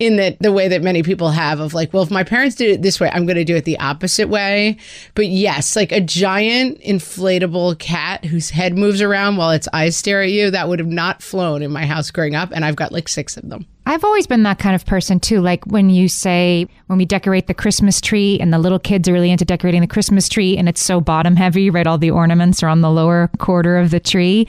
in 0.00 0.16
the 0.16 0.36
the 0.40 0.52
way 0.52 0.68
that 0.68 0.82
many 0.82 1.02
people 1.02 1.30
have 1.30 1.60
of 1.60 1.72
like, 1.72 1.92
well, 1.92 2.02
if 2.02 2.10
my 2.10 2.24
parents 2.24 2.56
did 2.56 2.70
it 2.70 2.82
this 2.82 3.00
way, 3.00 3.08
I'm 3.12 3.26
going 3.26 3.36
to 3.36 3.44
do 3.44 3.56
it 3.56 3.64
the 3.64 3.78
opposite 3.78 4.28
way. 4.28 4.76
But 5.14 5.28
yes, 5.28 5.76
like 5.76 5.92
a 5.92 6.00
giant 6.00 6.80
inflatable 6.80 7.78
cat 7.78 8.24
whose 8.24 8.50
head 8.50 8.76
moves 8.76 9.00
around 9.00 9.36
while 9.36 9.50
its 9.50 9.68
eyes 9.72 9.96
stare 9.96 10.22
at 10.22 10.30
you, 10.30 10.50
that 10.50 10.68
would 10.68 10.80
have 10.80 10.88
not 10.88 11.22
flown 11.22 11.62
in 11.62 11.70
my 11.70 11.86
house 11.86 12.10
growing 12.10 12.34
up 12.34 12.50
and 12.52 12.64
I've 12.64 12.76
got 12.76 12.92
like 12.92 13.08
6 13.08 13.36
of 13.36 13.48
them. 13.48 13.66
I've 13.86 14.02
always 14.02 14.26
been 14.26 14.44
that 14.44 14.58
kind 14.58 14.74
of 14.74 14.86
person 14.86 15.20
too. 15.20 15.40
Like 15.40 15.64
when 15.66 15.90
you 15.90 16.08
say, 16.08 16.66
when 16.86 16.98
we 16.98 17.04
decorate 17.04 17.48
the 17.48 17.54
Christmas 17.54 18.00
tree 18.00 18.38
and 18.40 18.52
the 18.52 18.58
little 18.58 18.78
kids 18.78 19.08
are 19.08 19.12
really 19.12 19.30
into 19.30 19.44
decorating 19.44 19.82
the 19.82 19.86
Christmas 19.86 20.28
tree 20.28 20.56
and 20.56 20.68
it's 20.68 20.82
so 20.82 21.00
bottom 21.00 21.36
heavy, 21.36 21.68
right? 21.68 21.86
All 21.86 21.98
the 21.98 22.10
ornaments 22.10 22.62
are 22.62 22.68
on 22.68 22.80
the 22.80 22.90
lower 22.90 23.28
quarter 23.38 23.76
of 23.76 23.90
the 23.90 24.00
tree. 24.00 24.48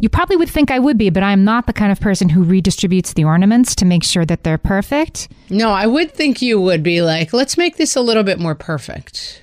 You 0.00 0.08
probably 0.08 0.36
would 0.36 0.48
think 0.48 0.70
I 0.70 0.78
would 0.78 0.96
be, 0.96 1.10
but 1.10 1.22
I'm 1.22 1.44
not 1.44 1.66
the 1.66 1.74
kind 1.74 1.92
of 1.92 2.00
person 2.00 2.30
who 2.30 2.42
redistributes 2.42 3.12
the 3.12 3.24
ornaments 3.24 3.74
to 3.76 3.84
make 3.84 4.02
sure 4.02 4.24
that 4.24 4.44
they're 4.44 4.56
perfect. 4.56 5.28
No, 5.50 5.72
I 5.72 5.86
would 5.86 6.12
think 6.12 6.40
you 6.40 6.58
would 6.58 6.82
be 6.82 7.02
like, 7.02 7.34
let's 7.34 7.58
make 7.58 7.76
this 7.76 7.96
a 7.96 8.00
little 8.00 8.22
bit 8.22 8.38
more 8.38 8.54
perfect. 8.54 9.39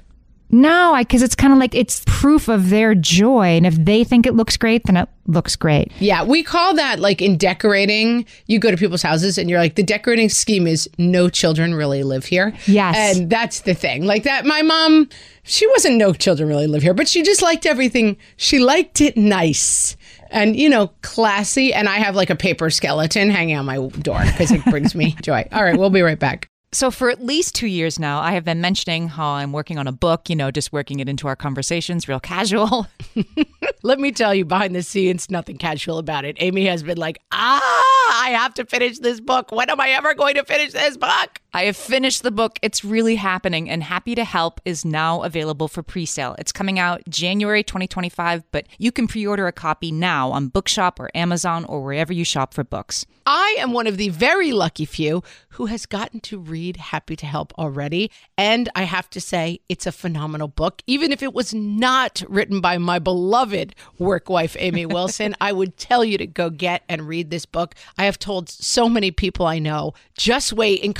No, 0.49 0.95
because 0.97 1.21
it's 1.21 1.35
kind 1.35 1.51
of 1.51 1.59
like 1.59 1.75
it's 1.75 2.03
proof 2.05 2.47
of 2.47 2.69
their 2.69 2.95
joy. 2.95 3.57
And 3.57 3.65
if 3.65 3.75
they 3.75 4.03
think 4.03 4.25
it 4.25 4.33
looks 4.33 4.55
great, 4.55 4.83
then 4.85 4.95
it 4.95 5.09
looks 5.25 5.55
great. 5.55 5.91
Yeah, 5.99 6.23
we 6.23 6.41
call 6.41 6.73
that 6.75 6.99
like 6.99 7.21
in 7.21 7.37
decorating. 7.37 8.25
You 8.45 8.59
go 8.59 8.71
to 8.71 8.77
people's 8.77 9.01
houses 9.01 9.37
and 9.37 9.49
you're 9.49 9.59
like, 9.59 9.75
the 9.75 9.83
decorating 9.83 10.29
scheme 10.29 10.65
is 10.65 10.89
no 10.97 11.29
children 11.29 11.75
really 11.75 12.03
live 12.03 12.25
here. 12.25 12.53
Yes. 12.65 12.95
And 13.17 13.29
that's 13.29 13.61
the 13.61 13.73
thing. 13.73 14.05
Like 14.05 14.23
that, 14.23 14.45
my 14.45 14.61
mom, 14.61 15.09
she 15.43 15.67
wasn't 15.67 15.97
no 15.97 16.13
children 16.13 16.47
really 16.47 16.67
live 16.67 16.81
here, 16.81 16.93
but 16.93 17.09
she 17.09 17.23
just 17.23 17.41
liked 17.41 17.65
everything. 17.65 18.17
She 18.37 18.59
liked 18.59 19.01
it 19.01 19.17
nice 19.17 19.97
and 20.29 20.57
you 20.57 20.69
know 20.69 20.87
classy 21.01 21.73
and 21.73 21.87
i 21.87 21.97
have 21.97 22.13
like 22.13 22.29
a 22.29 22.35
paper 22.35 22.69
skeleton 22.69 23.29
hanging 23.29 23.55
on 23.55 23.65
my 23.65 23.77
door 24.01 24.21
because 24.25 24.51
it 24.51 24.63
brings 24.65 24.93
me 24.93 25.15
joy 25.21 25.47
all 25.53 25.63
right 25.63 25.77
we'll 25.77 25.89
be 25.89 26.01
right 26.01 26.19
back 26.19 26.49
so, 26.73 26.91
for 26.91 27.09
at 27.09 27.23
least 27.23 27.55
two 27.55 27.67
years 27.67 27.97
now, 27.97 28.19
I 28.19 28.33
have 28.33 28.43
been 28.43 28.59
mentioning 28.59 29.07
how 29.07 29.29
I'm 29.29 29.53
working 29.53 29.77
on 29.77 29.87
a 29.87 29.93
book, 29.93 30.29
you 30.29 30.35
know, 30.35 30.51
just 30.51 30.73
working 30.73 30.99
it 30.99 31.07
into 31.07 31.27
our 31.27 31.35
conversations, 31.35 32.09
real 32.09 32.19
casual. 32.19 32.87
Let 33.83 33.99
me 33.99 34.11
tell 34.11 34.35
you, 34.35 34.43
behind 34.43 34.75
the 34.75 34.83
scenes, 34.83 35.31
nothing 35.31 35.57
casual 35.57 35.97
about 35.97 36.25
it. 36.25 36.35
Amy 36.39 36.65
has 36.65 36.83
been 36.83 36.97
like, 36.97 37.19
ah, 37.31 38.21
I 38.21 38.31
have 38.31 38.53
to 38.55 38.65
finish 38.65 38.99
this 38.99 39.21
book. 39.21 39.51
When 39.51 39.69
am 39.69 39.79
I 39.79 39.91
ever 39.91 40.13
going 40.13 40.35
to 40.35 40.43
finish 40.43 40.73
this 40.73 40.97
book? 40.97 41.39
I 41.57 41.63
have 41.63 41.75
finished 41.75 42.21
the 42.21 42.29
book. 42.29 42.59
It's 42.61 42.85
really 42.85 43.15
happening, 43.15 43.67
and 43.67 43.81
Happy 43.81 44.13
to 44.13 44.23
Help 44.23 44.61
is 44.63 44.85
now 44.85 45.23
available 45.23 45.67
for 45.67 45.81
pre 45.81 46.05
sale. 46.05 46.35
It's 46.37 46.51
coming 46.51 46.77
out 46.77 47.01
January 47.09 47.63
2025, 47.63 48.43
but 48.51 48.67
you 48.77 48.91
can 48.91 49.07
pre 49.07 49.25
order 49.25 49.47
a 49.47 49.51
copy 49.51 49.91
now 49.91 50.29
on 50.29 50.49
Bookshop 50.49 50.99
or 50.99 51.09
Amazon 51.15 51.65
or 51.65 51.81
wherever 51.81 52.13
you 52.13 52.23
shop 52.23 52.53
for 52.53 52.63
books. 52.63 53.07
I 53.25 53.57
am 53.59 53.73
one 53.73 53.87
of 53.87 53.97
the 53.97 54.07
very 54.07 54.53
lucky 54.53 54.85
few 54.85 55.21
who 55.49 55.65
has 55.65 55.85
gotten 55.85 56.21
to 56.21 56.39
read 56.39 56.77
Happy 56.77 57.17
to 57.17 57.25
Help 57.25 57.51
already. 57.57 58.09
And 58.37 58.69
I 58.73 58.83
have 58.83 59.09
to 59.09 59.19
say, 59.19 59.59
it's 59.67 59.85
a 59.85 59.91
phenomenal 59.91 60.47
book. 60.47 60.81
Even 60.87 61.11
if 61.11 61.21
it 61.21 61.33
was 61.33 61.53
not 61.53 62.23
written 62.29 62.61
by 62.61 62.77
my 62.77 62.99
beloved 62.99 63.75
work 63.99 64.29
wife, 64.29 64.55
Amy 64.59 64.85
Wilson, 64.85 65.35
I 65.41 65.51
would 65.51 65.75
tell 65.75 66.05
you 66.05 66.17
to 66.19 66.25
go 66.25 66.49
get 66.49 66.83
and 66.87 67.05
read 67.05 67.29
this 67.29 67.45
book. 67.45 67.75
I 67.97 68.05
have 68.05 68.17
told 68.17 68.47
so 68.47 68.87
many 68.87 69.11
people 69.11 69.45
I 69.45 69.59
know, 69.59 69.93
just 70.15 70.53
wait 70.53 70.81
in 70.81 70.93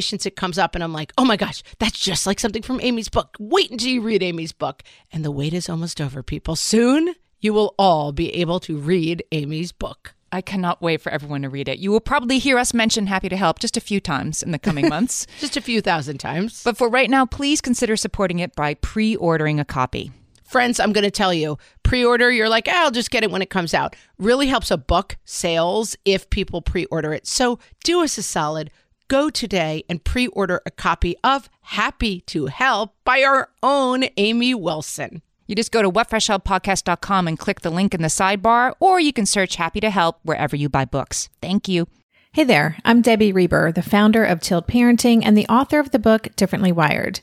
conversations, 0.00 0.26
it 0.26 0.36
comes 0.36 0.58
up, 0.58 0.74
and 0.74 0.82
I'm 0.82 0.92
like, 0.92 1.12
oh 1.18 1.24
my 1.24 1.36
gosh, 1.36 1.62
that's 1.78 1.98
just 1.98 2.26
like 2.26 2.40
something 2.40 2.62
from 2.62 2.80
Amy's 2.80 3.08
book. 3.10 3.36
Wait 3.38 3.70
until 3.70 3.88
you 3.90 4.00
read 4.00 4.22
Amy's 4.22 4.52
book. 4.52 4.82
And 5.12 5.24
the 5.24 5.30
wait 5.30 5.52
is 5.52 5.68
almost 5.68 6.00
over, 6.00 6.22
people. 6.22 6.56
Soon, 6.56 7.14
you 7.40 7.52
will 7.52 7.74
all 7.78 8.12
be 8.12 8.34
able 8.34 8.60
to 8.60 8.78
read 8.78 9.22
Amy's 9.30 9.72
book. 9.72 10.14
I 10.32 10.40
cannot 10.40 10.80
wait 10.80 11.00
for 11.02 11.10
everyone 11.10 11.42
to 11.42 11.48
read 11.50 11.68
it. 11.68 11.80
You 11.80 11.90
will 11.90 12.00
probably 12.00 12.38
hear 12.38 12.56
us 12.56 12.72
mention 12.72 13.08
Happy 13.08 13.28
to 13.28 13.36
Help 13.36 13.58
just 13.58 13.76
a 13.76 13.80
few 13.80 14.00
times 14.00 14.42
in 14.42 14.52
the 14.52 14.58
coming 14.58 14.88
months. 14.96 15.26
just 15.38 15.56
a 15.56 15.60
few 15.60 15.82
thousand 15.82 16.18
times. 16.18 16.62
But 16.64 16.78
for 16.78 16.88
right 16.88 17.10
now, 17.10 17.26
please 17.26 17.60
consider 17.60 17.96
supporting 17.96 18.38
it 18.38 18.54
by 18.54 18.74
pre 18.74 19.16
ordering 19.16 19.60
a 19.60 19.64
copy. 19.64 20.12
Friends, 20.44 20.80
I'm 20.80 20.92
going 20.92 21.04
to 21.04 21.10
tell 21.10 21.34
you 21.34 21.58
pre 21.82 22.04
order, 22.04 22.30
you're 22.30 22.48
like, 22.48 22.68
oh, 22.68 22.72
I'll 22.74 22.90
just 22.90 23.10
get 23.10 23.22
it 23.24 23.30
when 23.30 23.42
it 23.42 23.50
comes 23.50 23.74
out. 23.74 23.96
Really 24.18 24.46
helps 24.46 24.70
a 24.70 24.78
book 24.78 25.16
sales 25.24 25.96
if 26.04 26.30
people 26.30 26.62
pre 26.62 26.86
order 26.86 27.12
it. 27.12 27.26
So 27.26 27.58
do 27.84 28.02
us 28.02 28.16
a 28.16 28.22
solid. 28.22 28.70
Go 29.10 29.28
today 29.28 29.82
and 29.88 30.04
pre 30.04 30.28
order 30.28 30.62
a 30.64 30.70
copy 30.70 31.16
of 31.24 31.50
Happy 31.62 32.20
to 32.28 32.46
Help 32.46 32.94
by 33.04 33.24
our 33.24 33.50
own 33.60 34.04
Amy 34.16 34.54
Wilson. 34.54 35.22
You 35.48 35.56
just 35.56 35.72
go 35.72 35.82
to 35.82 35.90
whatfreshhellpodcast.com 35.90 37.26
and 37.26 37.36
click 37.36 37.62
the 37.62 37.70
link 37.70 37.92
in 37.92 38.02
the 38.02 38.08
sidebar, 38.08 38.72
or 38.78 39.00
you 39.00 39.12
can 39.12 39.26
search 39.26 39.56
Happy 39.56 39.80
to 39.80 39.90
Help 39.90 40.20
wherever 40.22 40.54
you 40.54 40.68
buy 40.68 40.84
books. 40.84 41.28
Thank 41.42 41.66
you. 41.66 41.88
Hey 42.34 42.44
there, 42.44 42.76
I'm 42.84 43.02
Debbie 43.02 43.32
Reber, 43.32 43.72
the 43.72 43.82
founder 43.82 44.24
of 44.24 44.38
Tilt 44.38 44.68
Parenting 44.68 45.22
and 45.24 45.36
the 45.36 45.48
author 45.48 45.80
of 45.80 45.90
the 45.90 45.98
book 45.98 46.28
Differently 46.36 46.70
Wired. 46.70 47.18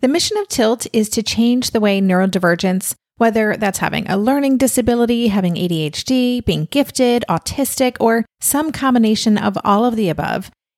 The 0.00 0.08
mission 0.08 0.36
of 0.36 0.46
Tilt 0.48 0.86
is 0.92 1.08
to 1.08 1.22
change 1.22 1.70
the 1.70 1.80
way 1.80 2.02
neurodivergence, 2.02 2.94
whether 3.16 3.56
that's 3.56 3.78
having 3.78 4.06
a 4.10 4.18
learning 4.18 4.58
disability, 4.58 5.28
having 5.28 5.54
ADHD, 5.54 6.44
being 6.44 6.66
gifted, 6.66 7.24
autistic, 7.30 7.96
or 7.98 8.26
some 8.40 8.72
combination 8.72 9.38
of 9.38 9.56
all 9.64 9.86
of 9.86 9.96
the 9.96 10.10
above, 10.10 10.50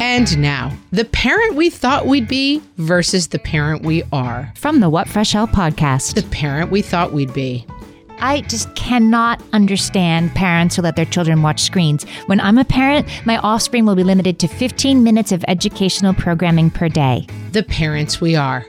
And 0.00 0.38
now, 0.38 0.72
the 0.92 1.04
parent 1.04 1.56
we 1.56 1.68
thought 1.68 2.06
we'd 2.06 2.26
be 2.26 2.62
versus 2.78 3.28
the 3.28 3.38
parent 3.38 3.82
we 3.82 4.02
are. 4.12 4.50
From 4.56 4.80
the 4.80 4.88
What 4.88 5.06
Fresh 5.06 5.32
Hell 5.32 5.46
podcast. 5.46 6.14
The 6.14 6.22
parent 6.30 6.70
we 6.70 6.80
thought 6.80 7.12
we'd 7.12 7.34
be. 7.34 7.66
I 8.18 8.40
just 8.42 8.74
cannot 8.74 9.42
understand 9.52 10.34
parents 10.34 10.76
who 10.76 10.82
let 10.82 10.96
their 10.96 11.04
children 11.04 11.42
watch 11.42 11.60
screens. 11.60 12.04
When 12.26 12.40
I'm 12.40 12.56
a 12.56 12.64
parent, 12.64 13.06
my 13.26 13.36
offspring 13.38 13.84
will 13.84 13.94
be 13.94 14.02
limited 14.02 14.38
to 14.38 14.48
15 14.48 15.04
minutes 15.04 15.32
of 15.32 15.44
educational 15.48 16.14
programming 16.14 16.70
per 16.70 16.88
day. 16.88 17.26
The 17.52 17.62
parents 17.62 18.22
we 18.22 18.36
are. 18.36 18.64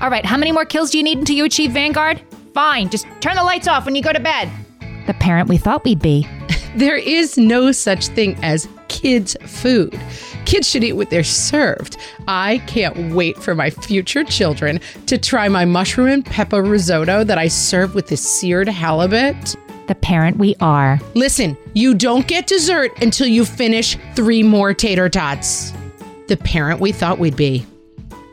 All 0.00 0.10
right, 0.10 0.26
how 0.26 0.36
many 0.36 0.50
more 0.50 0.64
kills 0.64 0.90
do 0.90 0.98
you 0.98 1.04
need 1.04 1.18
until 1.18 1.36
you 1.36 1.44
achieve 1.44 1.70
Vanguard? 1.70 2.20
Fine, 2.54 2.90
just 2.90 3.06
turn 3.20 3.36
the 3.36 3.44
lights 3.44 3.68
off 3.68 3.84
when 3.84 3.94
you 3.94 4.02
go 4.02 4.12
to 4.12 4.20
bed. 4.20 4.50
The 5.06 5.14
parent 5.14 5.48
we 5.48 5.58
thought 5.58 5.84
we'd 5.84 6.02
be. 6.02 6.26
There 6.76 6.96
is 6.96 7.36
no 7.36 7.70
such 7.72 8.08
thing 8.08 8.36
as 8.42 8.68
kids' 8.88 9.36
food. 9.46 9.98
Kids 10.46 10.68
should 10.68 10.82
eat 10.84 10.94
what 10.94 11.10
they're 11.10 11.22
served. 11.22 11.96
I 12.28 12.58
can't 12.66 13.14
wait 13.14 13.36
for 13.36 13.54
my 13.54 13.70
future 13.70 14.24
children 14.24 14.80
to 15.06 15.18
try 15.18 15.48
my 15.48 15.64
mushroom 15.64 16.08
and 16.08 16.24
pepper 16.24 16.62
risotto 16.62 17.24
that 17.24 17.38
I 17.38 17.48
serve 17.48 17.94
with 17.94 18.08
the 18.08 18.16
seared 18.16 18.68
halibut. 18.68 19.56
The 19.88 19.94
parent 19.94 20.38
we 20.38 20.56
are. 20.60 20.98
Listen, 21.14 21.58
you 21.74 21.94
don't 21.94 22.26
get 22.26 22.46
dessert 22.46 22.90
until 23.02 23.26
you 23.26 23.44
finish 23.44 23.98
three 24.14 24.42
more 24.42 24.72
tater 24.72 25.08
tots. 25.08 25.72
The 26.28 26.36
parent 26.38 26.80
we 26.80 26.92
thought 26.92 27.18
we'd 27.18 27.36
be. 27.36 27.66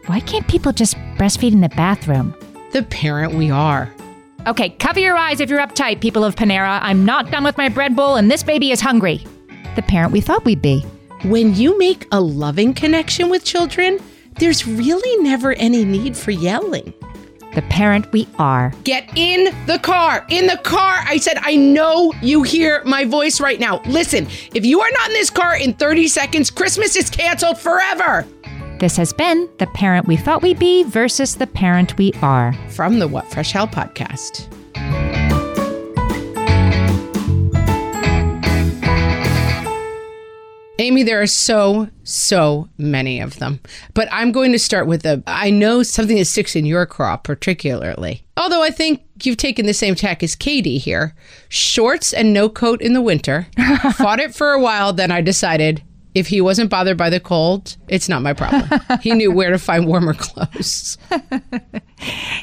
Why 0.05 0.21
can't 0.21 0.47
people 0.47 0.71
just 0.71 0.95
breastfeed 1.17 1.51
in 1.51 1.61
the 1.61 1.69
bathroom? 1.69 2.33
The 2.71 2.83
parent 2.83 3.33
we 3.33 3.51
are. 3.51 3.93
Okay, 4.49 4.69
cover 4.69 4.99
your 4.99 5.15
eyes 5.15 5.41
if 5.41 5.47
you're 5.47 5.59
uptight, 5.59 6.01
people 6.01 6.23
of 6.23 6.35
Panera. 6.35 6.79
I'm 6.81 7.05
not 7.05 7.29
done 7.29 7.43
with 7.43 7.55
my 7.55 7.69
bread 7.69 7.95
bowl, 7.95 8.15
and 8.15 8.31
this 8.31 8.41
baby 8.41 8.71
is 8.71 8.81
hungry. 8.81 9.23
The 9.75 9.83
parent 9.83 10.11
we 10.11 10.21
thought 10.21 10.43
we'd 10.43 10.59
be. 10.59 10.81
When 11.23 11.53
you 11.53 11.77
make 11.77 12.07
a 12.11 12.19
loving 12.19 12.73
connection 12.73 13.29
with 13.29 13.43
children, 13.43 13.99
there's 14.39 14.65
really 14.65 15.23
never 15.23 15.53
any 15.53 15.85
need 15.85 16.17
for 16.17 16.31
yelling. 16.31 16.95
The 17.53 17.61
parent 17.69 18.11
we 18.11 18.27
are. 18.39 18.73
Get 18.85 19.07
in 19.15 19.53
the 19.67 19.77
car. 19.77 20.25
In 20.29 20.47
the 20.47 20.57
car. 20.57 21.03
I 21.05 21.17
said, 21.17 21.37
I 21.41 21.55
know 21.55 22.11
you 22.19 22.41
hear 22.41 22.83
my 22.85 23.05
voice 23.05 23.39
right 23.39 23.59
now. 23.59 23.83
Listen, 23.85 24.27
if 24.55 24.65
you 24.65 24.81
are 24.81 24.91
not 24.93 25.09
in 25.09 25.13
this 25.13 25.29
car 25.29 25.57
in 25.57 25.73
30 25.73 26.07
seconds, 26.07 26.49
Christmas 26.49 26.95
is 26.95 27.11
canceled 27.11 27.59
forever. 27.59 28.25
This 28.79 28.95
has 28.95 29.11
been 29.11 29.49
the 29.57 29.67
parent 29.67 30.07
we 30.07 30.15
thought 30.15 30.41
we'd 30.41 30.57
be 30.57 30.83
versus 30.83 31.35
the 31.35 31.47
parent 31.47 31.97
we 31.97 32.13
are. 32.21 32.53
From 32.69 32.99
the 32.99 33.09
What 33.09 33.29
Fresh 33.29 33.51
Hell 33.51 33.67
podcast. 33.67 34.47
Amy, 40.79 41.03
there 41.03 41.21
are 41.21 41.27
so, 41.27 41.89
so 42.03 42.69
many 42.77 43.19
of 43.19 43.37
them. 43.39 43.59
But 43.93 44.07
I'm 44.13 44.31
going 44.31 44.53
to 44.53 44.59
start 44.59 44.87
with 44.87 45.05
a, 45.05 45.21
I 45.27 45.49
know 45.49 45.83
something 45.83 46.15
that 46.15 46.23
sticks 46.23 46.55
in 46.55 46.65
your 46.65 46.85
craw 46.85 47.17
particularly. 47.17 48.23
Although 48.37 48.63
I 48.63 48.69
think 48.69 49.01
you've 49.23 49.35
taken 49.35 49.65
the 49.65 49.73
same 49.73 49.93
tack 49.93 50.23
as 50.23 50.37
Katie 50.37 50.77
here. 50.77 51.13
Shorts 51.49 52.13
and 52.13 52.31
no 52.31 52.47
coat 52.47 52.81
in 52.81 52.93
the 52.93 53.01
winter. 53.01 53.47
Fought 53.97 54.21
it 54.21 54.33
for 54.33 54.53
a 54.53 54.61
while, 54.61 54.93
then 54.93 55.11
I 55.11 55.19
decided 55.19 55.83
if 56.15 56.27
he 56.27 56.41
wasn't 56.41 56.69
bothered 56.69 56.97
by 56.97 57.09
the 57.09 57.19
cold, 57.19 57.77
it's 57.87 58.09
not 58.09 58.21
my 58.21 58.33
problem. 58.33 58.67
he 59.01 59.11
knew 59.11 59.31
where 59.31 59.51
to 59.51 59.59
find 59.59 59.85
warmer 59.85 60.13
clothes. 60.13 60.97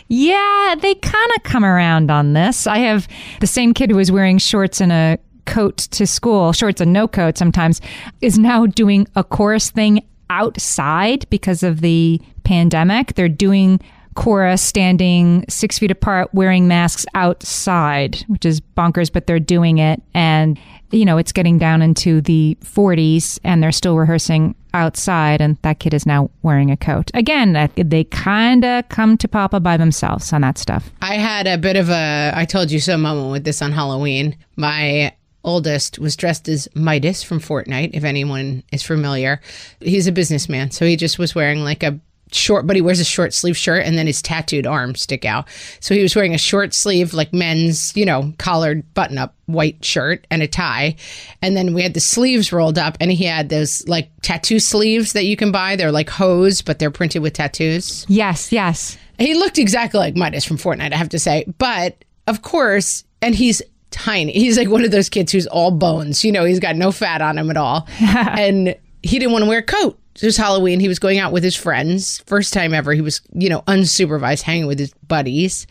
Yeah, 0.09 0.75
they 0.81 0.95
kind 0.95 1.31
of 1.37 1.43
come 1.43 1.65
around 1.65 2.11
on 2.11 2.33
this. 2.35 2.67
I 2.67 2.79
have 2.79 3.09
the 3.41 3.47
same 3.47 3.75
kid 3.75 3.91
who 3.91 3.97
was 3.97 4.13
wearing 4.13 4.39
shorts 4.39 4.81
and 4.81 4.93
a 4.93 5.19
coat 5.47 5.79
to 5.79 6.07
school, 6.07 6.53
shorts 6.53 6.81
and 6.81 6.93
no 6.93 7.09
coat 7.09 7.37
sometimes, 7.39 7.81
is 8.21 8.39
now 8.39 8.67
doing 8.67 9.07
a 9.17 9.25
chorus 9.25 9.71
thing 9.71 10.05
outside 10.31 11.29
because 11.31 11.63
of 11.63 11.81
the 11.81 12.21
pandemic. 12.45 13.15
They're 13.15 13.29
doing 13.29 13.81
chorus 14.15 14.63
standing 14.63 15.45
six 15.49 15.79
feet 15.79 15.91
apart, 15.91 16.33
wearing 16.33 16.69
masks 16.69 17.05
outside, 17.15 18.25
which 18.29 18.45
is 18.45 18.61
bonkers, 18.61 19.13
but 19.13 19.27
they're 19.27 19.41
doing 19.41 19.79
it. 19.79 20.03
And, 20.15 20.59
you 20.91 21.05
know, 21.05 21.19
it's 21.19 21.33
getting 21.33 21.59
down 21.59 21.83
into 21.83 22.21
the 22.21 22.57
40s 22.63 23.39
and 23.45 23.63
they're 23.63 23.73
still 23.73 23.97
rehearsing 23.97 24.55
outside. 24.75 25.41
And 25.41 25.57
that 25.63 25.79
kid 25.79 25.95
is 25.95 26.07
now 26.07 26.31
wearing 26.43 26.71
a 26.71 26.77
coat. 26.77 27.11
Again, 27.15 27.71
they 27.77 28.05
kind 28.05 28.65
of 28.65 28.89
come 28.89 29.17
to 29.19 29.29
Papa 29.29 29.61
by 29.61 29.77
themselves 29.77 30.33
on 30.33 30.43
that 30.43 30.59
stuff. 30.59 30.91
I 31.03 31.15
had 31.15 31.47
a 31.47 31.59
bit 31.59 31.77
of 31.77 31.91
a 31.91 32.33
I 32.35 32.45
told 32.45 32.71
you 32.71 32.81
so 32.81 32.97
moment 32.97 33.33
with 33.33 33.45
this 33.45 33.63
on 33.63 33.73
Halloween. 33.73 34.37
My 34.57 35.15
oldest 35.45 35.99
was 35.99 36.17
dressed 36.17 36.49
as 36.49 36.69
Midas 36.75 37.23
from 37.23 37.39
Fortnite, 37.41 37.91
if 37.95 38.03
anyone 38.03 38.65
is 38.73 38.83
familiar. 38.83 39.41
He's 39.81 40.09
a 40.09 40.13
businessman, 40.13 40.73
so 40.73 40.85
he 40.85 40.97
just 40.97 41.19
was 41.21 41.35
wearing 41.37 41.61
like 41.61 41.85
a 41.85 42.01
short 42.33 42.67
but 42.67 42.77
he 42.77 42.83
wears 42.83 43.01
a 43.01 43.05
short 43.05 43.33
sleeve 43.33 43.57
shirt 43.57 43.85
and 43.85 43.97
then 43.97 44.07
his 44.07 44.21
tattooed 44.21 44.67
arms 44.67 45.01
stick 45.01 45.25
out. 45.25 45.47
So 45.81 45.95
he 45.95 46.03
was 46.03 46.17
wearing 46.17 46.35
a 46.35 46.39
short 46.39 46.75
sleeve 46.75 47.15
like 47.15 47.33
men's, 47.33 47.97
you 47.97 48.05
know, 48.05 48.33
collared 48.39 48.93
button 48.95 49.19
up 49.19 49.35
white 49.47 49.85
shirt 49.85 50.27
and 50.31 50.43
a 50.43 50.49
tie. 50.49 50.97
And 51.41 51.57
then 51.57 51.73
we 51.73 51.83
had 51.83 51.95
the 51.95 52.01
sleeves 52.01 52.53
rolled 52.53 52.79
up 52.79 52.97
and 53.01 53.11
he 53.13 53.25
had 53.25 53.49
those 53.49 53.87
like 53.87 54.11
tattoo 54.23 54.59
sleeves 54.59 55.13
that 55.13 55.25
you 55.25 55.37
can 55.37 55.53
buy. 55.53 55.77
They're 55.77 55.93
like 55.93 56.11
hose, 56.11 56.63
but 56.63 56.79
they're 56.79 56.91
printed 56.91 57.23
with 57.23 57.35
tattoos. 57.35 58.05
Yes, 58.09 58.53
yes. 58.53 58.99
He 59.19 59.35
looked 59.35 59.59
exactly 59.59 59.99
like 59.99 60.17
Midas 60.17 60.45
from 60.45 60.59
Fortnite, 60.59 60.93
I 60.93 60.97
have 60.97 61.09
to 61.11 61.19
say. 61.19 61.45
But 61.59 62.05
of 62.27 62.43
course, 62.43 63.05
and 63.23 63.35
he's 63.35 63.63
tiny. 63.91 64.33
He's 64.33 64.59
like 64.59 64.69
one 64.69 64.85
of 64.85 64.91
those 64.91 65.09
kids 65.09 65.33
who's 65.33 65.47
all 65.47 65.71
bones. 65.71 66.25
You 66.25 66.33
know, 66.33 66.45
he's 66.45 66.61
got 66.61 66.77
no 66.77 66.93
fat 66.93 67.23
on 67.23 67.39
him 67.39 67.51
at 67.51 67.57
all. 67.57 67.87
and 68.01 68.77
he 69.03 69.19
didn't 69.19 69.33
want 69.33 69.45
to 69.45 69.49
wear 69.49 69.61
a 69.61 69.63
coat. 69.63 69.99
It 70.17 70.27
was 70.27 70.37
Halloween. 70.37 70.81
He 70.81 70.89
was 70.89 70.99
going 70.99 71.19
out 71.19 71.33
with 71.33 71.45
his 71.45 71.57
friends. 71.57 72.23
First 72.27 72.53
time 72.53 72.73
ever. 72.73 72.93
He 72.93 73.01
was, 73.01 73.21
you 73.33 73.49
know, 73.49 73.63
unsupervised, 73.63 74.43
hanging 74.43 74.67
with 74.67 74.79
his 74.79 74.93
buddies. 75.07 75.67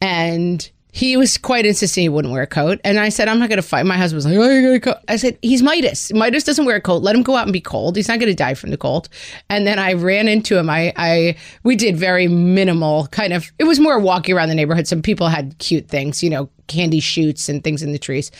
And 0.00 0.70
he 0.96 1.18
was 1.18 1.36
quite 1.36 1.66
insistent 1.66 2.02
he 2.02 2.08
wouldn't 2.08 2.32
wear 2.32 2.42
a 2.42 2.46
coat. 2.46 2.80
And 2.82 2.98
I 2.98 3.10
said, 3.10 3.28
I'm 3.28 3.38
not 3.38 3.50
going 3.50 3.60
to 3.60 3.68
fight. 3.68 3.84
My 3.84 3.98
husband 3.98 4.16
was 4.16 4.24
like, 4.24 4.34
Oh, 4.36 4.50
you're 4.50 4.62
going 4.62 4.80
to 4.80 4.80
coat. 4.80 4.96
I 5.08 5.16
said, 5.16 5.38
He's 5.42 5.62
Midas. 5.62 6.10
Midas 6.14 6.42
doesn't 6.42 6.64
wear 6.64 6.76
a 6.76 6.80
coat. 6.80 7.02
Let 7.02 7.14
him 7.14 7.22
go 7.22 7.36
out 7.36 7.42
and 7.42 7.52
be 7.52 7.60
cold. 7.60 7.96
He's 7.96 8.08
not 8.08 8.18
going 8.18 8.30
to 8.30 8.34
die 8.34 8.54
from 8.54 8.70
the 8.70 8.78
cold. 8.78 9.10
And 9.50 9.66
then 9.66 9.78
I 9.78 9.92
ran 9.92 10.26
into 10.26 10.56
him. 10.56 10.70
I, 10.70 10.94
I, 10.96 11.36
we 11.64 11.76
did 11.76 11.98
very 11.98 12.28
minimal 12.28 13.08
kind 13.08 13.34
of, 13.34 13.52
it 13.58 13.64
was 13.64 13.78
more 13.78 13.98
walking 13.98 14.34
around 14.34 14.48
the 14.48 14.54
neighborhood. 14.54 14.86
Some 14.86 15.02
people 15.02 15.28
had 15.28 15.58
cute 15.58 15.86
things, 15.86 16.22
you 16.22 16.30
know, 16.30 16.48
candy 16.66 17.00
chutes 17.00 17.50
and 17.50 17.62
things 17.62 17.82
in 17.82 17.92
the 17.92 17.98
trees. 17.98 18.30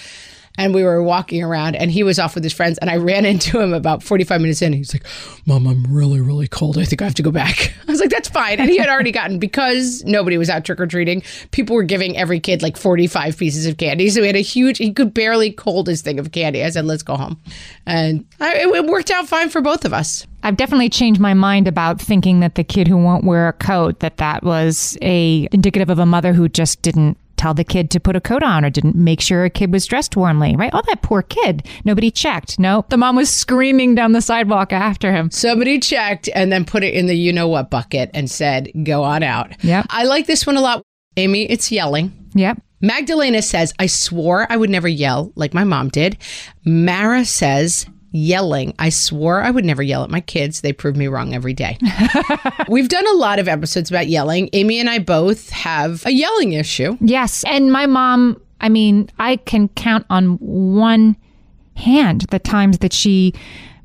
And 0.59 0.75
we 0.75 0.83
were 0.83 1.03
walking 1.03 1.43
around 1.43 1.77
and 1.77 1.91
he 1.91 2.03
was 2.03 2.19
off 2.19 2.35
with 2.35 2.45
his 2.45 2.53
friends. 2.53 2.79
And 2.79 2.91
I 2.91 2.97
ran 2.97 3.25
into 3.27 3.61
him 3.61 3.73
about 3.73 4.03
45 4.03 4.41
minutes 4.41 4.63
in. 4.63 4.73
He's 4.73 4.95
like, 4.95 5.05
Mom, 5.47 5.67
I'm 5.67 5.85
really, 5.85 6.21
really 6.21 6.49
cold. 6.49 6.79
I 6.79 6.85
think 6.85 7.03
I 7.03 7.05
have 7.05 7.15
to 7.15 7.23
go 7.23 7.31
back. 7.31 7.73
I 7.89 7.91
was 7.91 8.01
like, 8.01 8.11
That's 8.11 8.29
fine. 8.29 8.61
And 8.61 8.71
he 8.71 8.79
had 8.79 8.89
already 8.89 9.13
gotten, 9.13 9.39
because 9.39 10.05
nobody 10.05 10.39
was 10.39 10.51
out 10.51 10.65
trick 10.65 10.81
or 10.81 10.87
treating, 10.87 11.23
people 11.51 11.77
were 11.77 11.83
giving 11.83 12.17
every 12.17 12.41
kid 12.41 12.63
like 12.63 12.77
45 12.77 13.37
pieces 13.37 13.67
of 13.67 13.77
candy. 13.77 14.09
So 14.11 14.21
he 14.21 14.27
had 14.27 14.37
a 14.37 14.41
huge, 14.41 14.79
he 14.79 14.93
could 14.93 15.15
barely 15.15 15.55
hold 15.59 15.87
his 15.87 16.03
thing 16.03 16.19
of 16.19 16.33
candy. 16.33 16.65
I 16.65 16.71
said, 16.71 16.85
Let's 16.85 17.03
go 17.03 17.17
home. 17.17 17.41
And 17.87 18.25
I, 18.41 18.55
it, 18.55 18.69
it 18.69 18.87
worked 18.87 19.11
out 19.11 19.29
fine 19.29 19.49
for 19.49 19.61
both 19.61 19.85
of 19.85 19.93
us. 19.93 20.27
I've 20.43 20.57
definitely 20.57 20.89
changed 20.89 21.21
my 21.21 21.35
mind 21.35 21.67
about 21.67 22.01
thinking 22.01 22.41
that 22.41 22.55
the 22.55 22.63
kid 22.63 22.87
who 22.87 22.97
won't 22.97 23.25
wear 23.25 23.49
a 23.49 23.53
coat 23.53 23.99
that 24.01 24.19
that 24.19 24.45
was 24.45 24.97
a 25.03 25.49
indicative 25.51 25.91
of 25.91 25.99
a 25.99 26.07
mother 26.07 26.33
who 26.33 26.49
just 26.49 26.83
didn't 26.83 27.19
tell 27.37 27.55
the 27.55 27.65
kid 27.65 27.91
to 27.91 28.01
put 28.01 28.17
a 28.17 28.21
coat 28.21 28.43
on 28.43 28.65
or 28.65 28.71
didn't 28.71 28.97
make 28.97 29.21
sure 29.21 29.45
a 29.45 29.51
kid 29.51 29.73
was 29.73 29.87
dressed 29.87 30.17
warmly, 30.17 30.57
right? 30.57 30.71
Oh, 30.73 30.83
that 30.87 31.03
poor 31.03 31.23
kid. 31.23 31.67
Nobody 31.85 32.11
checked. 32.11 32.59
No, 32.59 32.85
the 32.89 32.97
mom 32.97 33.17
was 33.17 33.31
screaming 33.31 33.95
down 33.95 34.13
the 34.13 34.21
sidewalk 34.21 34.73
after 34.73 35.13
him. 35.13 35.31
Somebody 35.31 35.79
checked 35.79 36.29
and 36.35 36.51
then 36.53 36.65
put 36.65 36.83
it 36.83 36.95
in 36.95 37.07
the 37.07 37.17
you 37.17 37.33
know 37.33 37.49
what 37.49 37.71
bucket 37.71 38.11
and 38.15 38.31
said, 38.31 38.71
go 38.85 39.03
on 39.03 39.23
out. 39.23 39.53
Yeah. 39.63 39.85
I 39.91 40.05
like 40.05 40.27
this 40.27 40.47
one 40.47 40.57
a 40.57 40.61
lot. 40.61 40.83
Amy, 41.17 41.45
it's 41.45 41.73
yelling. 41.73 42.13
Yep. 42.35 42.61
Magdalena 42.81 43.41
says, 43.41 43.73
I 43.79 43.87
swore 43.87 44.47
I 44.51 44.57
would 44.57 44.71
never 44.71 44.89
yell 44.89 45.33
like 45.35 45.55
my 45.55 45.65
mom 45.65 45.89
did. 45.89 46.19
Mara 46.65 47.25
says, 47.25 47.87
yelling. 48.17 48.75
I 48.79 48.89
swore 48.89 49.43
I 49.43 49.51
would 49.51 49.65
never 49.65 49.83
yell 49.83 50.03
at 50.03 50.11
my 50.11 50.21
kids. 50.21 50.63
They 50.63 50.73
prove 50.73 50.97
me 50.97 51.07
wrong 51.07 51.35
every 51.35 51.53
day. 51.53 51.79
We've 52.69 52.89
done 52.89 53.07
a 53.07 53.13
lot 53.13 53.39
of 53.39 53.49
episodes 53.49 53.91
about 53.91 54.09
yelling. 54.09 54.49
Amy 54.53 54.81
and 54.81 54.89
I 54.89 54.99
both 54.99 55.51
have 55.51 56.05
a 56.07 56.11
yelling 56.11 56.53
issue. 56.53 56.97
Yes. 57.01 57.45
And 57.47 57.73
my 57.73 57.87
mom, 57.87 58.41
I 58.61 58.69
mean, 58.69 59.11
I 59.19 59.37
can 59.37 59.69
count 59.69 60.07
on 60.11 60.39
one 60.39 61.17
hand 61.77 62.23
the 62.31 62.39
times 62.39 62.79
that 62.79 62.93
she 62.93 63.35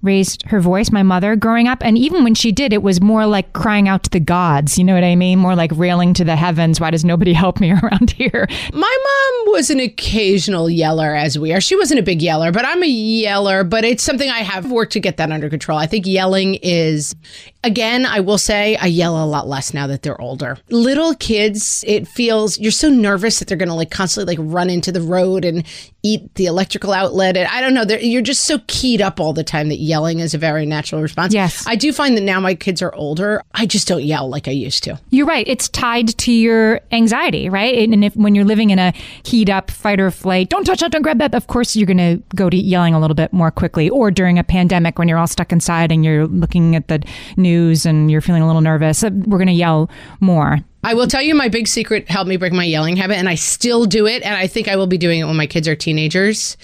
raised 0.02 0.44
her 0.48 0.60
voice, 0.60 0.92
my 0.92 1.04
mother, 1.04 1.36
growing 1.36 1.68
up. 1.68 1.84
And 1.84 1.98
even 1.98 2.24
when 2.24 2.36
she 2.36 2.52
did, 2.52 2.74
it 2.74 2.84
was 2.84 3.02
more 3.02 3.26
like 3.26 3.54
crying 3.54 3.88
out 3.88 4.04
to 4.04 4.10
the 4.10 4.20
gods. 4.20 4.78
You 4.78 4.84
know 4.84 4.94
what 4.94 5.04
I 5.04 5.16
mean? 5.16 5.40
More 5.40 5.56
like 5.56 5.72
railing 5.76 6.14
to 6.16 6.24
the 6.24 6.36
heavens. 6.36 6.80
Why 6.80 6.92
does 6.92 7.06
nobody 7.06 7.34
help 7.42 7.60
me 7.60 7.72
around 7.72 8.12
here? 8.12 8.48
My 8.74 8.98
mom 9.04 9.54
was 9.54 9.70
an 9.70 9.80
occasional 9.80 10.70
yeller, 10.70 11.16
as 11.16 11.38
we 11.38 11.54
are. 11.54 11.62
She 11.62 11.76
wasn't 11.76 12.00
a 12.00 12.04
big 12.04 12.22
yeller, 12.22 12.52
but 12.52 12.66
I'm 12.66 12.84
a 12.84 12.88
yeller, 12.88 13.64
but 13.64 13.84
it's 13.84 14.04
something 14.04 14.30
I 14.30 14.40
have 14.40 14.72
worked 14.72 14.94
to 14.94 15.00
get 15.00 15.18
that 15.18 15.32
under 15.32 15.50
control. 15.50 15.78
I 15.78 15.88
think 15.88 16.06
yelling 16.06 16.56
is, 16.56 17.16
again, 17.64 18.06
I 18.06 18.20
will 18.20 18.38
say 18.38 18.76
I 18.76 18.88
yell 18.88 19.24
a 19.24 19.26
lot 19.26 19.48
less 19.48 19.74
now 19.74 19.88
that 19.88 20.02
they're 20.02 20.20
older. 20.20 20.58
Little 20.70 21.14
kids, 21.16 21.84
it 21.88 22.08
feels, 22.08 22.58
you're 22.60 22.72
so 22.72 22.90
nervous 22.90 23.40
that 23.40 23.48
they're 23.48 23.58
going 23.58 23.70
to 23.70 23.76
like 23.76 23.92
constantly 23.92 24.36
like 24.36 24.54
run 24.54 24.70
into 24.70 24.92
the 24.92 25.02
road 25.02 25.46
and 25.46 25.66
eat 26.04 26.34
the 26.36 26.48
electrical 26.48 26.92
outlet. 26.94 27.38
And 27.38 27.48
I 27.48 27.62
don't 27.62 27.74
know, 27.74 27.84
you're 27.98 28.22
just 28.22 28.46
so 28.46 28.60
keyed 28.68 29.02
up 29.02 29.20
all 29.20 29.34
the 29.34 29.44
time 29.44 29.70
that 29.70 29.78
yelling 29.78 30.20
is 30.20 30.34
a 30.34 30.38
very 30.38 30.66
natural 30.66 31.02
response. 31.02 31.34
Yes. 31.34 31.66
I 31.68 31.76
do 31.76 31.94
find 31.94 32.18
that 32.18 32.22
now 32.22 32.40
my 32.40 32.56
kids 32.56 32.82
are 32.82 32.94
older, 32.96 33.44
I 33.54 33.66
just 33.66 33.88
don't 33.88 34.04
yell 34.04 34.28
like 34.28 34.48
I 34.48 34.52
used 34.52 34.84
to. 34.86 35.00
You're 35.12 35.28
right. 35.28 35.48
It's 35.48 35.70
tied 35.70 36.10
to 36.20 36.32
your 36.32 36.82
anxiety, 36.92 37.50
right? 37.50 37.88
And 37.88 38.04
if 38.04 38.16
when 38.16 38.34
you're 38.34 38.46
living 38.46 38.72
in 38.72 38.80
a 38.80 38.94
keyed 39.24 39.50
up 39.50 39.70
fight 39.70 40.00
or 40.00 40.10
flight, 40.10 40.50
don't 40.50 40.64
touch 40.64 40.80
that, 40.80 40.92
don't 40.92 41.02
grab 41.04 41.20
that, 41.20 41.36
of 41.36 41.48
course 41.48 41.76
you're 41.76 41.86
going 41.86 41.98
to 41.98 42.24
go 42.36 42.50
to 42.50 42.58
yelling 42.58 42.94
a 42.94 43.00
little 43.00 43.16
bit 43.16 43.32
more 43.32 43.52
quickly. 43.52 43.90
Or 43.90 44.10
during 44.10 44.40
a 44.40 44.44
pandemic 44.44 44.98
when 44.98 45.08
you're 45.08 45.20
all 45.20 45.28
stuck 45.28 45.52
inside 45.52 45.92
and 45.92 46.04
you're 46.04 46.26
looking 46.26 46.76
at 46.76 46.88
the 46.88 47.04
news 47.38 47.51
and 47.86 48.10
you're 48.12 48.22
feeling 48.22 48.42
a 48.42 48.48
little 48.48 48.62
nervous, 48.62 49.04
uh, 49.04 49.10
we're 49.26 49.38
going 49.38 49.48
to 49.48 49.54
yell 49.54 49.90
more. 50.20 50.60
I 50.84 50.94
will 50.94 51.08
tell 51.08 51.22
you 51.22 51.36
my 51.36 51.48
big 51.48 51.68
secret 51.68 52.10
helped 52.10 52.28
me 52.28 52.38
break 52.38 52.54
my 52.54 52.64
yelling 52.64 52.98
habit, 52.98 53.18
and 53.18 53.30
I 53.30 53.36
still 53.36 53.86
do 53.86 54.08
it. 54.08 54.24
And 54.24 54.36
I 54.36 54.48
think 54.48 54.68
I 54.68 54.76
will 54.76 54.88
be 54.88 54.98
doing 54.98 55.20
it 55.20 55.26
when 55.26 55.38
my 55.38 55.48
kids 55.48 55.68
are 55.68 55.76
teenagers. 55.76 56.58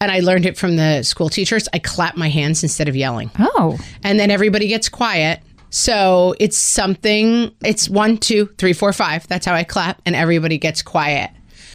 And 0.00 0.10
I 0.10 0.20
learned 0.20 0.44
it 0.44 0.58
from 0.58 0.76
the 0.76 1.02
school 1.02 1.30
teachers. 1.30 1.68
I 1.72 1.78
clap 1.78 2.16
my 2.16 2.28
hands 2.28 2.62
instead 2.62 2.88
of 2.88 2.96
yelling. 2.96 3.30
Oh. 3.38 3.78
And 4.02 4.20
then 4.20 4.30
everybody 4.30 4.68
gets 4.68 4.88
quiet. 4.88 5.40
So 5.70 6.34
it's 6.38 6.58
something, 6.58 7.54
it's 7.64 7.88
one, 7.88 8.18
two, 8.18 8.46
three, 8.58 8.74
four, 8.74 8.92
five. 8.92 9.26
That's 9.28 9.46
how 9.46 9.54
I 9.54 9.64
clap, 9.64 10.02
and 10.04 10.14
everybody 10.14 10.58
gets 10.58 10.82
quiet. 10.82 11.30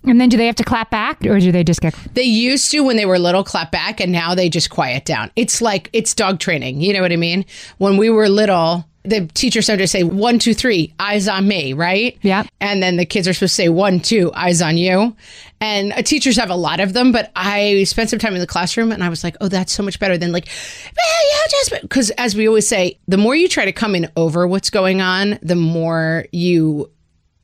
And 0.05 0.19
then 0.19 0.29
do 0.29 0.37
they 0.37 0.45
have 0.45 0.55
to 0.55 0.63
clap 0.63 0.89
back 0.91 1.25
or 1.25 1.39
do 1.39 1.51
they 1.51 1.63
just 1.63 1.81
get. 1.81 1.93
They 2.13 2.23
used 2.23 2.71
to 2.71 2.81
when 2.81 2.95
they 2.95 3.05
were 3.05 3.19
little 3.19 3.43
clap 3.43 3.71
back, 3.71 3.99
and 3.99 4.11
now 4.11 4.35
they 4.35 4.49
just 4.49 4.69
quiet 4.69 5.05
down. 5.05 5.31
It's 5.35 5.61
like, 5.61 5.89
it's 5.93 6.13
dog 6.13 6.39
training. 6.39 6.81
You 6.81 6.93
know 6.93 7.01
what 7.01 7.11
I 7.11 7.17
mean? 7.17 7.45
When 7.77 7.97
we 7.97 8.09
were 8.09 8.29
little, 8.29 8.85
the 9.03 9.27
teacher 9.27 9.61
started 9.61 9.83
to 9.83 9.87
say 9.87 10.03
one, 10.03 10.39
two, 10.39 10.53
three, 10.53 10.93
eyes 10.99 11.27
on 11.27 11.47
me, 11.47 11.73
right? 11.73 12.17
Yeah. 12.21 12.43
And 12.59 12.83
then 12.83 12.97
the 12.97 13.05
kids 13.05 13.27
are 13.27 13.33
supposed 13.33 13.51
to 13.53 13.55
say 13.55 13.69
one, 13.69 13.99
two, 13.99 14.31
eyes 14.33 14.61
on 14.61 14.77
you. 14.77 15.15
And 15.61 15.93
uh, 15.93 16.01
teachers 16.01 16.37
have 16.37 16.49
a 16.49 16.55
lot 16.55 16.79
of 16.79 16.93
them, 16.93 17.11
but 17.11 17.31
I 17.35 17.83
spent 17.85 18.09
some 18.09 18.19
time 18.19 18.33
in 18.33 18.39
the 18.39 18.47
classroom 18.47 18.91
and 18.91 19.03
I 19.03 19.09
was 19.09 19.23
like, 19.23 19.35
oh, 19.41 19.47
that's 19.47 19.71
so 19.71 19.83
much 19.83 19.99
better 19.99 20.17
than 20.17 20.31
like, 20.31 20.47
well, 20.47 21.31
yeah, 21.31 21.47
just 21.49 21.81
because 21.81 22.09
as 22.11 22.35
we 22.35 22.47
always 22.47 22.67
say, 22.67 22.99
the 23.07 23.17
more 23.17 23.35
you 23.35 23.47
try 23.47 23.65
to 23.65 23.73
come 23.73 23.95
in 23.95 24.09
over 24.15 24.47
what's 24.47 24.69
going 24.69 25.01
on, 25.01 25.39
the 25.41 25.55
more 25.55 26.25
you 26.31 26.89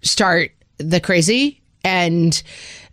start 0.01 0.51
the 0.77 0.99
crazy 0.99 1.61
and 1.85 2.41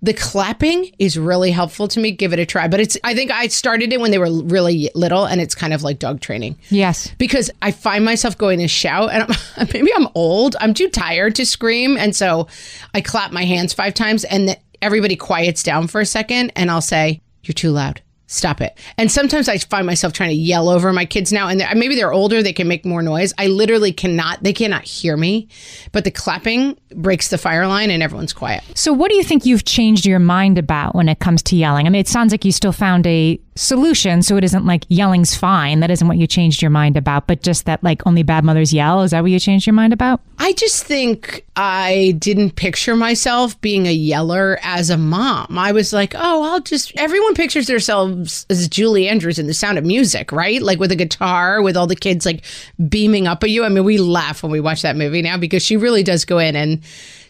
the 0.02 0.12
clapping 0.12 0.92
is 0.98 1.16
really 1.16 1.50
helpful 1.50 1.88
to 1.88 2.00
me. 2.00 2.10
Give 2.10 2.32
it 2.32 2.38
a 2.38 2.44
try. 2.46 2.68
But 2.68 2.80
it's, 2.80 2.98
I 3.04 3.14
think 3.14 3.30
I 3.30 3.48
started 3.48 3.92
it 3.92 4.00
when 4.00 4.10
they 4.10 4.18
were 4.18 4.30
really 4.42 4.90
little 4.94 5.24
and 5.24 5.40
it's 5.40 5.54
kind 5.54 5.72
of 5.72 5.82
like 5.82 5.98
dog 5.98 6.20
training. 6.20 6.58
Yes. 6.68 7.12
Because 7.18 7.50
I 7.62 7.70
find 7.70 8.04
myself 8.04 8.36
going 8.36 8.58
to 8.58 8.68
shout 8.68 9.10
and 9.12 9.22
I'm, 9.22 9.68
maybe 9.72 9.90
I'm 9.94 10.08
old. 10.14 10.56
I'm 10.60 10.74
too 10.74 10.88
tired 10.88 11.36
to 11.36 11.46
scream. 11.46 11.96
And 11.96 12.14
so 12.14 12.48
I 12.94 13.00
clap 13.00 13.32
my 13.32 13.44
hands 13.44 13.72
five 13.72 13.94
times 13.94 14.24
and 14.24 14.48
the, 14.48 14.58
everybody 14.82 15.16
quiets 15.16 15.62
down 15.62 15.86
for 15.86 16.00
a 16.00 16.06
second 16.06 16.52
and 16.56 16.70
I'll 16.70 16.80
say, 16.80 17.22
You're 17.44 17.54
too 17.54 17.70
loud 17.70 18.02
stop 18.32 18.60
it. 18.60 18.76
And 18.96 19.10
sometimes 19.10 19.48
I 19.48 19.58
find 19.58 19.86
myself 19.86 20.12
trying 20.12 20.30
to 20.30 20.36
yell 20.36 20.68
over 20.68 20.92
my 20.92 21.04
kids 21.04 21.32
now, 21.32 21.48
and 21.48 21.60
they're, 21.60 21.74
maybe 21.74 21.94
they're 21.94 22.12
older, 22.12 22.42
they 22.42 22.52
can 22.52 22.66
make 22.66 22.84
more 22.84 23.02
noise. 23.02 23.32
I 23.38 23.46
literally 23.48 23.92
cannot, 23.92 24.42
they 24.42 24.52
cannot 24.52 24.84
hear 24.84 25.16
me, 25.16 25.48
but 25.92 26.04
the 26.04 26.10
clapping 26.10 26.78
breaks 26.94 27.28
the 27.28 27.38
fire 27.38 27.66
line 27.66 27.90
and 27.90 28.02
everyone's 28.02 28.32
quiet. 28.32 28.64
So, 28.74 28.92
what 28.92 29.10
do 29.10 29.16
you 29.16 29.24
think 29.24 29.44
you've 29.44 29.64
changed 29.64 30.06
your 30.06 30.18
mind 30.18 30.58
about 30.58 30.94
when 30.94 31.08
it 31.08 31.18
comes 31.18 31.42
to 31.44 31.56
yelling? 31.56 31.86
I 31.86 31.90
mean, 31.90 32.00
it 32.00 32.08
sounds 32.08 32.32
like 32.32 32.44
you 32.44 32.52
still 32.52 32.72
found 32.72 33.06
a 33.06 33.38
solution, 33.54 34.22
so 34.22 34.36
it 34.36 34.44
isn't 34.44 34.64
like 34.64 34.84
yelling's 34.88 35.34
fine. 35.34 35.80
That 35.80 35.90
isn't 35.90 36.06
what 36.08 36.16
you 36.16 36.26
changed 36.26 36.62
your 36.62 36.70
mind 36.70 36.96
about, 36.96 37.26
but 37.26 37.42
just 37.42 37.66
that 37.66 37.82
like 37.82 38.06
only 38.06 38.22
bad 38.22 38.44
mothers 38.44 38.72
yell. 38.72 39.02
Is 39.02 39.10
that 39.10 39.22
what 39.22 39.30
you 39.30 39.38
changed 39.38 39.66
your 39.66 39.74
mind 39.74 39.92
about? 39.92 40.20
I 40.38 40.52
just 40.54 40.84
think 40.84 41.44
I 41.54 42.14
didn't 42.18 42.56
picture 42.56 42.96
myself 42.96 43.60
being 43.60 43.86
a 43.86 43.92
yeller 43.92 44.58
as 44.62 44.90
a 44.90 44.96
mom. 44.96 45.58
I 45.58 45.72
was 45.72 45.92
like, 45.92 46.14
oh, 46.14 46.42
I'll 46.42 46.60
just, 46.60 46.92
everyone 46.96 47.34
pictures 47.34 47.66
themselves 47.66 48.46
as 48.48 48.68
Julie 48.68 49.08
Andrews 49.08 49.38
in 49.38 49.46
The 49.46 49.54
Sound 49.54 49.78
of 49.78 49.84
Music, 49.84 50.32
right? 50.32 50.62
Like 50.62 50.78
with 50.78 50.92
a 50.92 50.96
guitar, 50.96 51.60
with 51.62 51.76
all 51.76 51.86
the 51.86 51.94
kids 51.96 52.24
like 52.24 52.44
beaming 52.88 53.26
up 53.26 53.42
at 53.42 53.50
you. 53.50 53.64
I 53.64 53.68
mean, 53.68 53.84
we 53.84 53.98
laugh 53.98 54.42
when 54.42 54.52
we 54.52 54.60
watch 54.60 54.82
that 54.82 54.96
movie 54.96 55.22
now 55.22 55.36
because 55.36 55.62
she 55.62 55.76
really 55.76 56.02
does 56.02 56.24
go 56.24 56.38
in 56.38 56.56
and 56.56 56.82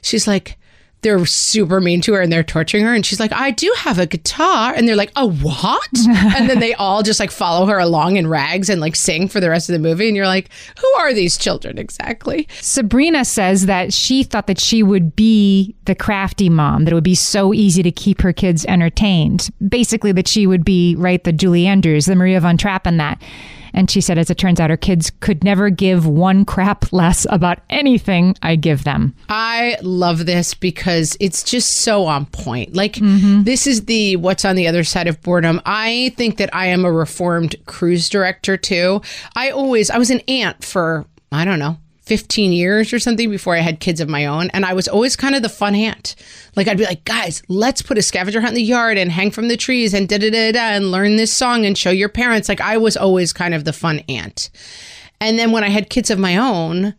she's 0.03 0.27
like, 0.27 0.57
they're 1.03 1.27
super 1.27 1.81
mean 1.81 2.01
to 2.01 2.15
her 2.15 2.21
and 2.21 2.33
they're 2.33 2.45
torturing 2.45 2.85
her. 2.85 2.95
And 2.95 3.05
she's 3.05 3.21
like, 3.21 3.33
I 3.33 3.51
do 3.51 3.73
have 3.79 3.99
a 3.99 4.07
guitar. 4.07 4.73
And 4.73 4.89
they're 4.89 4.97
like, 4.97 5.13
a 5.17 5.27
what? 5.27 5.89
and 6.09 6.49
then 6.49 6.61
they 6.61 6.75
all 6.75 7.03
just 7.03 7.21
like 7.21 7.31
follow 7.31 7.67
her 7.67 7.79
along 7.79 8.17
in 8.17 8.29
rags 8.29 8.71
and 8.71 8.81
like 8.81 8.95
sing 8.95 9.29
for 9.29 9.41
the 9.41 9.51
rest 9.51 9.69
of 9.69 9.73
the 9.73 9.81
movie. 9.81 10.07
And 10.07 10.17
you're 10.17 10.27
like, 10.27 10.49
who 10.81 10.89
are 11.01 11.13
these 11.13 11.37
children 11.37 11.77
exactly? 11.77 12.49
Sabrina 12.61 13.25
says 13.25 13.67
that 13.67 13.93
she 13.93 14.23
thought 14.23 14.47
that 14.47 14.61
she 14.61 14.83
would 14.83 15.17
be 15.17 15.75
the 15.87 15.95
crafty 15.95 16.49
mom, 16.49 16.85
that 16.85 16.93
it 16.93 16.95
would 16.95 17.03
be 17.03 17.17
so 17.17 17.53
easy 17.53 17.83
to 17.83 17.93
keep 17.93 18.23
her 18.23 18.33
kids 18.33 18.65
entertained. 18.67 19.51
Basically, 19.69 20.13
that 20.13 20.29
she 20.29 20.47
would 20.47 20.65
be, 20.65 20.95
right, 20.97 21.23
the 21.25 21.33
Julie 21.33 21.67
Andrews, 21.67 22.07
the 22.07 22.15
Maria 22.15 22.41
von 22.41 22.57
Trapp, 22.57 22.87
and 22.87 23.01
that. 23.01 23.21
And 23.75 23.91
she 23.91 24.01
said, 24.01 24.19
as 24.19 24.31
it 24.31 24.39
turns 24.39 24.61
out, 24.61 24.71
her 24.71 24.77
kids 24.77 25.11
could 25.21 25.45
never 25.45 25.71
give 25.71 26.07
one 26.07 26.45
crap 26.45 26.93
less 26.93 27.27
about 27.31 27.61
anything 27.71 28.37
I 28.43 28.57
give 28.57 28.85
them. 28.85 29.15
I 29.29 29.79
love 29.83 30.27
this 30.27 30.55
because 30.55 31.17
it's 31.21 31.43
just 31.43 31.79
so 31.79 32.05
on 32.07 32.27
point. 32.27 32.75
Like, 32.75 32.95
mm-hmm. 32.95 33.45
this 33.45 33.67
is 33.67 33.87
the 33.87 34.17
what's 34.17 34.45
on 34.45 34.57
the 34.57 34.69
other 34.69 34.85
side 34.85 35.09
of 35.09 35.21
boredom. 35.23 35.61
I 35.65 36.13
think 36.17 36.37
that 36.37 36.55
I 36.55 36.67
am 36.67 36.85
a 36.85 36.93
reformed 36.93 37.57
cruise 37.67 38.09
director 38.09 38.57
too. 38.57 39.03
I 39.37 39.51
always, 39.51 39.91
I 39.91 39.99
was 39.99 40.11
an 40.11 40.21
aunt 40.29 40.65
for, 40.65 41.07
I 41.31 41.45
don't 41.45 41.59
know, 41.59 41.79
15 42.13 42.53
years 42.53 42.93
or 42.93 42.99
something 42.99 43.31
before 43.31 43.57
I 43.57 43.61
had 43.61 43.81
kids 43.81 43.99
of 43.99 44.07
my 44.07 44.27
own. 44.27 44.51
And 44.51 44.67
I 44.67 44.75
was 44.75 44.87
always 44.87 45.17
kind 45.17 45.35
of 45.35 45.41
the 45.41 45.49
fun 45.49 45.75
aunt. 45.75 46.15
Like, 46.57 46.69
I'd 46.69 46.77
be 46.77 46.85
like, 46.85 47.07
guys, 47.07 47.43
let's 47.49 47.81
put 47.81 47.97
a 47.97 48.03
scavenger 48.03 48.43
hunt 48.43 48.51
in 48.51 48.57
the 48.57 48.63
yard 48.63 48.99
and 48.99 49.11
hang 49.11 49.31
from 49.31 49.49
the 49.49 49.57
trees 49.57 49.95
and 49.95 50.07
da 50.07 50.19
da 50.19 50.29
da 50.29 50.53
da 50.53 50.59
and 50.59 50.91
learn 50.91 51.17
this 51.17 51.33
song 51.33 51.65
and 51.65 51.79
show 51.79 51.89
your 51.89 52.11
parents. 52.11 52.51
Like, 52.51 52.61
I 52.61 52.77
was 52.77 52.99
always 52.99 53.33
kind 53.33 53.55
of 53.55 53.65
the 53.65 53.73
fun 53.73 54.01
aunt. 54.11 54.51
And 55.23 55.39
then 55.39 55.53
when 55.53 55.65
I 55.65 55.71
had 55.71 55.89
kids 55.89 56.11
of 56.11 56.19
my 56.19 56.37
own, 56.37 56.95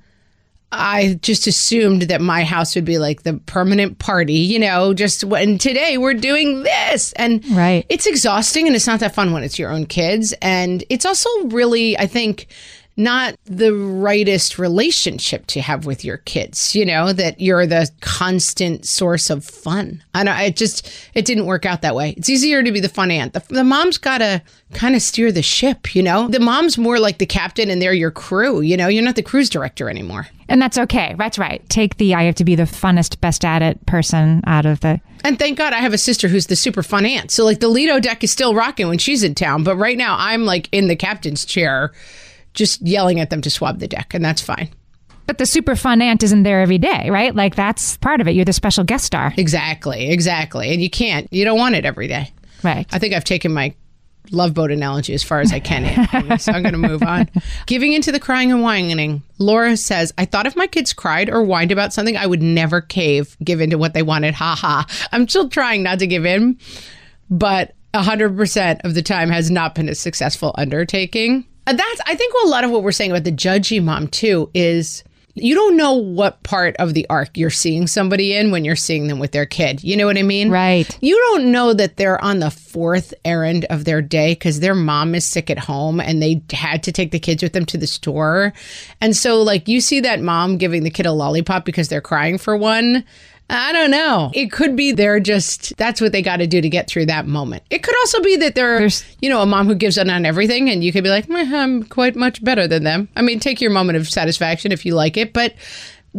I 0.72 1.20
just 1.22 1.46
assumed 1.46 2.04
that 2.04 2.20
my 2.20 2.44
house 2.44 2.74
would 2.74 2.86
be 2.86 2.98
like 2.98 3.22
the 3.22 3.36
permanent 3.46 4.00
party, 4.00 4.34
you 4.34 4.58
know, 4.58 4.96
just 4.96 5.24
when 5.24 5.60
today 5.60 6.00
we're 6.00 6.16
doing 6.16 6.64
this. 6.64 7.14
And 7.14 7.48
right. 7.52 7.86
it's 7.88 8.08
exhausting 8.08 8.66
and 8.66 8.76
it's 8.76 8.88
not 8.88 9.00
that 9.02 9.14
fun 9.14 9.32
when 9.32 9.44
it's 9.44 9.60
your 9.60 9.70
own 9.70 9.86
kids. 9.86 10.34
And 10.42 10.84
it's 10.90 11.06
also 11.06 11.30
really, 11.50 11.96
I 12.00 12.08
think, 12.08 12.48
not 12.96 13.36
the 13.46 13.74
rightest 13.74 14.60
relationship 14.60 15.48
to 15.48 15.62
have 15.62 15.86
with 15.86 16.06
your 16.06 16.18
kids, 16.18 16.76
you 16.76 16.86
know, 16.86 17.12
that 17.12 17.40
you're 17.42 17.66
the 17.66 17.90
constant 18.02 18.86
source 18.86 19.30
of 19.30 19.44
fun. 19.44 20.04
I 20.14 20.24
know 20.24 20.36
it 20.36 20.56
just, 20.56 20.88
it 21.14 21.26
didn't 21.26 21.48
work 21.48 21.66
out 21.66 21.82
that 21.82 21.96
way. 21.96 22.12
It's 22.12 22.30
easier 22.30 22.62
to 22.62 22.72
be 22.72 22.80
the 22.80 22.90
fun 22.90 23.10
aunt. 23.10 23.34
The, 23.34 23.44
the 23.50 23.64
mom's 23.64 23.98
got 23.98 24.20
to 24.20 24.42
kind 24.74 24.96
of 24.96 25.02
steer 25.02 25.32
the 25.32 25.42
ship, 25.42 25.96
you 25.96 26.04
know? 26.04 26.28
The 26.28 26.40
mom's 26.40 26.78
more 26.78 27.00
like 27.00 27.18
the 27.18 27.26
captain 27.26 27.70
and 27.70 27.82
they're 27.82 27.94
your 27.94 28.12
crew, 28.12 28.62
you 28.62 28.78
know? 28.78 28.88
You're 28.88 29.04
not 29.04 29.16
the 29.16 29.24
cruise 29.24 29.50
director 29.50 29.90
anymore. 29.90 30.28
And 30.50 30.62
that's 30.62 30.78
okay. 30.78 31.16
That's 31.18 31.40
right. 31.40 31.68
Take 31.70 31.98
the 31.98 32.14
I 32.14 32.24
have 32.24 32.36
to 32.36 32.46
be 32.46 32.56
the 32.56 32.64
funnest, 32.64 33.20
best 33.22 33.44
at 33.44 33.62
it 33.62 33.84
person 33.86 34.44
out 34.46 34.66
of 34.66 34.82
the. 34.82 35.02
And 35.24 35.40
thank 35.40 35.58
God 35.58 35.74
I 35.74 35.78
have 35.78 35.94
a 35.94 35.98
sister 35.98 36.28
who's 36.28 36.48
the 36.48 36.56
super 36.56 36.84
fun 36.84 37.06
aunt. 37.06 37.32
So, 37.32 37.46
like, 37.46 37.62
the 37.62 37.70
Lido 37.70 38.00
deck 38.00 38.24
is 38.24 38.32
still 38.32 38.54
rocking 38.54 38.90
when 38.90 38.98
she's 38.98 39.24
in 39.24 39.36
town. 39.36 39.64
But 39.64 39.78
right 39.78 39.98
now, 39.98 40.18
I'm 40.20 40.44
like 40.44 40.68
in 40.72 40.90
the 40.90 40.98
captain's 40.98 41.46
chair 41.46 41.94
just 42.54 42.82
yelling 42.82 43.20
at 43.20 43.30
them 43.30 43.42
to 43.42 43.50
swab 43.50 43.80
the 43.80 43.88
deck, 43.88 44.14
and 44.14 44.24
that's 44.24 44.42
fine. 44.42 44.70
But 45.26 45.38
the 45.38 45.46
super 45.46 45.76
fun 45.76 46.02
aunt 46.02 46.22
isn't 46.22 46.44
there 46.44 46.62
every 46.62 46.78
day, 46.78 47.10
right? 47.10 47.34
Like 47.34 47.56
that's 47.56 47.98
part 47.98 48.20
of 48.20 48.28
it. 48.28 48.32
You're 48.32 48.46
the 48.46 48.54
special 48.54 48.84
guest 48.84 49.06
star. 49.06 49.34
Exactly, 49.38 50.10
exactly. 50.10 50.72
And 50.74 50.82
you 50.82 50.90
can't, 50.90 51.32
you 51.32 51.46
don't 51.46 51.58
want 51.58 51.76
it 51.76 51.86
every 51.86 52.08
day. 52.08 52.32
Right. 52.62 52.86
I 52.92 53.00
think 53.00 53.14
I've 53.14 53.24
taken 53.24 53.54
my 53.54 53.74
love 54.32 54.54
boat 54.54 54.72
analogy 54.72 55.14
as 55.14 55.24
far 55.24 55.40
as 55.40 55.52
I 55.52 55.60
can. 55.60 56.38
so 56.40 56.52
I'm 56.52 56.62
going 56.62 56.74
to 56.74 56.78
move 56.78 57.04
on. 57.04 57.30
Giving 57.66 57.94
into 57.94 58.12
the 58.12 58.20
crying 58.20 58.52
and 58.52 58.62
whining. 58.62 59.24
Laura 59.38 59.78
says, 59.78 60.14
I 60.18 60.26
thought 60.26 60.46
if 60.46 60.56
my 60.56 60.68
kids 60.68 60.94
cried 60.94 61.30
or 61.30 61.44
whined 61.44 61.72
about 61.72 61.94
something, 61.94 62.18
I 62.18 62.28
would 62.28 62.42
never 62.42 62.82
cave, 62.82 63.38
give 63.44 63.62
in 63.62 63.70
to 63.70 63.78
what 63.78 63.94
they 63.94 64.04
wanted. 64.04 64.34
Ha 64.34 64.56
ha. 64.56 64.86
I'm 65.12 65.28
still 65.28 65.50
trying 65.50 65.84
not 65.84 66.00
to 66.00 66.08
give 66.08 66.26
in, 66.26 66.58
but 67.30 67.76
100% 67.94 68.82
of 68.84 68.94
the 68.94 69.02
time 69.02 69.30
has 69.30 69.52
not 69.52 69.76
been 69.76 69.90
a 69.90 69.96
successful 69.96 70.54
undertaking. 70.58 71.46
And 71.66 71.80
that's, 71.80 72.02
I 72.06 72.16
think, 72.16 72.34
a 72.44 72.48
lot 72.48 72.64
of 72.64 72.72
what 72.72 72.84
we're 72.84 72.92
saying 72.92 73.12
about 73.12 73.24
the 73.24 73.32
judgy 73.32 73.84
mom, 73.84 74.08
too, 74.08 74.50
is 74.54 75.04
you 75.36 75.56
don't 75.56 75.76
know 75.76 75.94
what 75.94 76.44
part 76.44 76.76
of 76.78 76.94
the 76.94 77.08
arc 77.10 77.38
you're 77.38 77.50
seeing 77.50 77.88
somebody 77.88 78.36
in 78.36 78.52
when 78.52 78.64
you're 78.64 78.76
seeing 78.76 79.08
them 79.08 79.18
with 79.18 79.32
their 79.32 79.48
kid. 79.48 79.84
You 79.84 79.98
know 79.98 80.06
what 80.06 80.18
I 80.18 80.22
mean? 80.22 80.52
Right. 80.52 80.96
You 81.02 81.18
don't 81.18 81.52
know 81.52 81.74
that 81.74 81.98
they're 81.98 82.24
on 82.24 82.40
the 82.40 82.52
fourth 82.52 83.14
errand 83.26 83.66
of 83.72 83.86
their 83.86 84.02
day 84.02 84.34
because 84.34 84.60
their 84.60 84.76
mom 84.76 85.16
is 85.16 85.26
sick 85.26 85.50
at 85.50 85.58
home 85.58 86.00
and 86.00 86.22
they 86.22 86.44
had 86.52 86.84
to 86.84 86.92
take 86.92 87.12
the 87.12 87.20
kids 87.20 87.42
with 87.42 87.54
them 87.54 87.66
to 87.68 87.78
the 87.80 87.88
store. 87.88 88.54
And 89.02 89.16
so, 89.16 89.42
like, 89.42 89.68
you 89.68 89.82
see 89.82 90.02
that 90.02 90.22
mom 90.22 90.58
giving 90.58 90.84
the 90.84 90.92
kid 90.92 91.08
a 91.08 91.12
lollipop 91.12 91.66
because 91.66 91.88
they're 91.88 92.02
crying 92.02 92.38
for 92.38 92.56
one. 92.56 93.04
I 93.50 93.72
don't 93.72 93.92
know. 93.92 94.32
It 94.34 94.52
could 94.52 94.76
be 94.76 94.92
they're 94.94 95.20
just, 95.20 95.76
that's 95.78 96.02
what 96.02 96.12
they 96.12 96.22
got 96.22 96.38
to 96.38 96.48
do 96.48 96.62
to 96.62 96.70
get 96.70 96.88
through 96.88 97.06
that 97.08 97.28
moment. 97.28 97.64
It 97.70 97.84
could 97.84 97.96
also 97.98 98.22
be 98.22 98.36
that 98.38 98.56
they're, 98.56 98.80
There's- 98.80 99.06
you 99.22 99.30
know, 99.30 99.42
a 99.42 99.46
mom 99.46 99.68
who 99.68 99.76
gives 99.76 99.98
in 99.98 100.10
on 100.10 100.26
everything 100.26 100.70
and 100.70 100.84
you 100.84 100.92
could 100.92 101.04
be 101.04 101.10
like, 101.10 101.30
I'm 101.30 101.84
quite 101.84 102.16
much 102.16 102.44
better 102.44 102.68
than 102.68 102.84
them. 102.84 103.10
I 103.16 103.22
mean, 103.22 103.40
take 103.40 103.62
your 103.62 103.72
moment 103.72 103.98
of 103.98 104.08
satisfaction 104.10 104.72
if 104.72 104.86
you 104.86 104.96
like 104.96 105.18
it, 105.18 105.34
but 105.34 105.54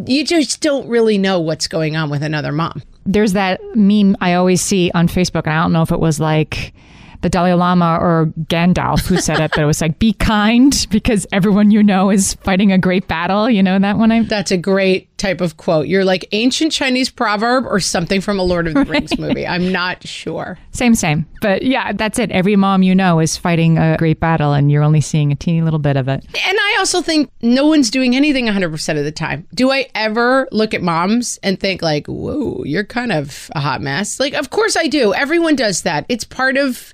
you 0.07 0.23
just 0.25 0.61
don't 0.61 0.87
really 0.87 1.17
know 1.17 1.39
what's 1.39 1.67
going 1.67 1.95
on 1.95 2.09
with 2.09 2.21
another 2.23 2.51
mom. 2.51 2.81
There's 3.05 3.33
that 3.33 3.59
meme 3.75 4.15
I 4.21 4.33
always 4.33 4.61
see 4.61 4.91
on 4.93 5.07
Facebook, 5.07 5.43
and 5.45 5.53
I 5.53 5.61
don't 5.61 5.71
know 5.71 5.83
if 5.83 5.91
it 5.91 5.99
was 5.99 6.19
like 6.19 6.73
the 7.21 7.29
Dalai 7.29 7.53
Lama 7.53 7.97
or 8.01 8.31
Gandalf 8.49 9.05
who 9.07 9.17
said 9.19 9.39
it, 9.39 9.51
but 9.55 9.61
it 9.61 9.65
was 9.65 9.79
like, 9.81 9.97
be 9.99 10.13
kind 10.13 10.85
because 10.89 11.25
everyone 11.31 11.71
you 11.71 11.81
know 11.81 12.09
is 12.09 12.33
fighting 12.35 12.71
a 12.71 12.77
great 12.77 13.07
battle. 13.07 13.49
You 13.49 13.63
know 13.63 13.79
that 13.79 13.97
one? 13.97 14.11
I 14.11 14.23
That's 14.23 14.51
a 14.51 14.57
great 14.57 15.14
type 15.17 15.41
of 15.41 15.57
quote. 15.57 15.87
You're 15.87 16.05
like 16.05 16.27
ancient 16.31 16.71
Chinese 16.71 17.09
proverb 17.09 17.65
or 17.65 17.79
something 17.79 18.21
from 18.21 18.39
a 18.39 18.43
Lord 18.43 18.67
of 18.67 18.73
the 18.73 18.85
Rings 18.85 19.17
movie. 19.17 19.47
I'm 19.47 19.71
not 19.71 20.05
sure. 20.05 20.57
Same, 20.71 20.95
same. 20.95 21.25
But 21.41 21.63
yeah, 21.63 21.93
that's 21.93 22.19
it. 22.19 22.31
Every 22.31 22.55
mom 22.55 22.83
you 22.83 22.93
know 22.93 23.19
is 23.19 23.37
fighting 23.37 23.77
a 23.77 23.95
great 23.97 24.19
battle, 24.19 24.53
and 24.53 24.71
you're 24.71 24.83
only 24.83 25.01
seeing 25.01 25.31
a 25.31 25.35
teeny 25.35 25.61
little 25.61 25.79
bit 25.79 25.95
of 25.95 26.07
it. 26.07 26.25
And 26.25 26.57
I 26.59 26.75
also 26.79 27.01
think 27.01 27.29
no 27.41 27.65
one's 27.65 27.89
doing 27.89 28.15
anything 28.15 28.47
100% 28.47 28.97
of 28.97 29.03
the 29.03 29.11
time. 29.11 29.47
Do 29.53 29.71
I 29.71 29.87
ever 29.95 30.47
look 30.51 30.73
at 30.73 30.81
moms 30.81 31.39
and 31.43 31.59
think, 31.59 31.81
like, 31.81 32.07
whoa, 32.07 32.63
you're 32.65 32.83
kind 32.83 33.11
of 33.11 33.49
a 33.55 33.59
hot 33.59 33.81
mess? 33.81 34.19
Like, 34.19 34.33
of 34.33 34.49
course 34.49 34.75
I 34.75 34.87
do. 34.87 35.13
Everyone 35.13 35.55
does 35.55 35.83
that. 35.83 36.05
It's 36.09 36.23
part 36.23 36.57
of 36.57 36.93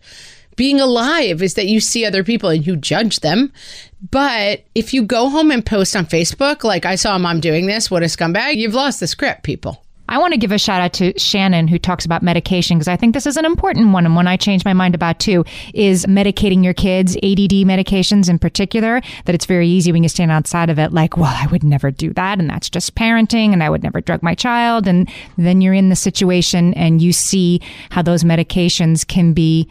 being 0.55 0.79
alive 0.79 1.41
is 1.41 1.55
that 1.55 1.67
you 1.67 1.79
see 1.79 2.05
other 2.05 2.23
people 2.23 2.49
and 2.49 2.65
you 2.65 2.75
judge 2.75 3.19
them. 3.21 3.51
But 4.09 4.63
if 4.75 4.93
you 4.93 5.03
go 5.03 5.29
home 5.29 5.51
and 5.51 5.65
post 5.65 5.95
on 5.95 6.05
Facebook, 6.05 6.63
like 6.63 6.85
I 6.85 6.95
saw 6.95 7.15
a 7.15 7.19
mom 7.19 7.39
doing 7.39 7.67
this, 7.67 7.91
what 7.91 8.03
a 8.03 8.07
scumbag, 8.07 8.55
you've 8.55 8.73
lost 8.73 8.99
the 8.99 9.07
script, 9.07 9.43
people. 9.43 9.83
I 10.11 10.17
want 10.17 10.33
to 10.33 10.37
give 10.37 10.51
a 10.51 10.57
shout 10.57 10.81
out 10.81 10.91
to 10.93 11.17
Shannon 11.17 11.69
who 11.69 11.79
talks 11.79 12.03
about 12.03 12.21
medication 12.21 12.77
because 12.77 12.89
I 12.89 12.97
think 12.97 13.13
this 13.13 13.25
is 13.25 13.37
an 13.37 13.45
important 13.45 13.93
one 13.93 14.05
and 14.05 14.13
one 14.13 14.27
I 14.27 14.35
changed 14.35 14.65
my 14.65 14.73
mind 14.73 14.93
about 14.93 15.19
too 15.21 15.45
is 15.73 16.05
medicating 16.05 16.65
your 16.65 16.73
kids, 16.73 17.15
ADD 17.15 17.63
medications 17.63 18.29
in 18.29 18.37
particular, 18.37 19.01
that 19.23 19.33
it's 19.33 19.45
very 19.45 19.69
easy 19.69 19.93
when 19.93 20.03
you 20.03 20.09
stand 20.09 20.29
outside 20.29 20.69
of 20.69 20.77
it 20.77 20.91
like, 20.91 21.15
well, 21.15 21.33
I 21.33 21.47
would 21.47 21.63
never 21.63 21.91
do 21.91 22.11
that 22.15 22.39
and 22.39 22.49
that's 22.49 22.69
just 22.69 22.93
parenting 22.93 23.53
and 23.53 23.63
I 23.63 23.69
would 23.69 23.83
never 23.83 24.01
drug 24.01 24.21
my 24.21 24.35
child 24.35 24.85
and 24.85 25.09
then 25.37 25.61
you're 25.61 25.73
in 25.73 25.87
the 25.87 25.95
situation 25.95 26.73
and 26.73 27.01
you 27.01 27.13
see 27.13 27.61
how 27.89 28.01
those 28.01 28.25
medications 28.25 29.07
can 29.07 29.31
be 29.31 29.69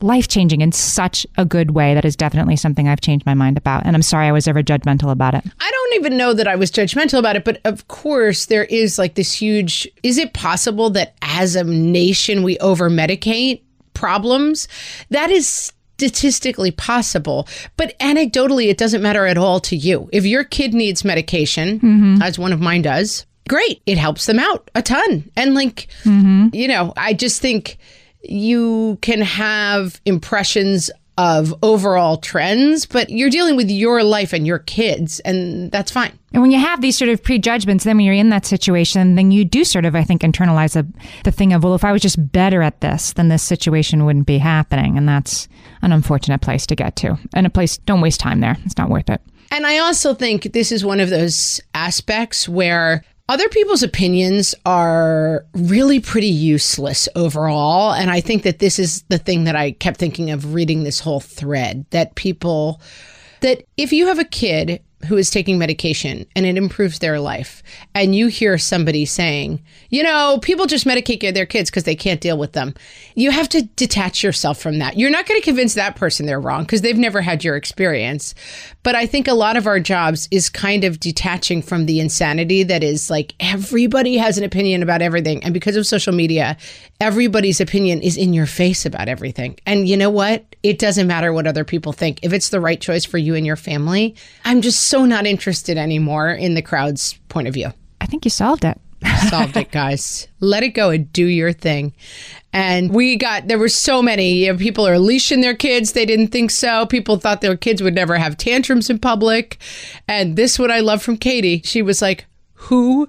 life 0.00 0.28
changing 0.28 0.60
in 0.60 0.72
such 0.72 1.26
a 1.36 1.44
good 1.44 1.72
way. 1.72 1.94
That 1.94 2.04
is 2.04 2.16
definitely 2.16 2.56
something 2.56 2.88
I've 2.88 3.00
changed 3.00 3.26
my 3.26 3.34
mind 3.34 3.56
about. 3.56 3.86
And 3.86 3.96
I'm 3.96 4.02
sorry 4.02 4.26
I 4.26 4.32
was 4.32 4.46
ever 4.46 4.62
judgmental 4.62 5.10
about 5.10 5.34
it. 5.34 5.44
I 5.60 5.70
don't 5.70 5.94
even 5.94 6.16
know 6.16 6.34
that 6.34 6.48
I 6.48 6.56
was 6.56 6.70
judgmental 6.70 7.18
about 7.18 7.36
it, 7.36 7.44
but 7.44 7.60
of 7.64 7.88
course, 7.88 8.46
there 8.46 8.64
is 8.64 8.98
like 8.98 9.14
this 9.14 9.32
huge. 9.32 9.88
Is 10.02 10.18
it 10.18 10.34
possible 10.34 10.90
that 10.90 11.14
as 11.22 11.56
a 11.56 11.64
nation 11.64 12.42
we 12.42 12.58
over 12.58 12.90
medicate 12.90 13.62
problems? 13.94 14.68
That 15.10 15.30
is 15.30 15.72
statistically 15.98 16.70
possible, 16.70 17.48
but 17.78 17.98
anecdotally, 18.00 18.68
it 18.68 18.76
doesn't 18.76 19.00
matter 19.00 19.24
at 19.24 19.38
all 19.38 19.60
to 19.60 19.74
you. 19.74 20.10
If 20.12 20.26
your 20.26 20.44
kid 20.44 20.74
needs 20.74 21.06
medication, 21.06 21.80
mm-hmm. 21.80 22.22
as 22.22 22.38
one 22.38 22.52
of 22.52 22.60
mine 22.60 22.82
does, 22.82 23.24
great. 23.48 23.80
It 23.86 23.96
helps 23.96 24.26
them 24.26 24.38
out 24.38 24.70
a 24.74 24.82
ton. 24.82 25.30
And 25.36 25.54
like, 25.54 25.88
mm-hmm. 26.04 26.48
you 26.52 26.68
know, 26.68 26.92
I 26.98 27.14
just 27.14 27.40
think 27.40 27.78
you 28.28 28.98
can 29.02 29.20
have 29.20 30.00
impressions 30.04 30.90
of 31.18 31.54
overall 31.62 32.18
trends, 32.18 32.84
but 32.84 33.08
you're 33.08 33.30
dealing 33.30 33.56
with 33.56 33.70
your 33.70 34.02
life 34.02 34.34
and 34.34 34.46
your 34.46 34.58
kids, 34.58 35.18
and 35.20 35.72
that's 35.72 35.90
fine. 35.90 36.12
And 36.34 36.42
when 36.42 36.50
you 36.50 36.60
have 36.60 36.82
these 36.82 36.98
sort 36.98 37.08
of 37.08 37.22
prejudgments, 37.22 37.84
then 37.84 37.96
when 37.96 38.04
you're 38.04 38.14
in 38.14 38.28
that 38.28 38.44
situation, 38.44 39.14
then 39.14 39.30
you 39.30 39.42
do 39.42 39.64
sort 39.64 39.86
of, 39.86 39.96
I 39.96 40.04
think, 40.04 40.20
internalize 40.20 40.74
the, 40.74 40.86
the 41.24 41.30
thing 41.30 41.54
of, 41.54 41.64
well, 41.64 41.74
if 41.74 41.84
I 41.84 41.92
was 41.92 42.02
just 42.02 42.32
better 42.32 42.60
at 42.60 42.82
this, 42.82 43.14
then 43.14 43.28
this 43.28 43.42
situation 43.42 44.04
wouldn't 44.04 44.26
be 44.26 44.36
happening. 44.36 44.98
And 44.98 45.08
that's 45.08 45.48
an 45.80 45.92
unfortunate 45.92 46.42
place 46.42 46.66
to 46.66 46.76
get 46.76 46.96
to. 46.96 47.18
And 47.32 47.46
a 47.46 47.50
place, 47.50 47.78
don't 47.78 48.02
waste 48.02 48.20
time 48.20 48.40
there. 48.40 48.58
It's 48.66 48.76
not 48.76 48.90
worth 48.90 49.08
it. 49.08 49.22
And 49.50 49.66
I 49.66 49.78
also 49.78 50.12
think 50.12 50.52
this 50.52 50.70
is 50.70 50.84
one 50.84 51.00
of 51.00 51.08
those 51.08 51.60
aspects 51.74 52.46
where 52.46 53.02
other 53.28 53.48
people's 53.48 53.82
opinions 53.82 54.54
are 54.64 55.44
really 55.54 56.00
pretty 56.00 56.28
useless 56.28 57.08
overall. 57.16 57.92
And 57.92 58.10
I 58.10 58.20
think 58.20 58.44
that 58.44 58.60
this 58.60 58.78
is 58.78 59.02
the 59.08 59.18
thing 59.18 59.44
that 59.44 59.56
I 59.56 59.72
kept 59.72 59.98
thinking 59.98 60.30
of 60.30 60.54
reading 60.54 60.84
this 60.84 61.00
whole 61.00 61.20
thread 61.20 61.86
that 61.90 62.14
people, 62.14 62.80
that 63.40 63.64
if 63.76 63.92
you 63.92 64.06
have 64.06 64.20
a 64.20 64.24
kid 64.24 64.80
who 65.08 65.16
is 65.16 65.30
taking 65.30 65.58
medication 65.58 66.26
and 66.34 66.46
it 66.46 66.56
improves 66.56 66.98
their 66.98 67.20
life, 67.20 67.62
and 67.94 68.14
you 68.14 68.28
hear 68.28 68.56
somebody 68.58 69.04
saying, 69.04 69.62
you 69.90 70.02
know, 70.02 70.38
people 70.42 70.66
just 70.66 70.86
medicate 70.86 71.34
their 71.34 71.46
kids 71.46 71.70
because 71.70 71.84
they 71.84 71.94
can't 71.94 72.20
deal 72.20 72.38
with 72.38 72.52
them, 72.52 72.74
you 73.14 73.30
have 73.30 73.48
to 73.48 73.62
detach 73.76 74.22
yourself 74.22 74.58
from 74.58 74.78
that. 74.78 74.96
You're 74.96 75.10
not 75.10 75.26
going 75.26 75.40
to 75.40 75.44
convince 75.44 75.74
that 75.74 75.96
person 75.96 76.26
they're 76.26 76.40
wrong 76.40 76.62
because 76.62 76.80
they've 76.80 76.96
never 76.96 77.20
had 77.20 77.44
your 77.44 77.56
experience. 77.56 78.34
But 78.82 78.94
I 78.94 79.06
think 79.06 79.28
a 79.28 79.34
lot 79.34 79.56
of 79.56 79.66
our 79.66 79.80
jobs 79.80 80.28
is 80.30 80.48
kind 80.48 80.84
of 80.84 80.98
detaching 80.98 81.62
from 81.62 81.86
the 81.86 82.00
insanity 82.00 82.62
that 82.62 82.82
is 82.82 83.10
like 83.10 83.34
everybody 83.38 84.16
has 84.16 84.38
an 84.38 84.44
opinion 84.44 84.82
about 84.82 85.02
everything. 85.02 85.44
And 85.44 85.52
because 85.52 85.76
of 85.76 85.86
social 85.86 86.14
media, 86.14 86.56
everybody's 87.00 87.60
opinion 87.60 88.00
is 88.00 88.16
in 88.16 88.32
your 88.32 88.46
face 88.46 88.86
about 88.86 89.08
everything. 89.08 89.58
And 89.66 89.88
you 89.88 89.96
know 89.96 90.10
what? 90.10 90.44
It 90.62 90.78
doesn't 90.78 91.06
matter 91.06 91.32
what 91.32 91.46
other 91.46 91.64
people 91.64 91.92
think. 91.92 92.20
If 92.22 92.32
it's 92.32 92.48
the 92.48 92.60
right 92.60 92.80
choice 92.80 93.04
for 93.04 93.18
you 93.18 93.34
and 93.34 93.46
your 93.46 93.56
family, 93.56 94.16
I'm 94.44 94.62
just 94.62 94.85
so 94.86 95.04
not 95.04 95.26
interested 95.26 95.76
anymore 95.76 96.30
in 96.30 96.54
the 96.54 96.62
crowd's 96.62 97.14
point 97.28 97.48
of 97.48 97.54
view. 97.54 97.72
I 98.00 98.06
think 98.06 98.24
you 98.24 98.30
solved 98.30 98.64
it. 98.64 98.80
Solved 99.28 99.56
it, 99.56 99.70
guys. 99.70 100.26
Let 100.40 100.62
it 100.62 100.70
go 100.70 100.90
and 100.90 101.12
do 101.12 101.26
your 101.26 101.52
thing. 101.52 101.92
And 102.52 102.94
we 102.94 103.16
got, 103.16 103.46
there 103.46 103.58
were 103.58 103.68
so 103.68 104.02
many. 104.02 104.32
You 104.32 104.52
know, 104.52 104.58
people 104.58 104.86
are 104.86 104.98
leashing 104.98 105.42
their 105.42 105.54
kids. 105.54 105.92
They 105.92 106.06
didn't 106.06 106.28
think 106.28 106.50
so. 106.50 106.86
People 106.86 107.18
thought 107.18 107.42
their 107.42 107.56
kids 107.56 107.82
would 107.82 107.94
never 107.94 108.16
have 108.16 108.38
tantrums 108.38 108.88
in 108.88 108.98
public. 108.98 109.58
And 110.08 110.36
this, 110.36 110.58
what 110.58 110.70
I 110.70 110.80
love 110.80 111.02
from 111.02 111.18
Katie, 111.18 111.60
she 111.64 111.82
was 111.82 112.00
like, 112.00 112.24
who 112.54 113.08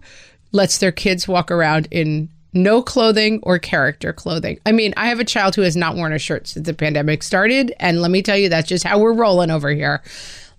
lets 0.51 0.77
their 0.77 0.91
kids 0.91 1.27
walk 1.27 1.51
around 1.51 1.87
in 1.89 2.29
no 2.53 2.81
clothing 2.81 3.39
or 3.43 3.59
character 3.59 4.11
clothing. 4.11 4.59
I 4.65 4.71
mean, 4.71 4.93
I 4.97 5.07
have 5.07 5.19
a 5.19 5.25
child 5.25 5.55
who 5.55 5.61
has 5.61 5.75
not 5.75 5.95
worn 5.95 6.13
a 6.13 6.19
shirt 6.19 6.47
since 6.47 6.65
the 6.65 6.73
pandemic 6.73 7.23
started. 7.23 7.73
And 7.79 8.01
let 8.01 8.11
me 8.11 8.21
tell 8.21 8.37
you, 8.37 8.49
that's 8.49 8.67
just 8.67 8.83
how 8.83 8.99
we're 8.99 9.13
rolling 9.13 9.51
over 9.51 9.69
here. 9.69 10.01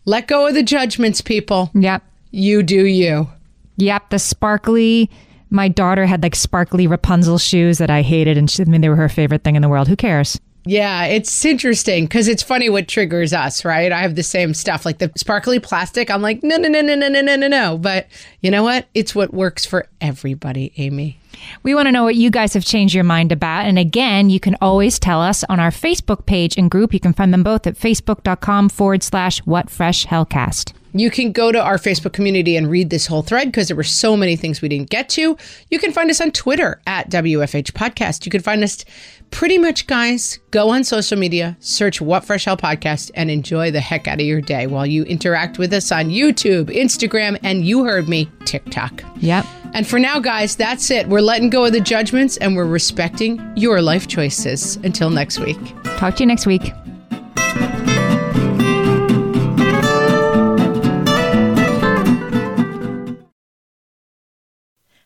Let 0.09 0.27
go 0.27 0.47
of 0.47 0.55
the 0.55 0.63
judgments, 0.63 1.21
people. 1.21 1.71
Yep. 1.75 2.03
You 2.31 2.63
do 2.63 2.87
you. 2.87 3.29
Yep. 3.77 4.09
The 4.09 4.19
sparkly. 4.19 5.11
My 5.51 5.69
daughter 5.69 6.07
had 6.07 6.23
like 6.23 6.35
sparkly 6.35 6.87
Rapunzel 6.87 7.37
shoes 7.37 7.77
that 7.77 7.91
I 7.91 8.01
hated, 8.01 8.39
and 8.39 8.51
she, 8.51 8.63
I 8.63 8.65
mean, 8.65 8.81
they 8.81 8.89
were 8.89 8.97
her 8.97 9.11
favorite 9.11 9.45
thing 9.45 9.55
in 9.55 9.61
the 9.61 9.69
world. 9.69 9.87
Who 9.87 9.97
cares? 9.97 10.41
Yeah, 10.69 11.07
it's 11.07 11.47
interesting 11.47 12.05
because 12.05 12.29
it's 12.29 12.43
funny 12.43 12.69
what 12.69 12.89
triggers 12.89 13.33
us, 13.33 13.65
right? 13.65 13.91
I 13.91 14.03
have 14.03 14.17
the 14.17 14.23
same 14.23 14.53
stuff, 14.53 14.85
like 14.85 14.99
the 14.99 15.11
sparkly 15.17 15.59
plastic. 15.59 16.11
I'm 16.11 16.21
like, 16.21 16.43
no, 16.43 16.59
no, 16.59 16.69
no, 16.69 16.83
no, 16.83 16.95
no, 16.95 17.09
no, 17.09 17.23
no, 17.23 17.37
no, 17.37 17.49
no. 17.49 17.79
But 17.79 18.07
you 18.43 18.51
know 18.51 18.63
what? 18.63 18.87
It's 18.93 19.15
what 19.15 19.33
works 19.33 19.65
for 19.65 19.87
everybody, 20.03 20.75
Amy. 20.77 21.19
We 21.63 21.75
want 21.75 21.87
to 21.87 21.93
know 21.93 22.05
what 22.05 22.17
you 22.17 22.31
guys 22.31 22.53
have 22.53 22.67
changed 22.67 22.95
your 22.95 23.03
mind 23.03 23.33
about. 23.33 23.65
And 23.65 23.79
again, 23.79 24.29
you 24.29 24.41
can 24.41 24.57
always 24.61 24.99
tell 24.99 25.23
us 25.23 25.43
on 25.45 25.59
our 25.59 25.71
Facebook 25.71 26.27
page 26.27 26.59
and 26.59 26.71
group. 26.71 26.93
You 26.93 27.01
can 27.01 27.15
find 27.15 27.33
them 27.33 27.43
both 27.43 27.67
at 27.67 27.75
facebook.com 27.75 28.69
forward 28.69 29.03
slash 29.03 29.39
what 29.47 29.71
fresh 29.71 30.05
hellcast. 30.07 30.75
You 30.93 31.11
can 31.11 31.33
go 31.33 31.53
to 31.53 31.63
our 31.63 31.77
Facebook 31.77 32.13
community 32.13 32.57
and 32.57 32.71
read 32.71 32.91
this 32.91 33.07
whole 33.07 33.23
thread 33.23 33.49
because 33.49 33.69
there 33.69 33.77
were 33.77 33.83
so 33.83 34.17
many 34.17 34.37
things 34.37 34.63
we 34.63 34.69
didn't 34.69 34.91
get 34.91 35.09
to. 35.11 35.37
You 35.71 35.79
can 35.79 35.93
find 35.93 36.11
us 36.11 36.21
on 36.21 36.31
Twitter 36.31 36.81
at 36.87 37.11
WFH 37.11 37.73
Podcast. 37.73 38.25
You 38.25 38.31
can 38.31 38.41
find 38.41 38.65
us 38.65 38.85
pretty 39.31 39.59
much, 39.59 39.87
guys. 39.87 40.39
Go 40.51 40.71
on 40.71 40.85
social 40.85 41.19
media, 41.19 41.57
search 41.61 42.01
What 42.01 42.25
Fresh 42.25 42.47
Hell 42.47 42.57
Podcast, 42.57 43.11
and 43.15 43.31
enjoy 43.31 43.71
the 43.71 43.81
heck 43.81 44.09
out 44.09 44.21
of 44.21 44.27
your 44.27 44.41
day 44.41 44.67
while 44.67 44.87
you 44.87 45.05
interact 45.05 45.59
with 45.59 45.73
us 45.73 45.93
on 45.93 46.07
YouTube, 46.07 46.75
Instagram, 46.75 47.39
and 47.43 47.65
you 47.65 47.85
heard 47.85 48.09
me, 48.09 48.31
TikTok. 48.45 49.03
Yep. 49.19 49.45
And 49.75 49.87
for 49.87 49.99
now, 49.99 50.19
guys, 50.19 50.57
that's 50.57 50.91
it. 50.91 51.09
We're 51.09 51.21
letting 51.21 51.51
go 51.51 51.67
of 51.67 51.73
the 51.73 51.81
judgments 51.81 52.39
and 52.39 52.57
we're 52.57 52.65
respecting 52.65 53.53
your 53.57 53.83
life 53.83 54.09
choices. 54.09 54.77
Until 54.77 55.11
next 55.11 55.39
week. 55.39 55.59
Talk 55.99 56.17
to 56.17 56.23
you 56.23 56.27
next 56.27 56.47
week. 56.47 56.73